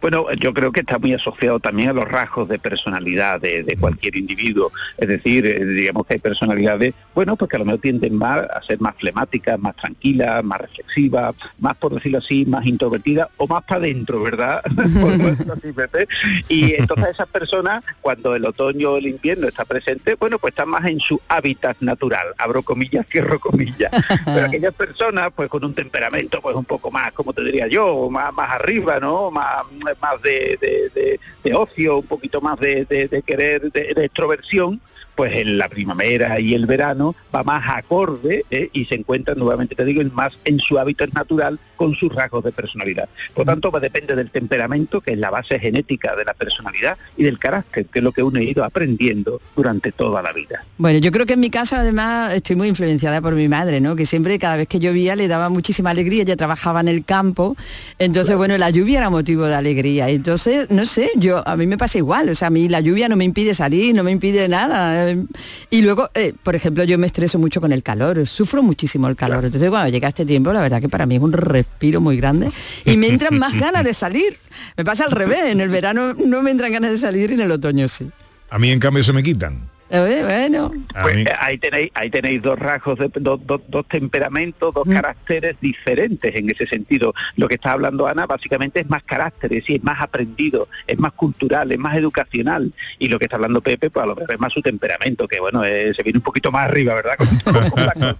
Bueno, 0.00 0.26
yo 0.32 0.52
creo 0.54 0.72
que 0.72 0.80
está 0.80 0.98
muy 0.98 1.14
asociado 1.14 1.60
también 1.60 1.90
a 1.90 1.92
los 1.92 2.08
rasgos 2.08 2.48
de 2.48 2.58
personalidad 2.58 3.40
de, 3.40 3.62
de 3.62 3.76
cualquier 3.76 4.16
individuo. 4.16 4.72
Es 4.98 5.08
decir, 5.08 5.46
eh, 5.46 5.64
digamos 5.64 6.06
que 6.06 6.14
hay 6.14 6.20
personalidades, 6.20 6.94
bueno, 7.14 7.36
pues 7.36 7.48
que 7.48 7.56
a 7.56 7.58
lo 7.58 7.64
mejor 7.64 7.80
tienden 7.80 8.16
más 8.16 8.40
a 8.48 8.62
ser 8.62 8.80
más 8.80 8.94
flemáticas, 8.96 9.58
más 9.58 9.76
tranquilas, 9.76 10.42
más 10.44 10.60
reflexivas, 10.60 11.34
más, 11.58 11.76
por 11.76 11.94
decirlo 11.94 12.18
así, 12.18 12.44
más 12.46 12.66
introvertidas 12.66 13.28
o 13.36 13.46
más 13.46 13.62
para 13.64 13.80
adentro, 13.80 14.22
¿verdad? 14.22 14.62
Y 16.48 16.74
entonces 16.74 17.08
esas 17.10 17.28
personas, 17.28 17.84
cuando 18.00 18.34
el 18.34 18.44
otoño 18.44 18.92
o 18.92 18.96
el 18.98 19.06
invierno 19.06 19.48
está 19.48 19.64
presente, 19.64 20.14
bueno, 20.14 20.38
pues 20.38 20.52
están 20.52 20.68
más 20.68 20.84
en 20.86 21.00
su 21.00 21.20
hábitat 21.28 21.76
natural. 21.80 22.26
Abro 22.38 22.62
comillas, 22.62 23.06
cierro 23.10 23.38
comillas. 23.38 23.90
Pero 24.24 24.46
aquellas 24.46 24.74
personas, 24.74 25.30
pues 25.34 25.48
con 25.48 25.64
un 25.64 25.74
temperamento, 25.74 26.40
pues 26.40 26.56
un 26.56 26.64
poco 26.64 26.90
más, 26.90 27.12
como 27.12 27.32
te 27.32 27.42
diría 27.42 27.66
yo, 27.68 28.08
más, 28.10 28.32
más 28.32 28.50
arriba, 28.50 29.00
¿no? 29.00 29.30
Más, 29.30 29.61
más 30.00 30.20
de, 30.22 30.58
de- 30.60 30.90
de- 30.94 31.20
de 31.44 31.54
ocio, 31.54 31.98
un 31.98 32.06
poquito 32.06 32.40
más 32.40 32.58
de, 32.60 32.84
querer, 33.22 33.70
de 33.72 34.04
extroversión, 34.04 34.80
pues 35.14 35.34
en 35.34 35.58
la 35.58 35.68
primavera 35.68 36.40
y 36.40 36.54
el 36.54 36.66
verano 36.66 37.14
va 37.34 37.42
más 37.42 37.64
acorde 37.68 38.44
¿eh? 38.50 38.70
y 38.72 38.84
se 38.86 38.94
encuentra 38.94 39.34
nuevamente, 39.34 39.74
te 39.74 39.84
digo, 39.84 40.02
más 40.12 40.38
en 40.44 40.58
su 40.58 40.78
hábitat 40.78 41.12
natural 41.12 41.58
con 41.76 41.94
sus 41.94 42.14
rasgos 42.14 42.44
de 42.44 42.52
personalidad. 42.52 43.08
Por 43.34 43.44
tanto, 43.44 43.70
va, 43.70 43.80
depende 43.80 44.14
del 44.14 44.30
temperamento, 44.30 45.00
que 45.00 45.12
es 45.12 45.18
la 45.18 45.30
base 45.30 45.58
genética 45.58 46.14
de 46.14 46.24
la 46.24 46.34
personalidad, 46.34 46.96
y 47.16 47.24
del 47.24 47.38
carácter, 47.38 47.86
que 47.86 47.98
es 47.98 48.02
lo 48.04 48.12
que 48.12 48.22
uno 48.22 48.38
ha 48.38 48.42
ido 48.42 48.64
aprendiendo 48.64 49.40
durante 49.56 49.92
toda 49.92 50.22
la 50.22 50.32
vida. 50.32 50.64
Bueno, 50.78 50.98
yo 51.00 51.10
creo 51.10 51.26
que 51.26 51.34
en 51.34 51.40
mi 51.40 51.50
caso 51.50 51.76
además 51.76 52.34
estoy 52.34 52.56
muy 52.56 52.68
influenciada 52.68 53.20
por 53.20 53.34
mi 53.34 53.48
madre, 53.48 53.80
¿no? 53.80 53.96
Que 53.96 54.06
siempre 54.06 54.38
cada 54.38 54.56
vez 54.56 54.68
que 54.68 54.78
llovía 54.78 55.16
le 55.16 55.28
daba 55.28 55.48
muchísima 55.48 55.90
alegría, 55.90 56.22
ella 56.22 56.36
trabajaba 56.36 56.80
en 56.80 56.88
el 56.88 57.04
campo, 57.04 57.56
entonces 57.98 58.36
bueno, 58.36 58.56
la 58.58 58.70
lluvia 58.70 58.98
era 58.98 59.10
motivo 59.10 59.46
de 59.46 59.54
alegría. 59.54 60.08
Entonces, 60.08 60.70
no 60.70 60.86
sé, 60.86 61.10
yo 61.16 61.46
a 61.46 61.56
mí 61.56 61.66
me 61.66 61.78
pasa 61.78 61.98
igual, 61.98 62.28
o 62.28 62.34
sea, 62.34 62.48
a 62.48 62.50
mí 62.50 62.68
la 62.68 62.80
lluvia 62.80 63.08
no 63.08 63.16
me 63.16 63.24
impide 63.24 63.54
salir, 63.54 63.94
no 63.94 64.04
me 64.04 64.10
impide 64.10 64.48
nada. 64.48 65.01
Eh, 65.08 65.24
Y 65.70 65.82
luego, 65.82 66.10
eh, 66.14 66.32
por 66.42 66.54
ejemplo, 66.54 66.84
yo 66.84 66.98
me 66.98 67.06
estreso 67.06 67.38
mucho 67.38 67.60
con 67.60 67.72
el 67.72 67.82
calor, 67.82 68.26
sufro 68.26 68.62
muchísimo 68.62 69.08
el 69.08 69.16
calor. 69.16 69.44
Entonces, 69.44 69.70
cuando 69.70 69.88
llega 69.88 70.08
este 70.08 70.24
tiempo, 70.24 70.52
la 70.52 70.60
verdad 70.60 70.80
que 70.80 70.88
para 70.88 71.06
mí 71.06 71.16
es 71.16 71.22
un 71.22 71.32
respiro 71.32 72.00
muy 72.00 72.16
grande 72.16 72.50
y 72.84 72.96
me 72.96 73.08
entran 73.08 73.38
más 73.38 73.54
ganas 73.58 73.84
de 73.84 73.94
salir. 73.94 74.36
Me 74.76 74.84
pasa 74.84 75.04
al 75.04 75.10
revés, 75.10 75.50
en 75.50 75.60
el 75.60 75.68
verano 75.68 76.14
no 76.14 76.42
me 76.42 76.50
entran 76.50 76.72
ganas 76.72 76.90
de 76.90 76.96
salir 76.96 77.30
y 77.30 77.34
en 77.34 77.40
el 77.40 77.50
otoño 77.50 77.88
sí. 77.88 78.10
A 78.50 78.58
mí 78.58 78.70
en 78.70 78.80
cambio 78.80 79.02
se 79.02 79.12
me 79.12 79.22
quitan. 79.22 79.71
Bueno. 80.00 80.72
Pues 81.02 81.16
eh, 81.18 81.26
ahí 81.38 81.58
tenéis, 81.58 81.90
ahí 81.94 82.10
tenéis 82.10 82.42
dos 82.42 82.58
rasgos, 82.58 82.98
de, 82.98 83.10
dos, 83.20 83.40
dos- 83.46 83.60
dos 83.68 83.86
temperamentos, 83.88 84.74
dos 84.74 84.84
caracteres 84.88 85.56
diferentes 85.60 86.34
en 86.34 86.50
ese 86.50 86.66
sentido. 86.66 87.14
Lo 87.36 87.48
que 87.48 87.54
está 87.54 87.72
hablando 87.72 88.06
Ana 88.06 88.26
básicamente 88.26 88.80
es 88.80 88.88
más 88.88 89.02
carácter, 89.04 89.52
es 89.52 89.60
decir, 89.60 89.76
es 89.76 89.84
más 89.84 90.00
aprendido, 90.00 90.68
es 90.86 90.98
más 90.98 91.12
cultural, 91.12 91.70
es 91.72 91.78
más 91.78 91.96
educacional. 91.96 92.72
Y 92.98 93.08
lo 93.08 93.18
que 93.18 93.26
está 93.26 93.36
hablando 93.36 93.60
Pepe, 93.60 93.90
pues 93.90 94.02
a 94.02 94.06
lo 94.06 94.14
mejor 94.16 94.32
es 94.32 94.40
más 94.40 94.52
su 94.52 94.62
temperamento, 94.62 95.28
que 95.28 95.40
bueno, 95.40 95.64
eh, 95.64 95.92
se 95.94 96.02
viene 96.02 96.18
un 96.18 96.22
poquito 96.24 96.50
más 96.50 96.64
arriba, 96.68 96.94
¿verdad? 96.94 97.16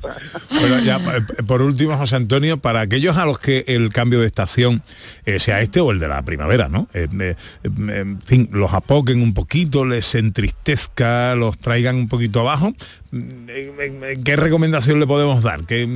Bueno, 0.51 0.79
ya, 0.81 0.97
eh, 1.17 1.43
por 1.47 1.63
último, 1.63 1.97
José 1.97 2.17
Antonio, 2.17 2.59
para 2.59 2.81
aquellos 2.81 3.17
a 3.17 3.25
los 3.27 3.39
que 3.39 3.65
el 3.69 3.91
cambio 3.91 4.21
de 4.21 4.27
estación, 4.27 4.83
eh, 5.27 5.39
sea 5.39 5.61
este 5.61 5.81
o 5.81 5.91
el 5.91 5.99
de 5.99 6.09
la 6.09 6.23
primavera, 6.23 6.69
¿no? 6.69 6.89
Eh, 6.95 7.09
eh, 7.21 7.35
eh, 7.65 7.69
en 8.01 8.21
fin, 8.21 8.49
los 8.53 8.73
apoquen 8.73 9.23
un 9.23 9.35
poquito, 9.35 9.85
les 9.85 10.15
entristezca, 10.15 11.35
los 11.35 11.59
traigan 11.63 11.97
un 11.97 12.09
poquito 12.09 12.41
abajo, 12.41 12.75
¿qué 13.11 14.37
recomendación 14.37 15.01
le 15.01 15.07
podemos 15.07 15.43
dar? 15.43 15.65
¿Qué, 15.65 15.87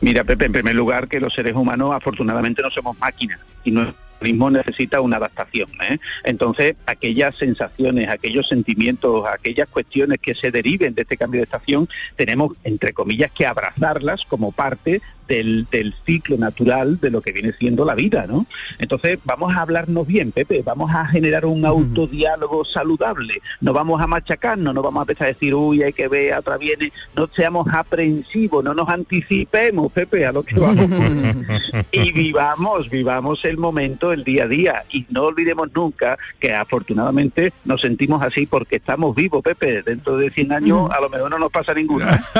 Mira, 0.00 0.24
Pepe, 0.24 0.46
en 0.46 0.52
primer 0.52 0.74
lugar 0.74 1.08
que 1.08 1.20
los 1.20 1.32
seres 1.32 1.54
humanos 1.54 1.94
afortunadamente 1.94 2.62
no 2.62 2.70
somos 2.70 2.98
máquinas 2.98 3.38
y 3.64 3.70
nuestro 3.70 3.96
organismo 4.18 4.50
necesita 4.50 5.00
una 5.00 5.16
adaptación. 5.16 5.70
¿eh? 5.88 5.98
Entonces, 6.24 6.74
aquellas 6.86 7.36
sensaciones, 7.36 8.08
aquellos 8.08 8.48
sentimientos, 8.48 9.24
aquellas 9.26 9.68
cuestiones 9.68 10.18
que 10.18 10.34
se 10.34 10.50
deriven 10.50 10.94
de 10.94 11.02
este 11.02 11.16
cambio 11.16 11.38
de 11.38 11.44
estación, 11.44 11.88
tenemos, 12.16 12.52
entre 12.64 12.92
comillas, 12.92 13.30
que 13.30 13.46
abrazarlas 13.46 14.24
como 14.26 14.52
parte 14.52 15.00
del, 15.28 15.66
del 15.70 15.94
ciclo 16.06 16.36
natural 16.36 16.98
de 17.00 17.10
lo 17.10 17.20
que 17.20 17.32
viene 17.32 17.52
siendo 17.58 17.84
la 17.84 17.94
vida, 17.94 18.26
¿no? 18.26 18.46
Entonces, 18.78 19.18
vamos 19.24 19.54
a 19.54 19.62
hablarnos 19.62 20.06
bien, 20.06 20.32
Pepe, 20.32 20.62
vamos 20.62 20.90
a 20.94 21.06
generar 21.06 21.44
un 21.46 21.64
autodiálogo 21.64 22.64
saludable, 22.64 23.40
no 23.60 23.72
vamos 23.72 24.00
a 24.00 24.06
machacarnos, 24.06 24.74
no 24.74 24.82
vamos 24.82 25.00
a 25.00 25.02
empezar 25.02 25.24
a 25.26 25.28
decir, 25.28 25.54
uy, 25.54 25.82
hay 25.82 25.92
que 25.92 26.08
ver, 26.08 26.34
atrás 26.34 26.58
viene, 26.58 26.92
no 27.14 27.28
seamos 27.34 27.66
aprensivos, 27.72 28.64
no 28.64 28.74
nos 28.74 28.88
anticipemos, 28.88 29.92
Pepe, 29.92 30.26
a 30.26 30.32
lo 30.32 30.42
que 30.42 30.58
vamos. 30.58 30.88
y 31.92 32.12
vivamos, 32.12 32.90
vivamos 32.90 33.44
el 33.44 33.58
momento, 33.58 34.12
el 34.12 34.24
día 34.24 34.44
a 34.44 34.48
día, 34.48 34.84
y 34.90 35.06
no 35.10 35.24
olvidemos 35.24 35.68
nunca 35.74 36.18
que 36.38 36.54
afortunadamente 36.54 37.52
nos 37.64 37.82
sentimos 37.82 38.22
así 38.22 38.46
porque 38.46 38.76
estamos 38.76 39.14
vivos, 39.14 39.42
Pepe, 39.42 39.82
dentro 39.82 40.16
de 40.16 40.30
100 40.30 40.52
años 40.52 40.90
a 40.90 41.00
lo 41.00 41.08
mejor 41.08 41.30
no 41.30 41.38
nos 41.38 41.50
pasa 41.50 41.74
ninguna. 41.74 42.14
¿eh? 42.14 42.38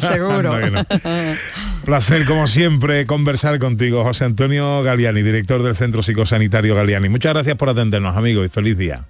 Seguro. 0.00 0.50
Bueno. 0.50 0.84
Placer, 2.24 2.26
como 2.26 2.46
siempre, 2.46 3.06
conversar 3.06 3.58
contigo, 3.58 4.02
José 4.02 4.24
Antonio 4.24 4.82
Galiani, 4.82 5.22
director 5.22 5.62
del 5.62 5.76
Centro 5.76 6.02
Psicosanitario 6.02 6.74
Galiani. 6.74 7.08
Muchas 7.08 7.34
gracias 7.34 7.56
por 7.56 7.68
atendernos, 7.68 8.16
amigos, 8.16 8.46
y 8.46 8.48
feliz 8.48 8.76
día. 8.76 9.04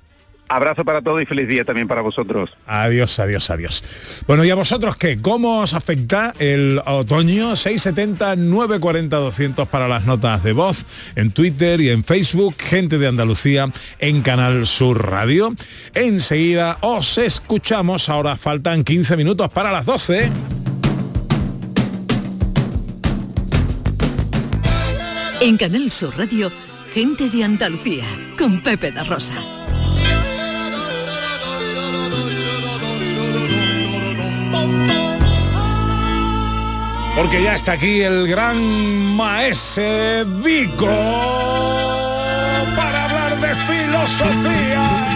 Abrazo 0.48 0.84
para 0.84 1.00
todos 1.00 1.22
y 1.22 1.26
feliz 1.26 1.48
día 1.48 1.64
también 1.64 1.88
para 1.88 2.02
vosotros. 2.02 2.50
Adiós, 2.66 3.18
adiós, 3.18 3.50
adiós. 3.50 3.84
Bueno, 4.26 4.44
¿y 4.44 4.50
a 4.50 4.54
vosotros 4.54 4.96
qué? 4.96 5.20
¿Cómo 5.20 5.60
os 5.60 5.72
afecta 5.74 6.34
el 6.38 6.80
otoño? 6.84 7.56
670 7.56 8.36
940 8.36 9.16
200 9.16 9.68
para 9.68 9.88
las 9.88 10.04
notas 10.04 10.42
de 10.42 10.52
voz 10.52 10.86
en 11.16 11.30
Twitter 11.30 11.80
y 11.80 11.90
en 11.90 12.04
Facebook, 12.04 12.56
gente 12.58 12.98
de 12.98 13.06
Andalucía 13.06 13.70
en 13.98 14.22
Canal 14.22 14.66
Sur 14.66 15.10
Radio. 15.10 15.54
Enseguida 15.94 16.78
os 16.82 17.16
escuchamos, 17.18 18.08
ahora 18.08 18.36
faltan 18.36 18.84
15 18.84 19.16
minutos 19.16 19.50
para 19.50 19.72
las 19.72 19.86
12. 19.86 20.63
En 25.45 25.59
Canal 25.59 25.92
Sur 25.92 26.16
Radio, 26.16 26.51
gente 26.95 27.28
de 27.28 27.45
Andalucía, 27.45 28.07
con 28.38 28.62
Pepe 28.62 28.90
da 28.90 29.05
Rosa. 29.05 29.34
Porque 37.14 37.42
ya 37.42 37.57
está 37.57 37.72
aquí 37.72 38.01
el 38.01 38.26
gran 38.26 38.57
maese 39.16 40.24
Vico 40.42 40.86
para 42.74 43.05
hablar 43.05 43.38
de 43.38 43.55
filosofía. 43.66 45.13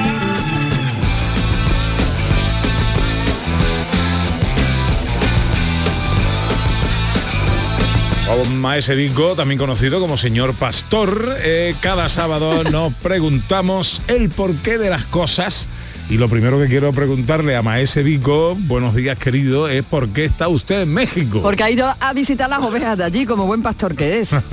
O 8.31 8.45
Maese 8.45 8.95
Vico, 8.95 9.35
también 9.35 9.59
conocido 9.59 10.01
como 10.01 10.17
señor 10.19 10.53
pastor, 10.55 11.37
eh, 11.43 11.75
cada 11.81 12.09
sábado 12.09 12.63
nos 12.71 12.93
preguntamos 12.95 14.03
el 14.09 14.29
porqué 14.29 14.77
de 14.79 14.91
las 14.91 15.05
cosas. 15.05 15.69
Y 16.11 16.17
lo 16.17 16.27
primero 16.29 16.59
que 16.59 16.69
quiero 16.69 16.91
preguntarle 16.93 17.55
a 17.55 17.61
Maese 17.63 18.03
Vico, 18.03 18.55
buenos 18.59 18.95
días 18.95 19.19
querido, 19.19 19.69
es 19.69 19.83
por 19.85 20.09
qué 20.09 20.25
está 20.25 20.49
usted 20.49 20.83
en 20.83 20.93
México. 20.95 21.43
Porque 21.43 21.63
ha 21.63 21.71
ido 21.71 21.87
a 22.01 22.13
visitar 22.15 22.49
las 22.49 22.61
ovejas 22.63 22.97
de 22.97 23.05
allí 23.05 23.27
como 23.27 23.47
buen 23.47 23.63
pastor 23.63 23.95
que 23.95 24.21
es. 24.21 24.31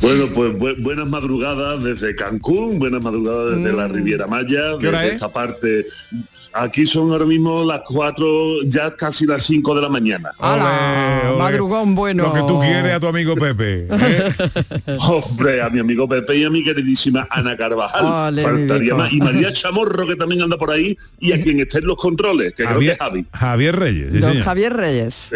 Bueno, 0.00 0.26
pues 0.34 0.52
bu- 0.52 0.82
buenas 0.82 1.06
madrugadas 1.08 1.82
desde 1.82 2.14
Cancún, 2.14 2.78
buenas 2.78 3.00
madrugadas 3.02 3.56
desde 3.56 3.72
la 3.72 3.88
Riviera 3.88 4.26
Maya, 4.26 4.76
¿Qué 4.78 4.88
hora 4.88 4.98
desde 5.00 5.08
es? 5.08 5.14
esta 5.14 5.32
parte. 5.32 5.86
Aquí 6.56 6.86
son 6.86 7.10
ahora 7.10 7.24
mismo 7.24 7.64
las 7.64 7.80
4, 7.88 8.62
ya 8.66 8.94
casi 8.94 9.26
las 9.26 9.42
5 9.42 9.74
de 9.74 9.82
la 9.82 9.88
mañana. 9.88 10.30
Madrugón 11.36 11.96
bueno. 11.96 12.28
Lo 12.28 12.32
que 12.32 12.40
tú 12.40 12.60
quieres 12.60 12.92
a 12.92 13.00
tu 13.00 13.08
amigo 13.08 13.34
Pepe. 13.34 13.88
¿eh? 13.90 14.32
Hombre, 15.00 15.60
a 15.60 15.68
mi 15.68 15.80
amigo 15.80 16.08
Pepe 16.08 16.36
y 16.36 16.44
a 16.44 16.50
mi 16.50 16.62
queridísima 16.62 17.26
Ana 17.28 17.56
Carvajal. 17.56 18.38
Faltaría 18.40 18.94
más. 18.94 19.12
Y 19.12 19.18
María 19.18 19.52
Chamorro, 19.52 20.06
que 20.06 20.14
también 20.14 20.42
anda 20.42 20.56
por 20.56 20.70
ahí, 20.70 20.96
y 21.18 21.32
a 21.32 21.42
quien 21.42 21.58
esté 21.58 21.78
en 21.78 21.86
los 21.86 21.96
controles, 21.96 22.54
que 22.54 22.64
creo 22.64 22.78
que 22.78 22.92
es 22.92 22.98
Javi. 22.98 23.26
Javier 23.32 23.76
Reyes, 23.76 24.12
sí, 24.12 24.18
Don 24.20 24.30
señor. 24.30 24.44
Javier 24.44 24.76
Reyes. 24.76 25.32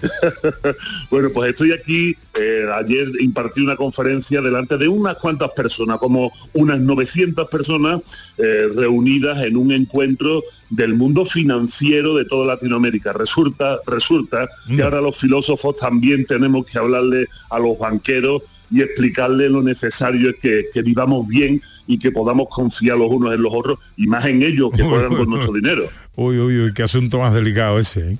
Bueno, 1.10 1.30
pues 1.32 1.50
estoy 1.50 1.72
aquí. 1.72 2.14
eh, 2.38 2.66
ayer 2.74 3.08
impartí 3.20 3.60
una 3.60 3.76
conferencia 3.76 4.40
delante 4.40 4.76
de 4.76 4.88
unas 4.88 5.16
cuantas 5.16 5.50
personas, 5.50 5.98
como 5.98 6.32
unas 6.52 6.80
900 6.80 7.48
personas 7.48 8.00
eh, 8.38 8.68
reunidas 8.74 9.42
en 9.44 9.56
un 9.56 9.72
encuentro 9.72 10.42
del 10.70 10.94
mundo 10.94 11.24
financiero 11.24 12.16
de 12.16 12.24
toda 12.24 12.46
Latinoamérica. 12.46 13.12
Resulta, 13.12 13.78
resulta 13.86 14.48
que 14.74 14.82
ahora 14.82 15.00
los 15.00 15.16
filósofos 15.16 15.76
también 15.76 16.26
tenemos 16.26 16.66
que 16.66 16.78
hablarle 16.78 17.26
a 17.50 17.58
los 17.58 17.78
banqueros 17.78 18.42
y 18.70 18.82
explicarle 18.82 19.48
lo 19.48 19.62
necesario 19.62 20.30
es 20.30 20.36
que, 20.36 20.66
que 20.72 20.82
vivamos 20.82 21.26
bien 21.28 21.62
y 21.86 21.98
que 21.98 22.10
podamos 22.10 22.48
confiar 22.50 22.98
los 22.98 23.08
unos 23.10 23.32
en 23.32 23.42
los 23.42 23.52
otros 23.54 23.78
y 23.96 24.06
más 24.06 24.24
en 24.26 24.42
ellos 24.42 24.70
que 24.74 24.82
juegan 24.82 25.14
con 25.14 25.30
nuestro 25.30 25.52
dinero. 25.52 25.88
Uy, 26.16 26.38
uy, 26.38 26.60
uy, 26.60 26.74
qué 26.74 26.82
asunto 26.82 27.18
más 27.18 27.32
delicado 27.32 27.78
ese. 27.78 28.12
¿eh? 28.12 28.18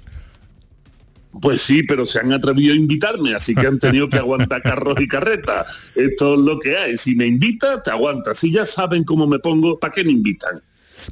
Pues 1.41 1.61
sí, 1.63 1.83
pero 1.83 2.07
se 2.07 2.19
han 2.19 2.33
atrevido 2.33 2.73
a 2.73 2.77
invitarme, 2.77 3.35
así 3.35 3.55
que 3.55 3.67
han 3.67 3.79
tenido 3.79 4.09
que 4.09 4.17
aguantar 4.17 4.63
carros 4.63 5.01
y 5.01 5.09
carretas. 5.09 5.91
Esto 5.95 6.35
es 6.35 6.41
lo 6.41 6.59
que 6.59 6.77
hay. 6.77 6.97
Si 6.97 7.15
me 7.15 7.27
invita, 7.27 7.83
te 7.83 7.91
aguanta. 7.91 8.35
Si 8.35 8.53
ya 8.53 8.65
saben 8.65 9.05
cómo 9.05 9.27
me 9.27 9.39
pongo, 9.39 9.79
¿para 9.79 9.93
qué 9.93 10.05
me 10.05 10.13
invitan? 10.13 10.63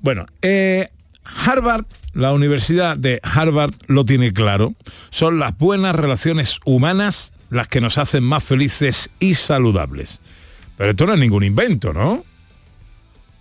Bueno, 0.03 0.25
eh, 0.41 0.89
Harvard, 1.25 1.85
la 2.13 2.33
Universidad 2.33 2.97
de 2.97 3.21
Harvard 3.23 3.75
lo 3.87 4.05
tiene 4.05 4.33
claro. 4.33 4.73
Son 5.11 5.39
las 5.39 5.57
buenas 5.59 5.95
relaciones 5.95 6.59
humanas 6.65 7.33
las 7.51 7.69
que 7.69 7.81
nos 7.81 7.99
hacen 7.99 8.25
más 8.25 8.43
felices 8.43 9.11
y 9.21 9.35
saludables. 9.35 10.21
Pero 10.77 10.91
esto 10.91 11.07
no 11.07 11.15
es 11.15 11.21
ningún 11.21 11.45
invento, 11.45 11.93
¿no? 11.93 12.25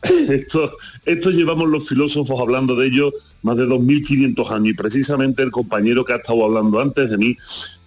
Esto, 0.30 0.70
esto 1.06 1.32
llevamos 1.32 1.70
los 1.70 1.88
filósofos 1.88 2.38
hablando 2.38 2.76
de 2.76 2.88
ello 2.88 3.14
más 3.44 3.58
de 3.58 3.66
2.500 3.68 4.50
años 4.50 4.70
y 4.70 4.74
precisamente 4.74 5.44
el 5.44 5.52
compañero 5.52 6.04
que 6.04 6.14
ha 6.14 6.18
estado 6.18 6.44
hablando 6.44 6.80
antes 6.80 7.12
de 7.12 7.18
mí 7.18 7.38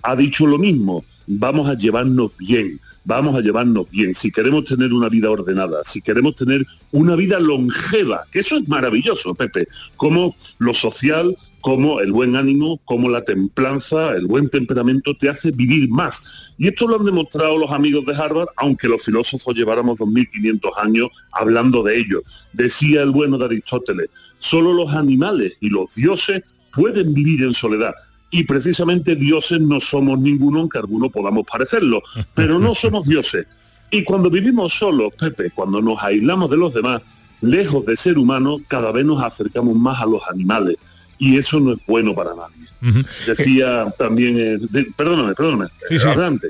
ha 0.02 0.14
dicho 0.14 0.46
lo 0.46 0.58
mismo. 0.58 1.04
Vamos 1.26 1.68
a 1.68 1.74
llevarnos 1.74 2.36
bien, 2.36 2.78
vamos 3.04 3.34
a 3.34 3.40
llevarnos 3.40 3.90
bien. 3.90 4.14
Si 4.14 4.30
queremos 4.30 4.64
tener 4.64 4.92
una 4.92 5.08
vida 5.08 5.28
ordenada, 5.28 5.80
si 5.84 6.00
queremos 6.00 6.36
tener 6.36 6.64
una 6.92 7.16
vida 7.16 7.40
longeva, 7.40 8.24
que 8.30 8.38
eso 8.38 8.56
es 8.56 8.68
maravilloso, 8.68 9.34
Pepe, 9.34 9.66
como 9.96 10.36
lo 10.58 10.72
social, 10.72 11.36
como 11.66 11.98
el 12.00 12.12
buen 12.12 12.36
ánimo, 12.36 12.80
como 12.84 13.08
la 13.08 13.24
templanza, 13.24 14.14
el 14.14 14.28
buen 14.28 14.48
temperamento 14.48 15.16
te 15.16 15.28
hace 15.28 15.50
vivir 15.50 15.88
más. 15.90 16.54
Y 16.58 16.68
esto 16.68 16.86
lo 16.86 16.94
han 16.94 17.04
demostrado 17.04 17.58
los 17.58 17.72
amigos 17.72 18.06
de 18.06 18.14
Harvard, 18.14 18.50
aunque 18.56 18.86
los 18.86 19.02
filósofos 19.02 19.52
lleváramos 19.52 19.98
2.500 19.98 20.70
años 20.76 21.08
hablando 21.32 21.82
de 21.82 21.98
ello. 21.98 22.22
Decía 22.52 23.02
el 23.02 23.10
bueno 23.10 23.36
de 23.36 23.46
Aristóteles, 23.46 24.10
solo 24.38 24.72
los 24.72 24.94
animales 24.94 25.45
y 25.60 25.70
los 25.70 25.94
dioses 25.94 26.44
pueden 26.72 27.14
vivir 27.14 27.42
en 27.42 27.52
soledad. 27.54 27.94
Y 28.30 28.44
precisamente 28.44 29.14
dioses 29.16 29.60
no 29.60 29.80
somos 29.80 30.18
ninguno, 30.18 30.60
aunque 30.60 30.78
algunos 30.78 31.10
podamos 31.12 31.44
parecerlo, 31.50 32.02
pero 32.34 32.58
no 32.58 32.74
somos 32.74 33.06
dioses. 33.08 33.46
Y 33.90 34.02
cuando 34.02 34.28
vivimos 34.30 34.72
solos, 34.74 35.12
Pepe, 35.18 35.50
cuando 35.52 35.80
nos 35.80 36.02
aislamos 36.02 36.50
de 36.50 36.56
los 36.56 36.74
demás, 36.74 37.02
lejos 37.40 37.86
de 37.86 37.96
ser 37.96 38.18
humanos, 38.18 38.62
cada 38.68 38.90
vez 38.92 39.04
nos 39.04 39.22
acercamos 39.22 39.76
más 39.76 40.00
a 40.00 40.06
los 40.06 40.22
animales. 40.28 40.76
Y 41.18 41.38
eso 41.38 41.60
no 41.60 41.72
es 41.72 41.78
bueno 41.86 42.14
para 42.14 42.32
nadie. 42.34 43.04
Decía 43.26 43.86
también, 43.98 44.36
eh, 44.38 44.58
de- 44.70 44.84
perdóname, 44.96 45.34
perdóname, 45.34 45.66
Sí, 45.88 45.98
sí. 45.98 46.06
adelante. 46.06 46.48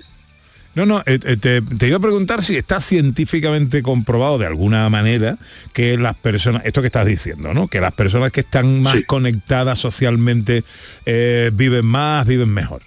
No, 0.77 0.85
no, 0.85 1.01
eh, 1.07 1.19
eh, 1.25 1.39
te, 1.39 1.63
te 1.63 1.89
iba 1.89 1.97
a 1.97 2.01
preguntar 2.01 2.45
si 2.45 2.55
está 2.55 2.83
científicamente 2.83 3.83
comprobado 3.83 4.37
de 4.37 4.45
alguna 4.45 4.91
manera 4.91 5.39
que 5.73 5.97
las 5.97 6.15
personas, 6.17 6.67
esto 6.67 6.83
que 6.83 6.89
estás 6.89 7.07
diciendo, 7.07 7.55
¿no? 7.55 7.67
Que 7.67 7.81
las 7.81 7.95
personas 7.95 8.31
que 8.31 8.41
están 8.41 8.83
más 8.83 8.99
conectadas 9.07 9.79
socialmente 9.79 10.65
eh, 11.07 11.51
viven 11.55 11.87
más, 11.87 12.27
viven 12.27 12.51
mejor. 12.51 12.83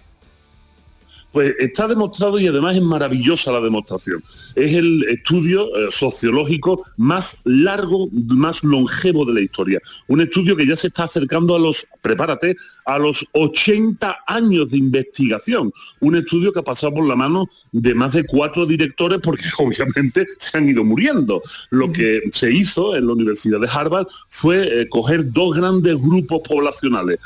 Pues 1.32 1.54
está 1.60 1.88
demostrado 1.88 2.40
y 2.40 2.48
además 2.48 2.76
es 2.76 2.82
maravillosa 2.82 3.52
la 3.52 3.62
demostración. 3.62 4.24
Es 4.56 4.74
el 4.74 5.04
estudio 5.10 5.68
eh, 5.76 5.88
sociológico 5.92 6.84
más 6.98 7.42
largo, 7.46 8.10
más 8.12 8.64
longevo 8.64 9.26
de 9.26 9.34
la 9.34 9.42
historia. 9.42 9.80
Un 10.08 10.22
estudio 10.22 10.56
que 10.56 10.66
ya 10.66 10.76
se 10.76 10.88
está 10.88 11.04
acercando 11.04 11.56
a 11.56 11.60
los, 11.60 11.86
prepárate, 12.02 12.56
a 12.86 12.98
los 12.98 13.28
80 13.34 14.18
años 14.26 14.72
de 14.72 14.78
investigación. 14.78 15.72
Un 16.00 16.16
estudio 16.16 16.52
que 16.52 16.60
ha 16.60 16.64
pasado 16.64 16.96
por 16.96 17.08
la 17.08 17.16
mano 17.16 17.48
de 17.72 17.94
más 17.94 18.14
de 18.14 18.26
cuatro 18.26 18.66
directores 18.66 19.20
porque 19.22 19.46
obviamente 19.60 20.26
se 20.40 20.58
han 20.58 20.68
ido 20.68 20.84
muriendo. 20.84 21.44
Lo 21.70 21.92
que 21.92 22.22
se 22.32 22.52
hizo 22.52 22.96
en 22.96 23.06
la 23.06 23.14
Universidad 23.14 23.60
de 23.60 23.70
Harvard 23.72 24.08
fue 24.30 24.82
eh, 24.82 24.90
coger 24.90 25.32
dos 25.32 25.56
grandes 25.56 25.96
grupos 26.02 26.42
poblacionales 26.48 27.20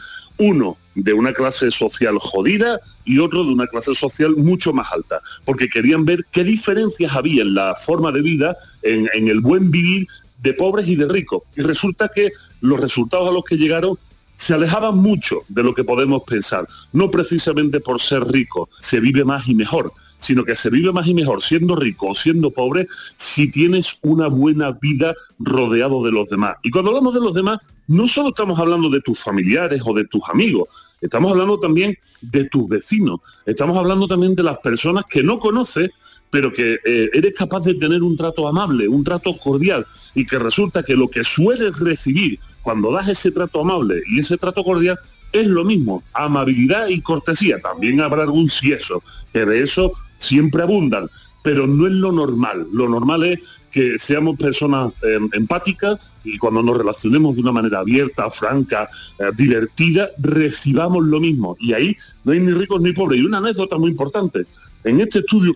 uno 0.43 0.77
de 0.95 1.13
una 1.13 1.33
clase 1.33 1.71
social 1.71 2.17
jodida 2.19 2.79
y 3.05 3.19
otro 3.19 3.43
de 3.43 3.53
una 3.53 3.67
clase 3.67 3.95
social 3.95 4.35
mucho 4.35 4.73
más 4.73 4.91
alta, 4.91 5.21
porque 5.45 5.69
querían 5.69 6.05
ver 6.05 6.25
qué 6.31 6.43
diferencias 6.43 7.15
había 7.15 7.41
en 7.43 7.55
la 7.55 7.75
forma 7.75 8.11
de 8.11 8.21
vida, 8.21 8.57
en, 8.81 9.27
el 9.27 9.39
buen 9.39 9.71
vivir 9.71 10.07
de 10.41 10.53
pobres 10.53 10.87
y 10.87 10.95
de 10.95 11.07
ricos. 11.07 11.43
Y 11.55 11.61
resulta 11.61 12.09
que 12.09 12.31
los 12.61 12.79
resultados 12.79 13.29
a 13.29 13.31
los 13.31 13.43
que 13.43 13.57
llegaron 13.57 13.97
se 14.35 14.53
alejaban 14.53 14.97
mucho 14.97 15.43
de 15.47 15.63
lo 15.63 15.73
que 15.73 15.83
podemos 15.83 16.23
pensar, 16.23 16.67
no 16.91 17.09
precisamente 17.09 17.79
por 17.79 18.01
ser 18.01 18.25
rico, 18.27 18.69
se 18.79 18.99
vive 18.99 19.23
más 19.23 19.47
y 19.47 19.55
mejor, 19.55 19.93
sino 20.17 20.43
que 20.43 20.55
se 20.55 20.69
vive 20.69 20.91
más 20.91 21.07
y 21.07 21.13
mejor 21.13 21.41
siendo 21.41 21.75
rico 21.75 22.07
o 22.09 22.15
siendo 22.15 22.51
pobre 22.51 22.87
si 23.15 23.49
tienes 23.49 23.99
una 24.01 24.27
buena 24.27 24.71
vida 24.71 25.13
rodeado 25.39 26.03
de 26.03 26.11
los 26.11 26.29
demás. 26.29 26.55
Y 26.63 26.71
cuando 26.71 26.91
hablamos 26.91 27.13
de 27.13 27.21
los 27.21 27.33
demás, 27.33 27.59
no 27.88 28.07
solo 28.07 28.29
estamos 28.29 28.59
hablando 28.59 28.89
de 28.89 29.01
tus 29.01 29.19
familiares 29.19 29.81
o 29.86 29.93
de 29.93 30.05
tus 30.05 30.21
amigos, 30.29 30.67
estamos 31.01 31.31
hablando 31.31 31.59
también 31.59 31.97
de 32.21 32.45
tus 32.45 32.67
vecinos, 32.67 33.19
estamos 33.45 33.77
hablando 33.77 34.07
también 34.07 34.36
de 34.36 34.43
las 34.43 34.57
personas 34.59 35.05
que 35.09 35.23
no 35.23 35.39
conoces, 35.39 35.89
pero 36.29 36.51
que 36.51 36.79
eh, 36.86 37.09
eres 37.13 37.34
capaz 37.34 37.61
de 37.61 37.75
tener 37.75 38.01
un 38.01 38.17
trato 38.17 38.47
amable, 38.47 38.88
un 38.88 39.03
trato 39.03 39.38
cordial, 39.38 39.86
y 40.15 40.25
que 40.25 40.39
resulta 40.39 40.81
que 40.81 40.95
lo 40.95 41.09
que 41.09 41.23
sueles 41.23 41.79
recibir 41.79 42.39
cuando 42.61 42.91
das 42.91 43.07
ese 43.09 43.31
trato 43.31 43.61
amable 43.61 44.01
y 44.07 44.19
ese 44.19 44.38
trato 44.38 44.63
cordial 44.63 44.97
es 45.31 45.47
lo 45.47 45.63
mismo, 45.65 46.03
amabilidad 46.13 46.88
y 46.88 47.01
cortesía. 47.01 47.59
También 47.61 48.01
habrá 48.01 48.23
algún 48.23 48.49
cieso, 48.49 49.03
que 49.34 49.45
de 49.45 49.63
eso 49.63 49.93
siempre 50.17 50.63
abundan, 50.63 51.09
pero 51.43 51.67
no 51.67 51.85
es 51.85 51.93
lo 51.93 52.11
normal. 52.11 52.67
Lo 52.71 52.89
normal 52.89 53.23
es 53.25 53.39
que 53.69 53.99
seamos 53.99 54.37
personas 54.37 54.93
eh, 55.03 55.19
empáticas 55.33 55.99
y 56.23 56.37
cuando 56.37 56.63
nos 56.63 56.77
relacionemos 56.77 57.35
de 57.35 57.41
una 57.41 57.51
manera 57.51 57.79
abierta, 57.79 58.31
franca, 58.31 58.89
eh, 59.19 59.25
divertida, 59.35 60.09
recibamos 60.17 61.05
lo 61.05 61.19
mismo. 61.19 61.55
Y 61.59 61.73
ahí 61.73 61.95
no 62.23 62.31
hay 62.31 62.39
ni 62.39 62.53
ricos 62.53 62.81
ni 62.81 62.93
pobres. 62.93 63.19
Y 63.19 63.25
una 63.25 63.39
anécdota 63.39 63.77
muy 63.77 63.91
importante. 63.91 64.45
En 64.83 65.01
este 65.01 65.19
estudio 65.19 65.53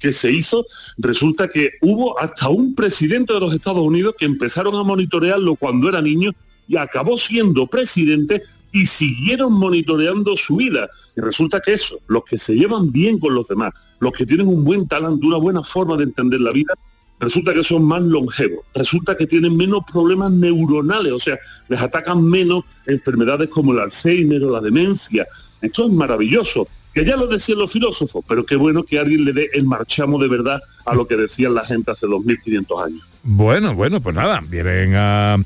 que 0.00 0.12
se 0.12 0.32
hizo, 0.32 0.64
resulta 0.98 1.48
que 1.48 1.72
hubo 1.82 2.18
hasta 2.18 2.48
un 2.48 2.74
presidente 2.74 3.32
de 3.32 3.40
los 3.40 3.54
Estados 3.54 3.82
Unidos 3.82 4.14
que 4.18 4.24
empezaron 4.24 4.74
a 4.74 4.82
monitorearlo 4.82 5.54
cuando 5.56 5.88
era 5.88 6.00
niño 6.00 6.32
y 6.68 6.76
acabó 6.76 7.16
siendo 7.18 7.66
presidente 7.66 8.42
y 8.76 8.84
siguieron 8.84 9.54
monitoreando 9.54 10.36
su 10.36 10.56
vida. 10.56 10.90
Y 11.16 11.22
resulta 11.22 11.60
que 11.60 11.72
eso, 11.72 11.98
los 12.08 12.24
que 12.24 12.36
se 12.36 12.54
llevan 12.54 12.90
bien 12.90 13.18
con 13.18 13.34
los 13.34 13.48
demás, 13.48 13.72
los 14.00 14.12
que 14.12 14.26
tienen 14.26 14.48
un 14.48 14.64
buen 14.64 14.86
talento, 14.86 15.26
una 15.26 15.38
buena 15.38 15.62
forma 15.62 15.96
de 15.96 16.04
entender 16.04 16.42
la 16.42 16.52
vida, 16.52 16.74
resulta 17.18 17.54
que 17.54 17.62
son 17.62 17.84
más 17.84 18.02
longevos, 18.02 18.66
resulta 18.74 19.16
que 19.16 19.26
tienen 19.26 19.56
menos 19.56 19.80
problemas 19.90 20.30
neuronales, 20.30 21.10
o 21.10 21.18
sea, 21.18 21.38
les 21.68 21.80
atacan 21.80 22.22
menos 22.22 22.64
enfermedades 22.86 23.48
como 23.48 23.72
el 23.72 23.78
Alzheimer 23.78 24.44
o 24.44 24.50
la 24.50 24.60
demencia. 24.60 25.26
Esto 25.62 25.86
es 25.86 25.92
maravilloso, 25.92 26.68
que 26.92 27.02
ya 27.02 27.16
lo 27.16 27.26
decían 27.28 27.56
los 27.56 27.72
filósofos, 27.72 28.22
pero 28.28 28.44
qué 28.44 28.56
bueno 28.56 28.82
que 28.82 28.98
alguien 28.98 29.24
le 29.24 29.32
dé 29.32 29.48
el 29.54 29.64
marchamo 29.64 30.18
de 30.18 30.28
verdad 30.28 30.60
a 30.84 30.94
lo 30.94 31.08
que 31.08 31.16
decían 31.16 31.54
la 31.54 31.64
gente 31.64 31.92
hace 31.92 32.06
2.500 32.06 32.84
años. 32.84 33.02
Bueno, 33.22 33.74
bueno, 33.74 34.02
pues 34.02 34.14
nada, 34.14 34.42
vienen 34.46 34.92
a, 34.94 35.38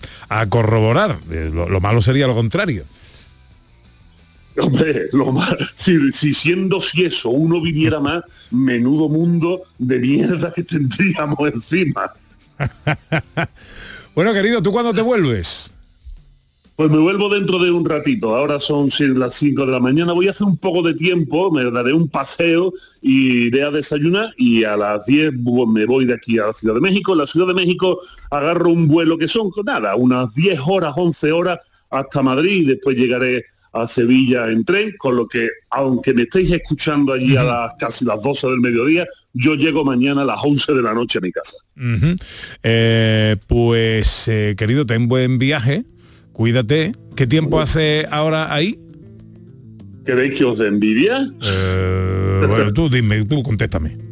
corroborar. 0.48 1.20
Eh, 1.30 1.48
lo 1.54 1.80
malo 1.80 2.02
sería 2.02 2.26
lo 2.26 2.34
contrario. 2.34 2.84
Hombre, 4.60 5.08
lo 5.12 5.32
más, 5.32 5.54
si, 5.74 6.10
si 6.12 6.34
siendo 6.34 6.80
si 6.80 7.04
eso 7.04 7.30
uno 7.30 7.60
viviera 7.60 8.00
más, 8.00 8.22
menudo 8.50 9.08
mundo 9.08 9.62
de 9.78 9.98
mierda 9.98 10.52
que 10.52 10.62
tendríamos 10.64 11.38
encima. 11.52 12.12
Bueno, 14.14 14.32
querido, 14.32 14.60
¿tú 14.60 14.72
cuándo 14.72 14.92
te 14.92 15.02
vuelves? 15.02 15.72
Pues 16.74 16.90
me 16.90 16.98
vuelvo 16.98 17.28
dentro 17.28 17.58
de 17.60 17.70
un 17.70 17.84
ratito. 17.84 18.34
Ahora 18.34 18.58
son 18.58 18.88
las 19.18 19.34
5 19.36 19.66
de 19.66 19.72
la 19.72 19.78
mañana. 19.80 20.12
Voy 20.12 20.26
a 20.26 20.32
hacer 20.32 20.46
un 20.46 20.56
poco 20.58 20.82
de 20.82 20.94
tiempo, 20.94 21.50
me 21.52 21.70
daré 21.70 21.92
un 21.92 22.08
paseo 22.08 22.72
y 23.00 23.46
iré 23.46 23.62
a 23.62 23.70
desayunar 23.70 24.34
y 24.36 24.64
a 24.64 24.76
las 24.76 25.06
10 25.06 25.32
bu- 25.34 25.70
me 25.72 25.86
voy 25.86 26.06
de 26.06 26.14
aquí 26.14 26.38
a 26.38 26.48
la 26.48 26.52
Ciudad 26.52 26.74
de 26.74 26.80
México. 26.80 27.12
En 27.12 27.18
la 27.18 27.26
Ciudad 27.26 27.46
de 27.46 27.54
México 27.54 28.00
agarro 28.30 28.70
un 28.70 28.88
vuelo 28.88 29.16
que 29.16 29.28
son, 29.28 29.50
nada, 29.64 29.94
unas 29.94 30.34
10 30.34 30.58
horas, 30.66 30.92
11 30.96 31.30
horas 31.30 31.58
hasta 31.90 32.20
Madrid 32.22 32.62
y 32.62 32.64
después 32.66 32.96
llegaré 32.98 33.44
a 33.72 33.86
Sevilla 33.86 34.50
en 34.50 34.64
tren, 34.64 34.94
con 34.98 35.16
lo 35.16 35.26
que, 35.26 35.48
aunque 35.70 36.12
me 36.12 36.22
estéis 36.22 36.50
escuchando 36.50 37.12
allí 37.12 37.36
a 37.36 37.42
las 37.42 37.74
casi 37.78 38.04
las 38.04 38.22
12 38.22 38.48
del 38.48 38.60
mediodía, 38.60 39.06
yo 39.32 39.54
llego 39.54 39.84
mañana 39.84 40.22
a 40.22 40.24
las 40.24 40.40
11 40.42 40.74
de 40.74 40.82
la 40.82 40.94
noche 40.94 41.18
a 41.18 41.20
mi 41.20 41.30
casa. 41.30 41.56
Eh, 42.62 43.36
pues, 43.46 44.28
eh, 44.28 44.54
querido, 44.56 44.86
ten 44.86 45.08
buen 45.08 45.38
viaje, 45.38 45.84
cuídate. 46.32 46.92
¿Qué 47.14 47.26
tiempo 47.26 47.60
hace 47.60 48.06
ahora 48.10 48.52
ahí? 48.52 48.78
¿Queréis 50.04 50.38
que 50.38 50.44
os 50.44 50.58
dé 50.58 50.66
envidia? 50.66 51.30
Eh, 51.42 52.44
bueno, 52.48 52.72
tú 52.72 52.88
dime, 52.88 53.24
tú 53.24 53.42
contéstame. 53.42 54.09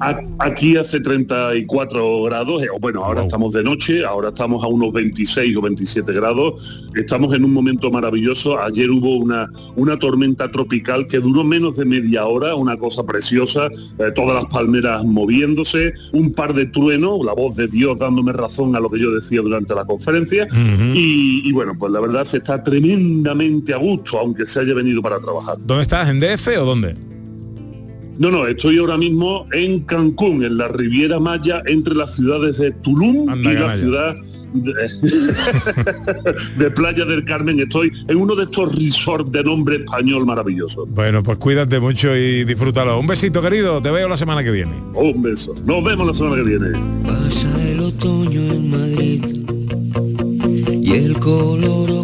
Aquí 0.00 0.76
hace 0.76 1.00
34 1.00 2.22
grados, 2.24 2.62
eh, 2.62 2.68
bueno, 2.80 3.04
ahora 3.04 3.22
estamos 3.22 3.52
de 3.52 3.64
noche, 3.64 4.04
ahora 4.04 4.28
estamos 4.28 4.62
a 4.62 4.68
unos 4.68 4.92
26 4.92 5.56
o 5.56 5.62
27 5.62 6.12
grados, 6.12 6.84
estamos 6.94 7.34
en 7.34 7.44
un 7.44 7.52
momento 7.52 7.90
maravilloso, 7.90 8.60
ayer 8.60 8.90
hubo 8.90 9.16
una, 9.16 9.50
una 9.76 9.98
tormenta 9.98 10.50
tropical 10.50 11.06
que 11.08 11.18
duró 11.18 11.42
menos 11.42 11.76
de 11.76 11.84
media 11.84 12.26
hora, 12.26 12.54
una 12.54 12.76
cosa 12.76 13.02
preciosa, 13.04 13.66
eh, 13.66 14.12
todas 14.14 14.42
las 14.42 14.52
palmeras 14.52 15.04
moviéndose, 15.04 15.92
un 16.12 16.32
par 16.32 16.54
de 16.54 16.66
truenos, 16.66 17.24
la 17.24 17.32
voz 17.32 17.56
de 17.56 17.66
Dios 17.66 17.98
dándome 17.98 18.32
razón 18.32 18.76
a 18.76 18.80
lo 18.80 18.90
que 18.90 19.00
yo 19.00 19.10
decía 19.10 19.40
durante 19.40 19.74
la 19.74 19.84
conferencia, 19.84 20.46
y, 20.94 21.42
y 21.44 21.52
bueno, 21.52 21.74
pues 21.78 21.90
la 21.92 22.00
verdad 22.00 22.24
se 22.24 22.38
está 22.38 22.62
tremendamente 22.62 23.74
a 23.74 23.78
gusto, 23.78 24.18
aunque 24.18 24.46
se 24.46 24.60
haya 24.60 24.74
venido 24.74 25.02
para 25.02 25.18
trabajar. 25.18 25.56
¿Dónde 25.64 25.82
estás? 25.82 26.08
¿En 26.08 26.20
DF 26.20 26.48
o 26.60 26.64
dónde? 26.64 27.07
No, 28.18 28.30
no, 28.32 28.46
estoy 28.46 28.78
ahora 28.78 28.96
mismo 28.96 29.46
en 29.52 29.80
Cancún, 29.80 30.42
en 30.42 30.58
la 30.58 30.68
Riviera 30.68 31.20
Maya, 31.20 31.62
entre 31.66 31.94
las 31.94 32.16
ciudades 32.16 32.58
de 32.58 32.72
Tulum 32.72 33.30
y 33.38 33.44
la 33.44 33.54
canalla. 33.54 33.76
ciudad 33.76 34.16
de, 34.54 34.72
de 36.64 36.70
Playa 36.72 37.04
del 37.04 37.24
Carmen. 37.24 37.60
Estoy 37.60 37.92
en 38.08 38.16
uno 38.16 38.34
de 38.34 38.44
estos 38.44 38.74
resorts 38.74 39.30
de 39.30 39.44
nombre 39.44 39.76
español 39.76 40.26
maravilloso. 40.26 40.84
Bueno, 40.86 41.22
pues 41.22 41.38
cuídate 41.38 41.78
mucho 41.78 42.16
y 42.16 42.44
disfrútalo. 42.44 42.98
Un 42.98 43.06
besito, 43.06 43.40
querido. 43.40 43.80
Te 43.80 43.90
veo 43.90 44.08
la 44.08 44.16
semana 44.16 44.42
que 44.42 44.50
viene. 44.50 44.72
Un 44.94 45.22
beso. 45.22 45.54
Nos 45.64 45.84
vemos 45.84 46.06
la 46.06 46.14
semana 46.14 46.36
que 46.36 46.42
viene. 46.42 46.72
Pasa 47.04 47.68
el 47.70 47.80
otoño 47.80 48.40
en 48.52 48.70
Madrid 48.70 49.24
y 50.82 50.92
el 50.92 51.18
color 51.20 51.97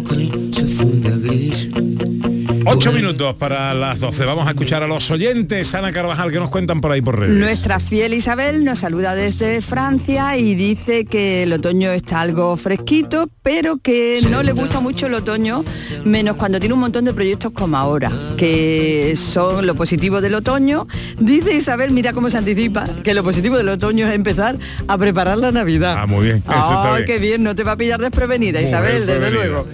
Ocho 2.67 2.91
minutos 2.91 3.35
para 3.35 3.73
las 3.73 3.99
12. 3.99 4.25
Vamos 4.25 4.47
a 4.47 4.51
escuchar 4.51 4.81
a 4.81 4.87
los 4.87 5.09
oyentes, 5.11 5.73
Ana 5.75 5.91
Carvajal, 5.91 6.31
que 6.31 6.39
nos 6.39 6.49
cuentan 6.49 6.81
por 6.81 6.91
ahí 6.91 7.01
por 7.01 7.19
redes. 7.19 7.35
Nuestra 7.37 7.79
fiel 7.79 8.13
Isabel 8.13 8.63
nos 8.65 8.79
saluda 8.79 9.13
desde 9.13 9.61
Francia 9.61 10.35
y 10.37 10.55
dice 10.55 11.05
que 11.05 11.43
el 11.43 11.53
otoño 11.53 11.91
está 11.91 12.21
algo 12.21 12.57
fresquito, 12.57 13.29
pero 13.43 13.77
que 13.77 14.19
no 14.29 14.41
le 14.41 14.51
gusta 14.53 14.79
mucho 14.79 15.05
el 15.05 15.13
otoño, 15.13 15.63
menos 16.05 16.37
cuando 16.37 16.59
tiene 16.59 16.73
un 16.73 16.79
montón 16.79 17.05
de 17.05 17.13
proyectos 17.13 17.51
como 17.51 17.77
ahora, 17.77 18.11
que 18.37 19.13
son 19.15 19.67
lo 19.67 19.75
positivo 19.75 20.19
del 20.19 20.33
otoño. 20.35 20.87
Dice 21.19 21.53
Isabel, 21.55 21.91
mira 21.91 22.13
cómo 22.13 22.29
se 22.29 22.37
anticipa, 22.37 22.87
que 23.03 23.13
lo 23.13 23.23
positivo 23.23 23.57
del 23.57 23.69
otoño 23.69 24.07
es 24.07 24.13
empezar 24.15 24.57
a 24.87 24.97
preparar 24.97 25.37
la 25.37 25.51
Navidad. 25.51 25.95
Ah, 25.99 26.07
muy 26.07 26.25
bien. 26.25 26.37
Eso 26.37 26.51
está 26.51 26.95
Ay, 26.95 27.03
bien. 27.03 27.05
qué 27.05 27.19
bien, 27.25 27.43
no 27.43 27.53
te 27.53 27.63
va 27.63 27.73
a 27.73 27.77
pillar 27.77 27.99
desprevenida, 27.99 28.61
Isabel, 28.61 29.05
desde 29.05 29.31
luego. 29.31 29.67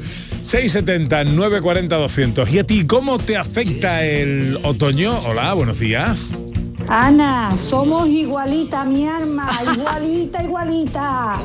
670 0.44 1.24
940 1.26 1.96
200. 1.96 2.54
¿Y 2.54 2.60
a 2.60 2.64
ti 2.64 2.86
cómo 2.86 3.20
te 3.20 3.38
afecta 3.38 4.04
el 4.04 4.60
otoño? 4.64 5.20
Hola, 5.28 5.54
buenos 5.54 5.80
días. 5.80 6.38
Ana, 6.88 7.56
somos 7.58 8.08
igualita, 8.08 8.84
mi 8.84 9.08
arma, 9.08 9.50
igualita, 9.76 10.44
igualita. 10.44 11.40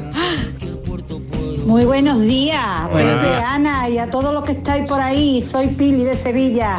Muy 1.66 1.84
buenos 1.84 2.20
días, 2.20 2.60
Ana 3.44 3.88
y 3.88 3.98
a 3.98 4.08
todos 4.08 4.32
los 4.32 4.44
que 4.44 4.52
estáis 4.52 4.86
por 4.86 5.00
ahí. 5.00 5.42
Soy 5.42 5.68
Pili 5.68 6.04
de 6.04 6.16
Sevilla. 6.16 6.78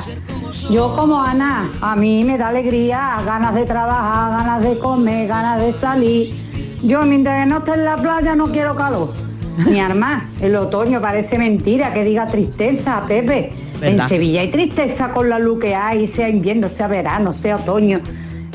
Yo 0.72 0.94
como 0.96 1.22
Ana, 1.22 1.70
a 1.82 1.96
mí 1.96 2.24
me 2.24 2.38
da 2.38 2.50
alegría, 2.50 3.22
ganas 3.26 3.54
de 3.54 3.66
trabajar, 3.66 4.32
ganas 4.32 4.64
de 4.64 4.78
comer, 4.80 5.28
ganas 5.28 5.60
de 5.60 5.74
salir. 5.74 6.34
Yo 6.82 7.04
mientras 7.04 7.44
que 7.44 7.50
no 7.50 7.58
esté 7.60 7.74
en 7.74 7.86
la 7.86 7.98
playa 7.98 8.36
no 8.36 8.52
quiero 8.52 8.76
calor. 8.76 9.27
Ni 9.66 9.80
armar. 9.80 10.24
El 10.42 10.56
otoño 10.56 11.02
parece 11.02 11.38
mentira 11.38 11.94
que 11.94 12.04
diga 12.04 12.28
tristeza, 12.28 13.04
Pepe. 13.08 13.52
¿Verdad? 13.80 14.06
En 14.06 14.10
Sevilla 14.10 14.42
hay 14.42 14.52
tristeza 14.52 15.12
con 15.12 15.30
la 15.30 15.40
luz 15.40 15.60
que 15.60 15.76
hay, 15.76 16.08
sea 16.08 16.30
invierno, 16.30 16.70
sea 16.70 16.88
verano, 16.88 17.34
sea 17.34 17.58
otoño. 17.58 18.02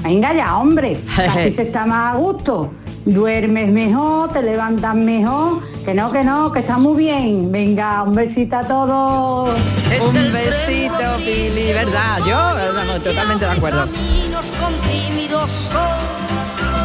Venga 0.03 0.34
ya, 0.34 0.57
hombre, 0.59 0.96
así 1.30 1.50
se 1.50 1.62
está 1.62 1.86
más 1.86 2.14
a 2.14 2.18
gusto. 2.18 2.72
Duermes 3.05 3.68
mejor, 3.68 4.32
te 4.32 4.42
levantas 4.42 4.94
mejor. 4.94 5.61
Que 5.84 5.92
no, 5.92 6.12
que 6.12 6.22
no, 6.22 6.53
que 6.53 6.61
está 6.61 6.78
muy 6.78 6.96
bien. 6.96 7.50
Venga, 7.50 8.05
un 8.05 8.14
besito 8.14 8.57
a 8.57 8.62
todos. 8.62 9.50
Un 9.50 10.32
besito, 10.32 11.16
Pili, 11.18 11.72
¿verdad? 11.72 12.18
Yo 12.20 12.36
vamos, 12.36 13.03
totalmente 13.03 13.44
de 13.44 13.50
acuerdo. 13.50 13.80
Caminos 13.80 14.53
con 14.61 14.72
tímidos 14.88 15.50
sol, 15.50 15.80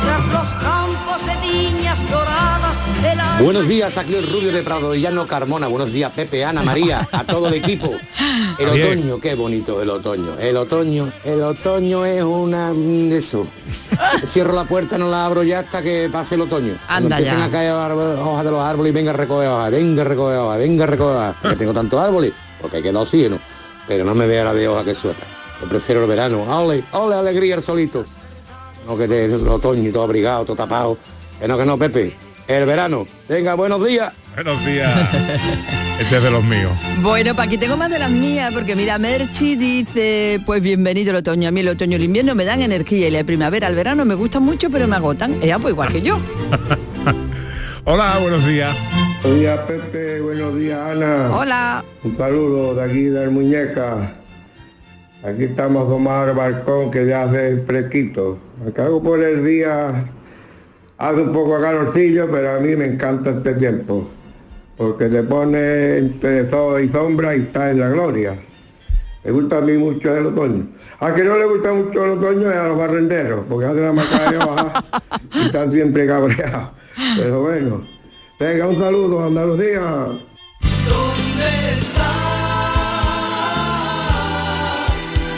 tras 0.04 0.28
los 0.28 0.54
campos 0.64 1.26
de 1.26 1.48
viñas 1.48 2.10
doradas, 2.10 2.57
Buenos 3.40 3.68
días, 3.68 3.98
aquí 3.98 4.16
el 4.16 4.28
Rubio 4.28 4.52
de 4.52 4.64
Prado 4.64 4.92
de 4.92 5.00
Llano 5.00 5.28
Carmona. 5.28 5.68
Buenos 5.68 5.92
días, 5.92 6.12
Pepe, 6.14 6.44
Ana, 6.44 6.64
María, 6.64 7.08
a 7.12 7.24
todo 7.24 7.48
el 7.48 7.54
equipo. 7.54 7.92
El 8.58 8.72
Bien. 8.72 8.98
otoño, 9.00 9.20
qué 9.20 9.36
bonito 9.36 9.82
el 9.82 9.90
otoño. 9.92 10.38
El 10.40 10.58
otoño, 10.58 11.08
el 11.24 11.42
otoño 11.44 12.06
es 12.06 12.24
una 12.24 12.74
mm, 12.74 13.10
de 13.10 13.18
eso. 13.18 13.46
Cierro 14.26 14.54
la 14.54 14.64
puerta, 14.64 14.98
no 14.98 15.10
la 15.10 15.26
abro 15.26 15.44
ya 15.44 15.60
hasta 15.60 15.84
que 15.84 16.10
pase 16.12 16.36
el 16.36 16.42
otoño. 16.42 16.74
Cuando 16.88 17.06
Anda 17.08 17.18
empiecen 17.18 17.40
ya. 17.40 17.46
a 17.46 17.50
caer 17.52 17.72
hojas 17.72 18.44
de 18.44 18.52
los 18.52 18.62
árboles 18.62 18.90
y 18.90 18.94
venga 18.94 19.12
a 19.12 19.14
recoger 19.14 19.48
hojas, 19.48 19.72
venga 19.72 20.02
a 20.02 20.06
recoger 20.06 20.38
hojas, 20.38 20.60
venga 20.60 20.84
a 20.84 20.88
recoger 20.88 21.16
hojas. 21.16 21.36
Porque 21.42 21.58
tengo 21.58 21.74
tantos 21.74 22.00
árboles, 22.00 22.34
porque 22.60 22.78
hay 22.78 22.84
que 22.84 22.92
dar 22.92 23.04
oxígeno. 23.04 23.40
Pero 23.88 24.04
no 24.04 24.16
me 24.16 24.26
vea 24.26 24.44
la 24.44 24.54
de 24.54 24.68
hoja 24.68 24.84
que 24.84 24.96
suelta. 24.96 25.24
Yo 25.62 25.70
prefiero 25.70 26.02
el 26.02 26.08
verano. 26.08 26.44
Ole, 26.44 26.84
ole, 26.92 27.16
alegría 27.16 27.56
el 27.56 27.64
solito. 27.64 28.04
No 28.88 28.98
que 28.98 29.08
te, 29.08 29.26
el 29.26 29.48
otoño 29.48 29.88
y 29.88 29.92
todo 29.92 30.04
abrigado, 30.04 30.44
todo 30.46 30.56
tapado. 30.56 30.98
Que 31.40 31.48
no, 31.48 31.58
que 31.58 31.66
no, 31.66 31.78
Pepe. 31.78 32.27
El 32.48 32.66
verano. 32.66 33.06
Venga, 33.28 33.56
buenos 33.56 33.86
días. 33.86 34.14
Buenos 34.36 34.66
días. 34.66 34.92
Este 36.00 36.18
es 36.18 36.22
de 36.22 36.30
los 36.30 36.44
míos. 36.44 36.72
Bueno, 37.02 37.34
pues 37.34 37.48
aquí 37.48 37.58
tengo 37.58 37.76
más 37.76 37.90
de 37.90 37.98
las 37.98 38.12
mías, 38.12 38.54
porque 38.54 38.76
mira, 38.76 39.00
Merchi 39.00 39.56
dice, 39.56 40.40
pues 40.46 40.62
bienvenido 40.62 41.10
el 41.10 41.16
otoño. 41.16 41.48
A 41.48 41.52
mí 41.52 41.62
el 41.62 41.70
otoño 41.70 41.94
y 41.94 41.96
el 41.96 42.04
invierno 42.04 42.36
me 42.36 42.46
dan 42.46 42.62
energía 42.62 43.08
y 43.08 43.12
la 43.12 43.24
primavera, 43.24 43.68
el 43.68 43.74
verano 43.74 44.06
me 44.06 44.14
gustan 44.14 44.44
mucho, 44.44 44.70
pero 44.70 44.88
me 44.88 44.96
agotan. 44.96 45.36
Ella 45.42 45.58
pues 45.58 45.72
igual 45.72 45.92
que 45.92 46.04
yo. 46.04 46.20
Hola, 47.84 48.20
buenos 48.22 48.46
días. 48.46 48.78
Buenos 49.24 49.40
días 49.40 49.60
Pepe, 49.62 50.22
buenos 50.22 50.56
días 50.56 50.80
Ana. 50.80 51.32
Hola. 51.36 51.86
Un 52.04 52.16
saludo 52.16 52.76
de 52.76 52.84
aquí 52.84 53.04
del 53.06 53.32
Muñeca. 53.32 54.14
Aquí 55.24 55.46
estamos 55.46 55.90
tomando 55.90 56.30
el 56.30 56.38
balcón 56.38 56.92
que 56.92 57.08
ya 57.08 57.24
hace 57.24 57.64
fresquito. 57.66 58.38
Acá 58.68 58.86
por 59.04 59.24
el 59.24 59.44
día 59.44 60.06
hace 60.98 61.22
un 61.22 61.34
poco 61.34 61.58
de 61.58 61.64
calorcillo, 61.64 62.28
pero 62.32 62.56
a 62.56 62.60
mí 62.60 62.76
me 62.76 62.86
encanta 62.86 63.32
este 63.32 63.54
tiempo. 63.54 64.08
Porque 64.76 65.10
te 65.10 65.24
pone 65.24 65.98
entre 65.98 66.50
sol 66.50 66.84
y 66.84 66.90
sombra 66.90 67.36
y 67.36 67.42
está 67.42 67.72
en 67.72 67.80
la 67.80 67.90
gloria. 67.90 68.38
Me 69.24 69.32
gusta 69.32 69.58
a 69.58 69.62
mí 69.62 69.74
mucho 69.74 70.16
el 70.16 70.28
otoño. 70.28 70.68
A 71.00 71.14
que 71.14 71.24
no 71.24 71.38
le 71.38 71.46
gusta 71.46 71.74
mucho 71.74 72.06
el 72.06 72.12
otoño 72.12 72.50
es 72.52 72.58
a 72.58 72.68
los 72.68 72.78
barrenderos, 72.78 73.46
porque 73.50 73.66
hacen 73.66 73.84
la 73.84 73.94
macana 73.94 74.32
de 74.32 74.38
hoja 74.38 74.84
y 75.34 75.40
están 75.46 75.72
siempre 75.72 76.08
cabreados. 76.08 76.70
Pero 77.18 77.42
bueno, 77.42 77.82
venga, 78.40 78.68
un 78.68 78.80
saludo, 78.80 79.26
Andalucía. 79.26 79.80
¿Dónde 79.80 81.48
está? 81.76 82.12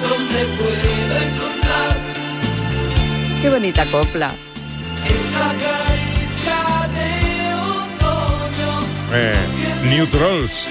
¿Dónde 0.07 0.39
puedo 0.57 1.15
encontrar 1.25 1.97
Qué 3.41 3.49
bonita 3.49 3.85
copla. 3.91 4.48
Eh, 9.13 9.33
New 9.89 10.05
Trolls. 10.07 10.65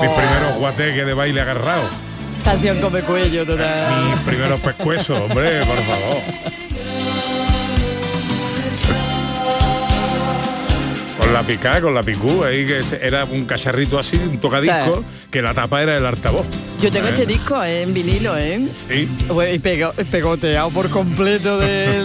Mis 0.00 0.10
primeros 0.10 0.56
guateques 0.58 1.06
de 1.06 1.14
baile 1.14 1.40
agarrado. 1.40 1.84
Canción 2.44 2.80
come 2.80 3.00
cuello 3.02 3.46
total. 3.46 4.04
Mis 4.10 4.18
primeros 4.20 4.60
pescuezos, 4.60 5.18
hombre, 5.20 5.60
por 5.64 5.76
favor. 5.78 6.18
Con 11.18 11.32
la 11.32 11.42
picá, 11.42 11.80
con 11.80 11.94
la 11.94 12.02
picú, 12.02 12.44
ahí 12.44 12.66
que 12.66 12.82
era 13.00 13.24
un 13.24 13.44
cacharrito 13.46 13.98
así, 13.98 14.16
un 14.16 14.38
tocadisco, 14.38 15.02
que 15.30 15.40
la 15.40 15.54
tapa 15.54 15.82
era 15.82 15.96
el 15.96 16.04
altavoz. 16.04 16.44
Yo 16.82 16.90
tengo 16.90 17.06
Eh, 17.06 17.10
este 17.10 17.24
disco 17.26 17.62
eh, 17.62 17.82
en 17.82 17.94
vinilo, 17.94 18.36
¿eh? 18.36 18.60
Sí. 18.88 19.08
Bueno, 19.28 19.54
y 19.54 19.58
pego- 19.58 19.92
pegoteado 20.10 20.68
por 20.70 20.90
completo 20.90 21.58
de 21.58 22.04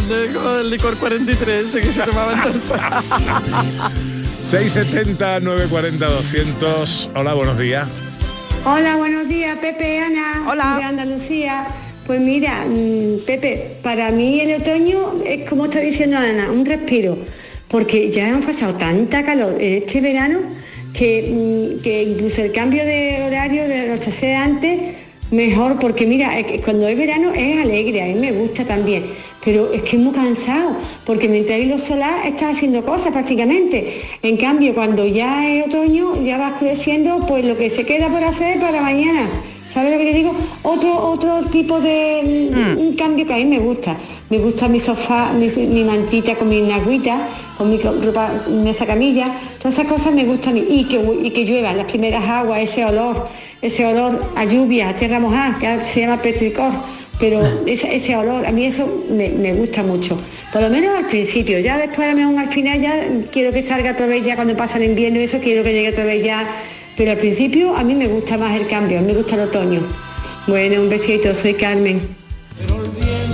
lo 0.00 0.14
de- 0.52 0.56
del 0.58 0.70
licor 0.70 0.96
43 0.96 1.64
ese 1.68 1.80
que 1.80 1.92
se 1.92 2.00
tomaba 2.02 2.32
entonces. 2.34 2.72
670 4.44 5.40
940 5.40 6.06
200. 6.06 7.12
Hola, 7.14 7.34
buenos 7.34 7.58
días. 7.58 7.88
Hola, 8.64 8.96
buenos 8.96 9.28
días, 9.28 9.56
Pepe, 9.58 9.98
Ana. 10.00 10.44
Hola. 10.48 10.76
De 10.78 10.84
Andalucía. 10.84 11.66
Pues 12.06 12.20
mira, 12.20 12.64
mm, 12.66 13.18
Pepe, 13.26 13.72
para 13.82 14.10
mí 14.10 14.40
el 14.40 14.60
otoño 14.62 15.22
es 15.26 15.48
como 15.48 15.66
está 15.66 15.80
diciendo 15.80 16.16
Ana, 16.16 16.50
un 16.50 16.64
respiro, 16.64 17.18
porque 17.68 18.10
ya 18.10 18.30
hemos 18.30 18.46
pasado 18.46 18.74
tanta 18.74 19.22
calor 19.24 19.56
en 19.60 19.82
este 19.82 20.00
verano 20.00 20.38
que, 20.94 21.76
mm, 21.78 21.82
que 21.82 22.02
incluso 22.04 22.40
el 22.42 22.52
cambio 22.52 22.82
de 22.84 23.24
horario 23.26 23.68
de 23.68 23.80
anochecer 23.80 24.34
antes, 24.36 24.80
mejor, 25.30 25.78
porque 25.78 26.06
mira, 26.06 26.42
que 26.44 26.62
cuando 26.62 26.88
es 26.88 26.96
verano 26.96 27.30
es 27.34 27.62
alegre, 27.62 28.00
a 28.00 28.06
mí 28.06 28.14
me 28.14 28.32
gusta 28.32 28.64
también, 28.64 29.04
pero 29.48 29.72
es 29.72 29.80
que 29.80 29.96
es 29.96 30.02
muy 30.02 30.12
cansado, 30.12 30.72
porque 31.06 31.26
mientras 31.26 31.58
hay 31.58 31.64
luz 31.64 31.80
solar 31.80 32.26
estás 32.26 32.54
haciendo 32.54 32.84
cosas 32.84 33.12
prácticamente. 33.12 34.02
En 34.22 34.36
cambio, 34.36 34.74
cuando 34.74 35.06
ya 35.06 35.48
es 35.48 35.64
otoño, 35.64 36.22
ya 36.22 36.36
va 36.36 36.48
oscureciendo, 36.48 37.24
pues 37.26 37.46
lo 37.46 37.56
que 37.56 37.70
se 37.70 37.86
queda 37.86 38.10
por 38.10 38.22
hacer 38.22 38.60
para 38.60 38.82
mañana. 38.82 39.22
¿Sabes 39.72 39.92
lo 39.92 39.96
que 39.96 40.04
te 40.04 40.12
digo? 40.12 40.34
Otro, 40.62 41.02
otro 41.02 41.44
tipo 41.46 41.80
de 41.80 42.76
un 42.76 42.94
cambio 42.94 43.26
que 43.26 43.32
a 43.32 43.36
mí 43.36 43.46
me 43.46 43.58
gusta. 43.58 43.96
Me 44.28 44.36
gusta 44.36 44.68
mi 44.68 44.78
sofá, 44.78 45.32
mi, 45.32 45.48
mi 45.68 45.82
mantita 45.82 46.34
con 46.34 46.50
mi 46.50 46.60
nagüita, 46.60 47.18
con 47.56 47.70
mi 47.70 47.78
ropa, 47.78 48.30
esa 48.66 48.84
camilla, 48.84 49.32
todas 49.56 49.78
esas 49.78 49.86
cosas 49.86 50.12
me 50.12 50.24
gustan. 50.24 50.58
Y 50.58 50.84
que, 50.84 51.00
y 51.22 51.30
que 51.30 51.46
llueva, 51.46 51.72
las 51.72 51.86
primeras 51.86 52.28
aguas, 52.28 52.60
ese 52.60 52.84
olor, 52.84 53.28
ese 53.62 53.86
olor 53.86 54.30
a 54.36 54.44
lluvia, 54.44 54.90
a 54.90 54.92
tierra 54.94 55.18
mojada, 55.18 55.58
que 55.58 55.86
se 55.86 56.00
llama 56.00 56.20
petricor. 56.20 56.70
Pero 57.18 57.42
ese, 57.66 57.94
ese 57.96 58.16
olor, 58.16 58.46
a 58.46 58.52
mí 58.52 58.64
eso 58.64 59.04
me, 59.10 59.28
me 59.30 59.52
gusta 59.52 59.82
mucho. 59.82 60.16
Por 60.52 60.62
lo 60.62 60.70
menos 60.70 60.96
al 60.96 61.06
principio, 61.06 61.58
ya 61.58 61.76
después 61.76 62.06
a 62.06 62.12
lo 62.12 62.16
mejor 62.16 62.38
al 62.38 62.52
final 62.52 62.80
ya 62.80 62.94
quiero 63.32 63.52
que 63.52 63.62
salga 63.62 63.92
otra 63.92 64.06
vez 64.06 64.24
ya 64.24 64.36
cuando 64.36 64.56
pasa 64.56 64.78
el 64.78 64.84
invierno, 64.84 65.18
eso 65.18 65.38
quiero 65.40 65.64
que 65.64 65.72
llegue 65.72 65.90
otra 65.90 66.04
vez 66.04 66.24
ya. 66.24 66.46
Pero 66.96 67.12
al 67.12 67.18
principio 67.18 67.76
a 67.76 67.84
mí 67.84 67.94
me 67.94 68.06
gusta 68.06 68.38
más 68.38 68.58
el 68.58 68.66
cambio, 68.66 69.00
me 69.02 69.14
gusta 69.14 69.34
el 69.34 69.42
otoño. 69.42 69.80
Bueno, 70.46 70.80
un 70.80 70.88
besito, 70.88 71.34
soy 71.34 71.54
Carmen. 71.54 72.00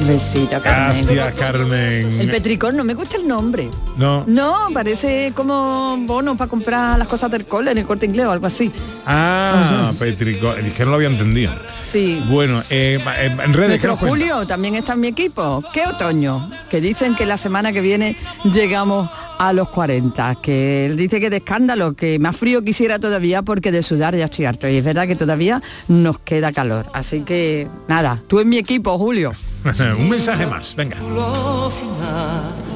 Un 0.00 0.08
besito, 0.08 0.60
Carmen. 0.62 1.06
Gracias, 1.06 1.34
Carmen. 1.34 2.20
El 2.20 2.30
petricor 2.30 2.74
no 2.74 2.84
me 2.84 2.94
gusta 2.94 3.16
el 3.16 3.28
nombre. 3.28 3.68
No. 3.96 4.24
No, 4.26 4.68
parece 4.74 5.32
como 5.34 5.96
bono 5.98 6.36
para 6.36 6.50
comprar 6.50 6.98
las 6.98 7.08
cosas 7.08 7.30
del 7.30 7.46
cole 7.46 7.70
en 7.70 7.78
el 7.78 7.86
corte 7.86 8.06
inglés 8.06 8.26
o 8.26 8.30
algo 8.32 8.46
así. 8.46 8.70
Ah, 9.06 9.92
Petrico. 9.98 10.52
Es 10.54 10.72
que 10.72 10.84
no 10.84 10.90
lo 10.90 10.96
había 10.96 11.08
entendido. 11.08 11.52
Sí. 11.94 12.20
Bueno, 12.28 12.60
eh, 12.70 12.98
en 13.20 13.52
redes. 13.52 13.80
¿qué 13.80 13.86
Nuestro 13.86 13.96
cuenta? 13.96 14.08
Julio 14.08 14.46
también 14.48 14.74
está 14.74 14.94
en 14.94 15.00
mi 15.00 15.06
equipo. 15.06 15.62
¿Qué 15.72 15.86
otoño? 15.86 16.50
Que 16.68 16.80
dicen 16.80 17.14
que 17.14 17.24
la 17.24 17.36
semana 17.36 17.72
que 17.72 17.80
viene 17.80 18.16
llegamos 18.52 19.08
a 19.38 19.52
los 19.52 19.68
40. 19.68 20.34
Que 20.42 20.86
él 20.86 20.96
dice 20.96 21.20
que 21.20 21.30
de 21.30 21.36
escándalo, 21.36 21.94
que 21.94 22.18
más 22.18 22.36
frío 22.36 22.64
quisiera 22.64 22.98
todavía 22.98 23.42
porque 23.42 23.70
de 23.70 23.84
sudar 23.84 24.16
ya 24.16 24.24
estoy 24.24 24.44
harto. 24.46 24.68
Y 24.68 24.78
es 24.78 24.84
verdad 24.84 25.06
que 25.06 25.14
todavía 25.14 25.62
nos 25.86 26.18
queda 26.18 26.50
calor. 26.50 26.84
Así 26.92 27.20
que 27.20 27.68
nada, 27.86 28.20
tú 28.26 28.40
en 28.40 28.48
mi 28.48 28.58
equipo, 28.58 28.98
Julio. 28.98 29.30
Un 29.96 30.08
mensaje 30.08 30.48
más, 30.48 30.74
venga. 30.74 30.96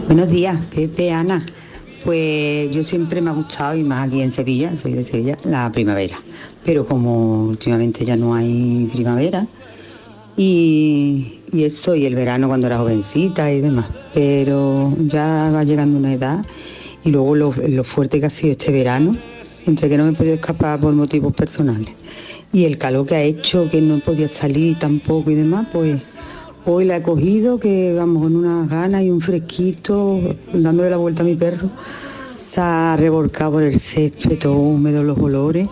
Buenos 0.06 0.30
días, 0.30 0.64
Pepe, 0.66 1.10
Ana. 1.10 1.44
Pues 2.04 2.70
yo 2.70 2.84
siempre 2.84 3.20
me 3.20 3.30
ha 3.30 3.32
gustado, 3.32 3.76
y 3.76 3.82
más 3.82 4.06
aquí 4.06 4.22
en 4.22 4.30
Sevilla, 4.30 4.78
soy 4.78 4.92
de 4.92 5.02
Sevilla, 5.02 5.36
la 5.42 5.72
primavera. 5.72 6.20
Pero 6.68 6.84
como 6.86 7.44
últimamente 7.44 8.04
ya 8.04 8.14
no 8.14 8.34
hay 8.34 8.90
primavera, 8.92 9.46
y, 10.36 11.38
eso, 11.50 11.94
y 11.94 12.04
el 12.04 12.14
verano 12.14 12.46
cuando 12.46 12.66
era 12.66 12.76
jovencita 12.76 13.50
y 13.50 13.62
demás. 13.62 13.86
Pero 14.12 14.84
ya 14.98 15.50
va 15.50 15.64
llegando 15.64 15.98
una 15.98 16.12
edad, 16.12 16.44
y 17.02 17.08
luego 17.08 17.34
lo, 17.34 17.54
lo 17.54 17.84
fuerte 17.84 18.20
que 18.20 18.26
ha 18.26 18.30
sido 18.30 18.52
este 18.52 18.70
verano, 18.70 19.16
entre 19.66 19.88
que 19.88 19.96
no 19.96 20.04
me 20.04 20.10
he 20.10 20.12
podido 20.12 20.34
escapar 20.34 20.78
por 20.78 20.92
motivos 20.92 21.32
personales, 21.32 21.94
y 22.52 22.66
el 22.66 22.76
calor 22.76 23.06
que 23.06 23.14
ha 23.14 23.22
hecho, 23.22 23.70
que 23.70 23.80
no 23.80 24.00
podía 24.00 24.28
salir 24.28 24.78
tampoco 24.78 25.30
y 25.30 25.36
demás, 25.36 25.68
pues 25.72 26.16
Hoy 26.66 26.84
la 26.84 26.98
he 26.98 27.02
cogido, 27.02 27.58
que 27.58 27.94
vamos 27.94 28.24
con 28.24 28.36
unas 28.36 28.68
ganas 28.68 29.02
y 29.02 29.08
un 29.08 29.22
fresquito, 29.22 30.20
dándole 30.52 30.90
la 30.90 30.98
vuelta 30.98 31.22
a 31.22 31.24
mi 31.24 31.34
perro. 31.34 31.70
está 32.36 32.94
revolcado 32.94 33.52
por 33.52 33.62
el 33.62 33.80
césped, 33.80 34.38
todo 34.38 34.58
húmedo, 34.58 35.02
los 35.02 35.16
olores. 35.16 35.66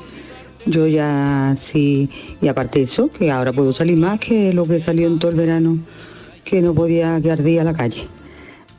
Yo 0.67 0.87
ya 0.89 1.57
sí, 1.59 2.11
y 2.43 2.49
aparte 2.49 2.83
eso, 2.83 3.09
que 3.09 3.31
ahora 3.31 3.53
puedo 3.53 3.73
salir 3.73 3.97
más 3.97 4.19
que 4.19 4.53
lo 4.53 4.67
que 4.67 4.81
salió 4.81 5.07
en 5.07 5.19
todo 5.19 5.31
el 5.31 5.37
verano, 5.37 5.79
que 6.45 6.61
no 6.61 6.75
podía 6.75 7.21
quedar 7.21 7.43
día 7.43 7.63
a 7.63 7.65
la 7.65 7.75
calle. 7.75 8.09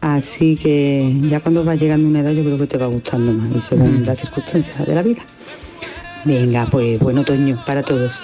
Así 0.02 0.58
que 0.58 1.16
ya 1.24 1.40
cuando 1.40 1.66
va 1.66 1.76
llegando 1.76 2.08
una 2.08 2.20
edad 2.20 2.32
yo 2.32 2.44
creo 2.44 2.58
que 2.58 2.68
te 2.68 2.78
va 2.78 2.88
gustando 2.88 3.34
más 3.34 3.56
y 3.56 3.62
según 3.62 4.06
las 4.06 4.20
circunstancias 4.20 4.86
de 4.86 4.94
la 4.94 5.02
vida. 5.02 5.22
Venga, 6.26 6.68
pues 6.70 7.00
buen 7.00 7.18
otoño 7.18 7.64
para 7.66 7.82
todos. 7.82 8.22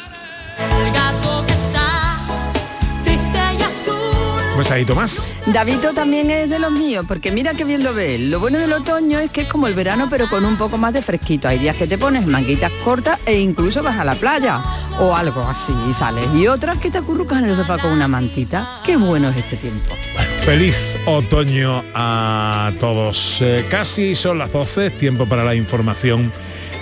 Pues 4.55 4.69
ahí 4.69 4.85
Tomás. 4.85 5.33
Davito 5.47 5.93
también 5.93 6.29
es 6.29 6.47
de 6.47 6.59
los 6.59 6.71
míos, 6.71 7.05
porque 7.07 7.31
mira 7.31 7.55
qué 7.55 7.65
bien 7.65 7.83
lo 7.83 7.93
ve. 7.93 8.15
él. 8.15 8.29
Lo 8.29 8.39
bueno 8.39 8.59
del 8.59 8.71
otoño 8.71 9.19
es 9.19 9.31
que 9.31 9.41
es 9.41 9.47
como 9.47 9.65
el 9.65 9.73
verano, 9.73 10.07
pero 10.11 10.29
con 10.29 10.45
un 10.45 10.57
poco 10.57 10.77
más 10.77 10.93
de 10.93 11.01
fresquito. 11.01 11.47
Hay 11.47 11.57
días 11.57 11.75
que 11.75 11.87
te 11.87 11.97
pones 11.97 12.27
manguitas 12.27 12.71
cortas 12.83 13.19
e 13.25 13.39
incluso 13.39 13.81
vas 13.81 13.97
a 13.97 14.05
la 14.05 14.13
playa 14.13 14.61
o 14.99 15.15
algo 15.15 15.41
así 15.41 15.73
y 15.89 15.93
sales. 15.93 16.25
Y 16.35 16.47
otras 16.47 16.77
que 16.77 16.91
te 16.91 16.99
acurrucas 16.99 17.39
en 17.39 17.45
el 17.45 17.55
sofá 17.55 17.79
con 17.79 17.91
una 17.91 18.07
mantita. 18.07 18.81
Qué 18.85 18.95
bueno 18.95 19.29
es 19.29 19.37
este 19.37 19.57
tiempo. 19.57 19.95
Feliz 20.41 20.97
otoño 21.07 21.83
a 21.95 22.71
todos. 22.79 23.39
Eh, 23.41 23.65
casi 23.71 24.13
son 24.13 24.37
las 24.37 24.51
12, 24.51 24.87
es 24.87 24.97
tiempo 24.99 25.25
para 25.25 25.43
la 25.43 25.55
información 25.55 26.31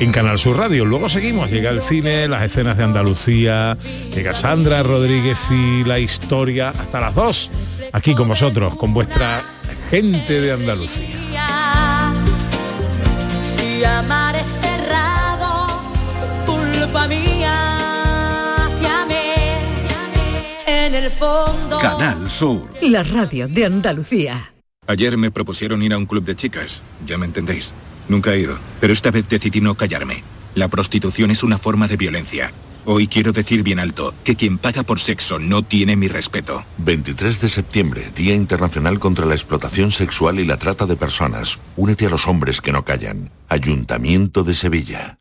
en 0.02 0.12
Canal 0.12 0.40
Sur 0.40 0.58
Radio. 0.58 0.84
Luego 0.84 1.10
seguimos, 1.10 1.52
llega 1.52 1.70
el 1.70 1.80
cine, 1.80 2.28
las 2.28 2.42
escenas 2.42 2.76
de 2.76 2.84
Andalucía, 2.84 3.78
llega 4.14 4.34
Sandra 4.34 4.82
Rodríguez 4.82 5.48
y 5.52 5.84
la 5.84 6.00
historia 6.00 6.70
hasta 6.70 7.00
las 7.00 7.14
2, 7.14 7.52
aquí 7.94 8.16
con 8.16 8.28
vosotros, 8.28 8.76
con 8.76 8.96
vuestra 8.96 9.44
gente 9.92 10.42
de 10.42 10.54
Andalucía. 10.54 11.06
Si 13.56 13.84
amar 13.84 14.36
es 14.38 14.48
cerrado, 14.48 15.68
culpa 16.48 17.08
mía, 17.08 18.68
te 18.82 18.88
amé 18.88 19.36
en 20.66 20.96
el 20.96 21.12
fondo. 21.12 21.78
Canal 21.80 22.28
Sur. 22.28 22.68
La 22.82 23.04
radio 23.04 23.48
de 23.48 23.66
Andalucía. 23.66 24.52
Ayer 24.88 25.16
me 25.16 25.30
propusieron 25.30 25.84
ir 25.84 25.94
a 25.94 25.98
un 26.00 26.08
club 26.08 26.24
de 26.24 26.36
chicas, 26.36 26.82
ya 27.06 27.20
me 27.20 27.28
entendéis. 27.28 27.76
Nunca 28.12 28.34
he 28.34 28.40
ido, 28.42 28.60
pero 28.82 28.92
esta 28.92 29.10
vez 29.10 29.30
decidí 29.30 29.62
no 29.62 29.76
callarme. 29.76 30.22
La 30.54 30.68
prostitución 30.68 31.32
es 31.32 31.44
una 31.44 31.58
forma 31.58 31.88
de 31.88 31.96
violencia. 31.96 32.52
Hoy 32.84 33.08
quiero 33.08 33.32
decir 33.32 33.64
bien 33.64 33.80
alto 33.80 34.14
que 34.26 34.36
quien 34.36 34.58
paga 34.58 34.84
por 34.84 35.00
sexo 35.00 35.40
no 35.40 35.64
tiene 35.64 35.96
mi 35.96 36.10
respeto. 36.10 36.66
23 36.80 37.40
de 37.40 37.48
septiembre, 37.48 38.12
Día 38.14 38.36
Internacional 38.36 39.00
contra 39.00 39.26
la 39.26 39.36
Explotación 39.36 39.94
Sexual 39.94 40.42
y 40.42 40.46
la 40.46 40.58
Trata 40.58 40.86
de 40.86 40.98
Personas. 40.98 41.62
Únete 41.78 42.06
a 42.06 42.10
los 42.10 42.28
hombres 42.28 42.60
que 42.60 42.74
no 42.74 42.84
callan. 42.84 43.32
Ayuntamiento 43.48 44.44
de 44.44 44.56
Sevilla. 44.56 45.21